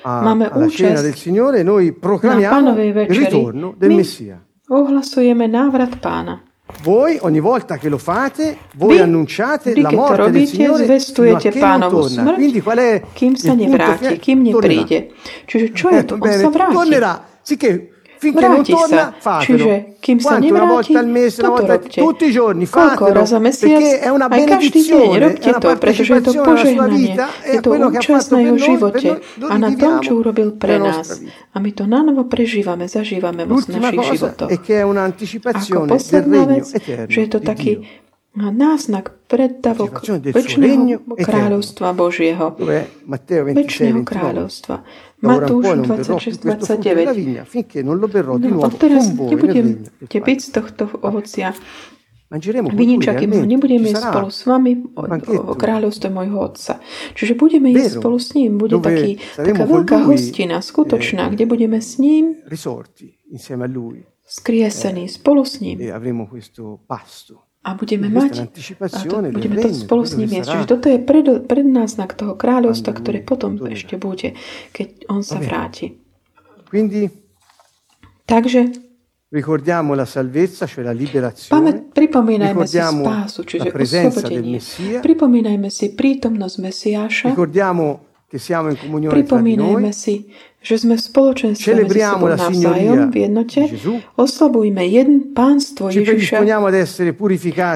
a, 0.02 0.30
alla 0.30 0.68
cena 0.68 1.00
del 1.00 1.14
Signore, 1.14 1.62
noi 1.62 1.92
proclamiamo 1.92 2.80
il 2.80 3.06
ritorno 3.06 3.74
del 3.76 3.90
Messia. 3.90 4.42
Ohlasujeme 4.68 5.46
návrat 5.46 5.98
pána. 5.98 6.42
Voi 6.82 7.18
ogni 7.20 7.40
volta 7.40 7.76
che 7.76 7.88
lo 7.88 7.98
fate, 7.98 8.56
voi 8.76 8.96
vy, 8.96 9.02
annunciate 9.02 9.78
la 9.78 9.92
morte 9.92 10.30
del 10.30 10.46
Signore 10.46 10.84
zvestujete 10.84 11.50
pánovu 11.50 12.08
smrť, 12.08 12.34
Quindi 12.34 12.60
qual 12.62 12.78
è 12.78 13.02
kým 13.12 13.36
sa 13.36 13.52
nevráti, 13.52 14.16
kým 14.16 14.40
nepríde. 14.40 15.12
Čiže 15.44 15.66
čo 15.76 15.90
je 15.92 16.02
to? 16.08 16.16
On 16.16 16.32
sa 16.32 16.48
vráti. 16.48 16.72
Tornerà. 16.72 17.12
Sicché 17.42 17.91
finché 18.22 18.46
non 18.46 18.62
torna, 18.62 19.10
fatelo. 19.18 19.58
Čiže, 19.58 19.74
kým 19.98 20.18
sa 20.22 20.38
Quanto, 20.38 20.54
una 20.54 20.64
volta 20.64 20.98
al 21.02 21.10
mese, 21.10 21.42
una 21.42 21.50
volta, 21.50 21.74
tutti 21.78 22.24
i 22.26 22.30
giorni, 22.30 22.64
fatelo, 22.70 23.26
perché 23.26 23.98
è 23.98 24.08
una 24.08 24.28
benedizione, 24.30 25.34
è 25.34 25.48
una 25.50 25.58
to, 25.58 25.68
pretože 25.74 26.14
je 26.14 26.22
to 26.22 26.32
požehnanie, 26.38 27.18
je 27.50 27.58
to 27.58 27.70
účasť 27.74 28.28
na 28.30 28.38
jeho 28.46 28.58
živote 28.62 29.08
a 29.42 29.54
na 29.58 29.74
tom, 29.74 29.98
čo 29.98 30.22
urobil 30.22 30.54
pre 30.54 30.78
nás. 30.78 31.18
A 31.50 31.58
my 31.58 31.70
to 31.74 31.90
nanovo 31.90 32.30
prežívame, 32.30 32.86
zažívame 32.86 33.42
vo 33.42 33.58
našich 33.58 34.14
životoch. 34.14 34.48
Ako 35.42 35.90
posledná 35.90 36.46
vec, 36.46 36.70
že 37.10 37.18
je 37.18 37.28
to 37.28 37.42
taký 37.42 37.82
náznak 38.36 39.12
preddavok 39.28 40.00
väčšného 40.24 41.04
kráľovstva 41.20 41.92
Božieho, 41.92 42.56
väčšného 43.28 44.00
kráľovstva. 44.08 44.80
Matúš 45.22 45.84
26-29. 45.84 47.44
No, 47.84 48.64
odteraz 48.64 49.12
nebudete 49.12 50.18
piť 50.24 50.38
z 50.40 50.48
tohto 50.50 50.88
ovocia. 51.04 51.52
Viniča, 52.32 53.12
kým 53.12 53.36
ho 53.36 53.44
nebudeme 53.44 53.92
jesť 53.92 54.08
spolu 54.08 54.32
s 54.32 54.48
vami 54.48 54.72
o, 54.96 55.04
o 55.04 55.52
kráľovstve 55.52 56.08
môjho 56.08 56.40
otca. 56.40 56.80
Čiže 57.12 57.36
budeme 57.36 57.68
jesť 57.76 58.00
spolu 58.00 58.16
s 58.16 58.32
ním. 58.32 58.56
Bude 58.56 58.80
taký, 58.80 59.20
taká 59.36 59.68
veľká 59.68 60.08
hostina, 60.08 60.64
skutočná, 60.64 61.28
kde 61.28 61.44
budeme 61.44 61.84
s 61.84 62.00
ním 62.00 62.40
skriesení 64.24 65.12
spolu 65.12 65.44
s 65.44 65.60
ním 65.60 65.76
a 67.62 67.78
budeme 67.78 68.10
mať, 68.10 68.50
a 68.82 68.88
to, 68.90 69.22
budeme 69.30 69.54
to 69.62 69.70
spolu 69.70 70.02
s 70.02 70.18
ním 70.18 70.34
jesť. 70.34 70.50
Čiže 70.50 70.66
toto 70.66 70.86
je 70.90 70.98
pred, 70.98 71.26
prednáznak 71.46 72.18
toho 72.18 72.34
kráľovstva, 72.34 72.90
ktoré 72.98 73.22
potom 73.22 73.54
ešte 73.70 73.94
bude, 73.94 74.34
keď 74.74 75.06
on 75.06 75.22
sa 75.22 75.38
vráti. 75.38 75.94
Takže 78.26 78.60
Ricordiamo 79.32 79.94
la 79.94 80.04
salvezza, 80.04 80.66
cioè 80.66 80.84
la 80.84 80.92
liberazione. 80.92 81.56
Pamäť, 81.56 81.76
pripomínajme 81.96 82.68
si 82.68 82.76
spásu, 82.76 83.40
čiže 83.48 83.72
oslobodenie. 83.72 84.60
Pripomínajme 85.00 85.72
si 85.72 85.96
prítomnosť 85.96 86.56
Mesiáša. 86.60 87.26
Ricordiamo 87.32 88.11
Pripomínajme 88.32 89.92
si, 89.92 90.32
že 90.62 90.74
sme 90.80 90.96
v 90.96 91.02
spoločenstve 91.04 91.84
medzi 91.84 92.00
sebou 92.00 92.32
navzájom 92.32 93.12
v 93.12 93.16
jednote. 93.28 93.60
Oslabujme 94.16 94.82
jeden 94.88 95.36
pánstvo 95.36 95.92
Ježiša. 95.92 96.40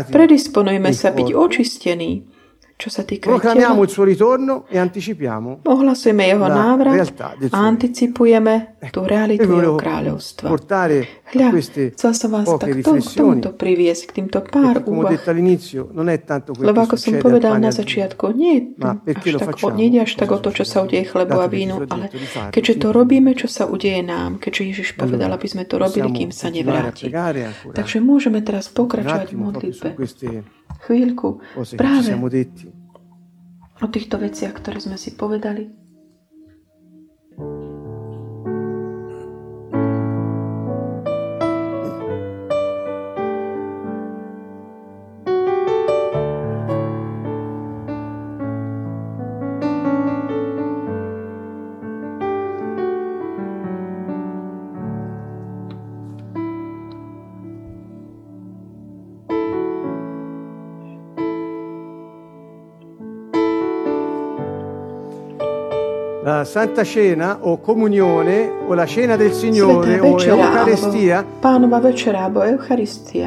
Predisponujme 0.09 0.91
sa 0.97 1.13
byť 1.13 1.29
očistení 1.37 2.37
čo 2.77 2.93
sa 2.93 3.09
týka 3.09 3.33
ritorno 4.05 4.69
e 4.69 4.77
Ohlasujeme 5.65 6.29
jeho 6.29 6.45
návrat 6.45 7.09
a 7.49 7.59
anticipujeme 7.65 8.77
tú 8.93 9.09
realitu 9.09 9.49
jeho 9.49 9.81
kráľovstva. 9.81 10.53
Hľa, 11.27 11.51
chcel 11.99 12.13
som 12.15 12.31
vás 12.31 12.47
takto 12.47 13.03
k 13.03 13.11
tomuto 13.19 13.51
priviesť, 13.51 14.03
k 14.07 14.13
týmto 14.23 14.47
pár 14.47 14.87
úvah. 14.87 15.11
Lebo 16.55 16.79
ako 16.87 16.95
som 16.95 17.19
povedal 17.19 17.59
na 17.59 17.75
začiatku, 17.75 18.31
nie, 18.31 18.79
až 18.79 19.35
tak, 19.43 19.59
nie 19.75 19.91
ide 19.91 20.07
až 20.07 20.15
tak 20.15 20.31
o 20.31 20.39
to, 20.39 20.55
čo 20.55 20.63
sa 20.63 20.87
udeje 20.87 21.11
chlebu 21.11 21.35
a 21.35 21.51
vínu, 21.51 21.83
ale 21.91 22.15
keďže 22.55 22.79
to 22.79 22.95
robíme, 22.95 23.35
čo 23.35 23.51
sa 23.51 23.67
udeje 23.67 24.07
nám, 24.07 24.39
keďže 24.39 24.63
Ježiš 24.71 24.89
povedal, 24.95 25.35
aby 25.35 25.47
sme 25.51 25.67
to 25.67 25.83
robili, 25.83 26.07
kým 26.15 26.31
sa 26.31 26.47
nevráti. 26.47 27.11
Takže 27.75 27.99
môžeme 27.99 28.39
teraz 28.47 28.71
pokračovať 28.71 29.29
v 29.35 29.39
modlitbe 29.39 29.89
chvíľku 30.87 31.43
práve 31.75 32.11
o 33.83 33.87
týchto 33.91 34.17
veciach, 34.17 34.55
ktoré 34.57 34.79
sme 34.79 34.95
si 34.95 35.13
povedali. 35.19 35.86
La 66.27 66.45
Santa 66.45 66.83
Cena 66.83 67.39
o 67.43 67.61
comunione 67.61 68.51
o 68.67 68.75
la 68.75 68.85
cena 68.85 69.15
del 69.15 69.31
Signore 69.31 70.01
o 70.01 70.21
Eucaristia 70.21 71.25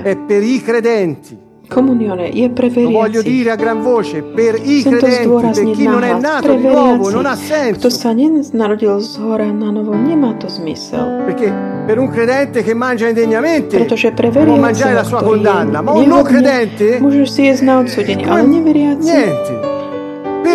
è 0.03 0.17
per 0.17 0.43
i 0.43 0.61
credenti. 0.61 1.47
Komunione 1.69 2.29
je 2.33 2.49
pre 2.49 2.67
veriaci. 2.67 2.91
Lo 2.91 2.99
voglio 2.99 3.21
dire 3.21 3.51
a 3.51 3.55
gran 3.55 3.83
voce, 3.83 4.23
per 4.23 4.55
i 4.61 4.81
credenti, 4.81 5.29
per 5.29 5.71
chi 5.71 5.83
non 5.83 6.03
è 6.03 6.19
nato 6.19 6.55
di 6.55 6.67
nuovo, 6.67 7.09
non 7.11 7.25
ha 7.27 7.35
senso. 7.35 7.87
Kto 7.87 7.89
sa 7.89 8.11
nenarodil 8.11 8.99
z 8.99 9.17
hora 9.17 9.45
na 9.45 9.69
novo, 9.69 9.93
nemá 9.93 10.33
to 10.33 10.49
zmysel. 10.49 11.23
Perché 11.25 11.53
per 11.85 11.99
un 11.99 12.09
credente 12.09 12.63
che 12.63 12.73
mangia 12.73 13.07
indegnamente 13.07 13.77
Pretože 13.77 14.11
pre 14.11 14.29
può 14.29 14.57
mangiare 14.57 14.93
la 14.93 15.03
sua 15.03 15.21
condanna, 15.21 15.81
ma 15.81 15.91
un 15.91 16.07
non 16.07 16.23
credente 16.23 16.99
môžeš 16.99 17.29
si 17.29 17.43
jesť 17.45 17.63
na 17.63 17.77
odsúdenie, 17.79 18.25
ale 18.25 18.43
neveriaci 18.49 19.05
niente. 19.05 19.68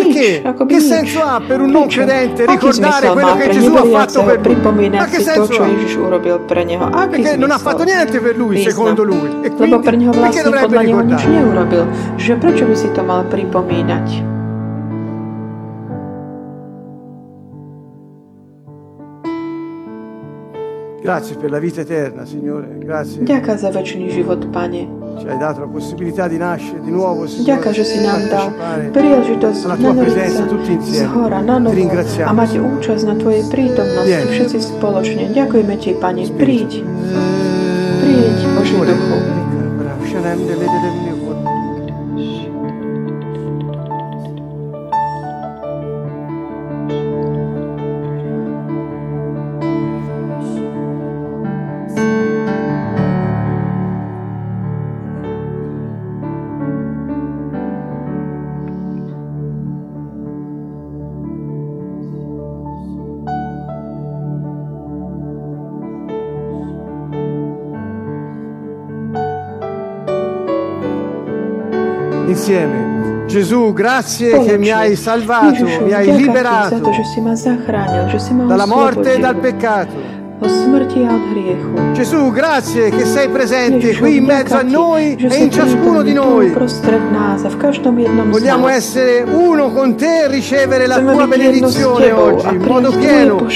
Perché? 0.05 0.65
Che 0.67 0.79
senso 0.79 1.21
ha 1.21 1.41
per 1.45 1.61
un 1.61 1.69
non 1.71 1.87
credente 1.87 2.45
ricordare 2.45 3.09
quello 3.09 3.35
che 3.35 3.49
Gesù 3.49 3.73
ha 3.73 3.85
fatto 3.85 4.23
per 4.23 4.39
lui? 4.39 4.89
Ma 4.89 5.05
che 5.05 5.21
senso 5.21 5.63
ha? 5.63 7.07
Perché 7.07 7.35
non 7.35 7.51
ha 7.51 7.57
fatto 7.57 7.83
niente 7.83 8.19
per 8.19 8.35
lui, 8.37 8.61
secondo 8.61 9.03
lui. 9.03 9.37
E 9.41 9.51
quindi, 9.51 9.79
perché 9.79 10.41
dovrebbe 10.41 10.79
ricordare? 10.79 12.13
Že 12.15 12.35
prečo 12.35 12.65
by 12.65 12.75
si 12.75 12.91
to 12.91 13.03
mal 13.03 13.23
pripomínať? 13.25 14.34
Grazie 21.05 21.37
per 21.37 21.51
la 21.51 21.59
vita 21.59 21.81
eterna, 21.85 22.25
Signore. 22.25 22.81
Grazie. 22.81 23.21
Ďakujem 23.21 23.57
za 23.61 23.69
väčší 23.69 24.09
život, 24.09 24.41
Pane. 24.49 24.89
Ci 25.21 25.29
hai 25.29 25.37
dato 25.37 25.61
la 25.61 25.69
possibilità 25.69 26.25
di 26.25 26.41
nascere 26.41 26.81
di 26.81 26.89
nuovo, 26.89 27.29
Signore. 27.29 27.61
Ďakujem, 27.61 27.73
že 27.77 27.85
si 27.85 27.97
nám 28.01 28.21
dal 28.25 28.49
príležitosť 28.89 29.59
nanoriť 29.69 30.33
sa 30.33 30.43
z 30.81 31.05
hora 31.13 31.45
na 31.45 31.61
novo 31.61 31.77
a 32.25 32.31
mať 32.33 32.57
účasť 32.57 33.03
na 33.05 33.15
Tvojej 33.21 33.45
prítomnosti 33.53 34.25
všetci 34.33 34.57
spoločne. 34.57 35.29
Ďakujeme 35.29 35.73
Ti, 35.77 35.93
Pane. 36.01 36.25
Príď. 36.33 36.81
Príď, 38.01 38.37
Boží 38.57 38.73
duchu. 38.73 39.17
Insieme. 72.35 73.23
Gesù, 73.27 73.73
grazie 73.73 74.39
che 74.43 74.57
mi 74.57 74.69
hai 74.69 74.95
salvato, 74.95 75.65
mi 75.83 75.93
hai 75.93 76.15
liberato 76.15 76.91
dalla 78.45 78.65
morte 78.67 79.13
e 79.15 79.19
dal 79.19 79.37
peccato. 79.37 80.13
Gesù, 81.93 82.29
grazie 82.31 82.89
che 82.89 83.05
sei 83.05 83.29
presente 83.29 83.95
qui 83.97 84.17
in 84.17 84.25
mezzo 84.25 84.55
a 84.57 84.61
noi 84.61 85.15
e 85.15 85.35
in 85.37 85.49
ciascuno 85.49 86.01
di 86.03 86.11
noi. 86.13 86.51
Vogliamo 88.25 88.67
essere 88.67 89.21
uno 89.21 89.71
con 89.71 89.95
te 89.95 90.23
e 90.23 90.27
ricevere 90.27 90.87
la 90.87 90.99
tua 90.99 91.25
benedizione 91.25 92.11
oggi 92.11 92.47
in 92.53 92.61
modo 92.61 92.91
pieno. 92.91 93.47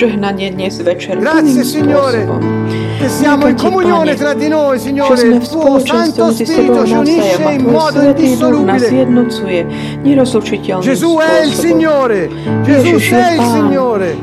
Grazie 1.20 1.64
Signore 1.64 2.59
che 3.00 3.08
siamo 3.08 3.48
in 3.48 3.56
comunione 3.56 4.14
tra 4.16 4.34
di 4.34 4.50
noi, 4.50 4.78
Signore. 4.78 5.22
Il 5.22 5.48
tuo 5.48 5.80
Santo 5.80 6.32
Spirito 6.32 6.86
ci 6.86 6.94
unisce 6.94 7.42
in 7.50 7.64
modo 7.64 8.02
indissolubile. 8.02 8.78
Gesù 10.82 11.18
è 11.18 11.46
il 11.46 11.54
Signore. 11.54 12.30
Gesù 12.64 13.00
sei 13.00 13.38
il 13.38 13.44
Signore. 13.46 14.18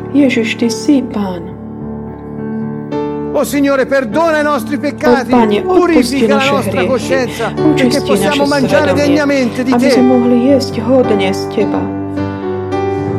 Oh 3.33 3.45
Signore, 3.45 3.87
perdona 3.87 4.41
i 4.41 4.43
nostri 4.43 4.79
peccati, 4.79 5.33
oh, 5.33 5.37
Pane, 5.37 5.63
purifica 5.63 6.37
la 6.37 6.51
nostra 6.51 6.71
hriechy, 6.81 6.87
coscienza, 6.87 7.53
perché 7.75 8.01
possiamo 8.01 8.47
mangiare 8.47 8.93
degnamente 8.95 9.63
di 9.63 9.73
Te. 9.77 9.91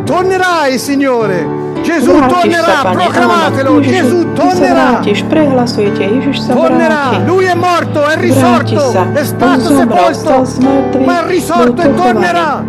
Tornerai, 0.06 0.78
Signore. 0.80 1.66
Gesù 1.82 2.12
tornerà, 2.28 2.90
proclamatelo, 2.92 3.80
Gesù 3.82 4.34
tornerà. 4.34 5.00
Tornerà, 6.54 7.10
Lui 7.26 7.46
è 7.46 7.54
morto, 7.56 8.06
è 8.06 8.16
risorto, 8.18 8.92
è 9.14 9.24
stato 9.24 9.60
sepolto, 9.78 10.46
ma 11.06 11.24
è 11.24 11.28
risorto 11.28 11.82
e 11.82 11.94
tornerà. 11.94 12.64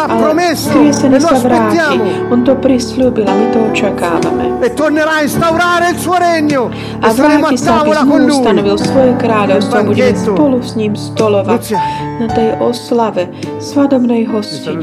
L'ha 0.00 0.16
promesso 0.16 0.72
e 0.80 1.18
lo 1.20 1.26
aspettiamo. 1.28 2.32
On 2.32 2.40
to 2.40 2.56
prislúbil 2.56 3.28
a 3.28 3.34
my 3.36 3.52
to 3.52 3.68
očakávame. 3.68 4.64
E 4.64 4.72
tornerà 4.72 5.20
a 5.20 5.22
instaurare 5.22 5.90
il 5.90 5.98
suo 6.00 6.16
regno. 6.16 6.72
A 7.04 7.12
vráti 7.12 7.60
sa, 7.60 7.84
aby 7.84 7.92
znovu 7.92 8.32
ustanovil 8.32 8.76
svoje 8.80 9.12
kráľovstvo. 9.20 9.92
Budeme 9.92 10.16
spolu 10.16 10.56
s 10.64 10.72
ním 10.72 10.96
stolovať 10.96 11.76
na 12.16 12.26
tej 12.32 12.48
oslave 12.64 13.28
svadobnej 13.60 14.24
hostine. 14.24 14.80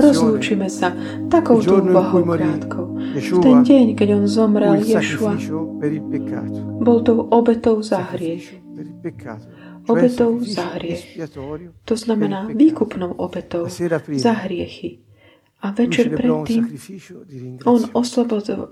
Rozlúčime 0.00 0.72
sa 0.72 0.96
takouto 1.28 1.84
úvahou 1.84 2.24
krátkou. 2.24 2.96
V 3.20 3.36
ten 3.44 3.60
deň, 3.60 3.86
keď 3.92 4.08
on 4.16 4.24
zomrel, 4.24 4.80
Ješua 4.80 5.36
bol 6.80 7.04
tou 7.04 7.28
obetou 7.28 7.84
za 7.84 8.00
hriech 8.16 8.64
obetou 9.88 10.40
za 10.44 10.62
hriech. 10.62 11.18
To 11.84 11.96
znamená 11.96 12.48
výkupnou 12.54 13.12
obetou 13.12 13.66
za 14.16 14.32
hriechy. 14.32 14.98
A 15.62 15.70
večer 15.70 16.10
predtým 16.10 16.74
on 17.70 17.86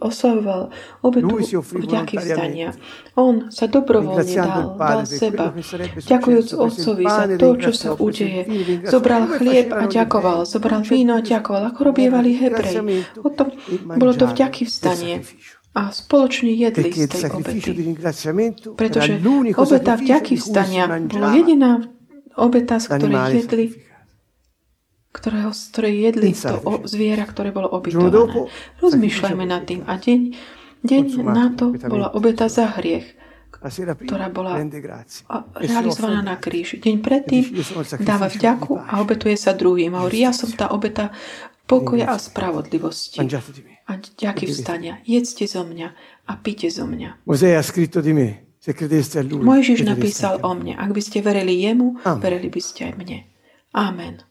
oslavoval 0.03 0.75
obetu 1.07 1.39
vďaky 1.63 2.19
vzdania. 2.19 2.75
On 3.15 3.47
sa 3.47 3.71
dobrovoľne 3.71 4.27
dal, 4.27 4.75
dal 4.75 5.07
seba, 5.07 5.55
ďakujúc 6.03 6.51
Otcovi 6.51 7.07
za 7.07 7.31
to, 7.39 7.49
čo 7.63 7.71
sa 7.71 7.95
udeje. 7.95 8.43
Zobral 8.91 9.31
chlieb 9.39 9.71
a 9.71 9.87
ďakoval, 9.87 10.43
zobral 10.43 10.83
víno 10.83 11.15
a 11.15 11.23
ďakoval, 11.23 11.71
ako 11.71 11.95
robievali 11.95 12.35
Hebrej. 12.35 12.83
O 13.23 13.31
tom 13.31 13.55
bolo 13.87 14.11
to 14.11 14.27
vďaky 14.27 14.67
vzdanie 14.67 15.23
a 15.71 15.95
spoločne 15.95 16.51
jedli 16.51 16.91
z 16.91 17.07
tej 17.07 17.23
obety. 17.31 17.71
Pretože 18.75 19.13
obeta 19.55 19.93
vďaky 19.95 20.35
vstania 20.35 20.91
bola 21.07 21.29
jediná 21.39 21.73
obeta, 22.35 22.83
z 22.83 22.87
ktorej 22.91 23.45
jedli 23.45 23.67
ktorého, 25.11 25.51
z 25.51 25.63
ktorej 25.75 25.95
jedli 26.07 26.31
to 26.31 26.55
o, 26.63 26.87
zviera, 26.87 27.27
ktoré 27.27 27.51
bolo 27.51 27.67
obytované. 27.67 28.47
Rozmýšľajme 28.79 29.45
nad 29.47 29.67
tým. 29.67 29.83
A 29.83 29.99
deň, 29.99 30.21
deň 30.87 31.03
na 31.27 31.51
to 31.51 31.75
bola 31.91 32.15
obeta 32.15 32.47
za 32.47 32.71
hriech, 32.79 33.19
ktorá 34.07 34.31
bola 34.31 34.63
realizovaná 35.59 36.23
na 36.23 36.39
kríži. 36.39 36.79
Deň 36.79 36.97
predtým 37.03 37.43
dáva 38.07 38.31
vďaku 38.31 38.79
a 38.79 39.03
obetuje 39.03 39.35
sa 39.35 39.51
druhým. 39.51 39.99
A 39.99 40.07
ja 40.15 40.31
som 40.31 40.47
tá 40.55 40.71
obeta 40.71 41.11
pokoja 41.71 42.07
a 42.11 42.19
spravodlivosti 42.19 43.23
a 43.87 43.93
ďaky 43.97 44.45
vstania. 44.51 44.99
Jedzte 45.07 45.47
zo 45.47 45.63
mňa 45.63 45.89
a 46.27 46.33
pite 46.43 46.67
zo 46.71 46.87
mňa. 46.87 47.23
Mojžiš 49.41 49.81
napísal 49.87 50.43
o 50.43 50.51
mne. 50.53 50.77
Ak 50.77 50.91
by 50.93 51.01
ste 51.01 51.25
verili 51.25 51.65
jemu, 51.65 52.03
verili 52.21 52.51
by 52.51 52.61
ste 52.61 52.91
aj 52.91 52.95
mne. 52.99 53.19
Amen. 53.73 54.30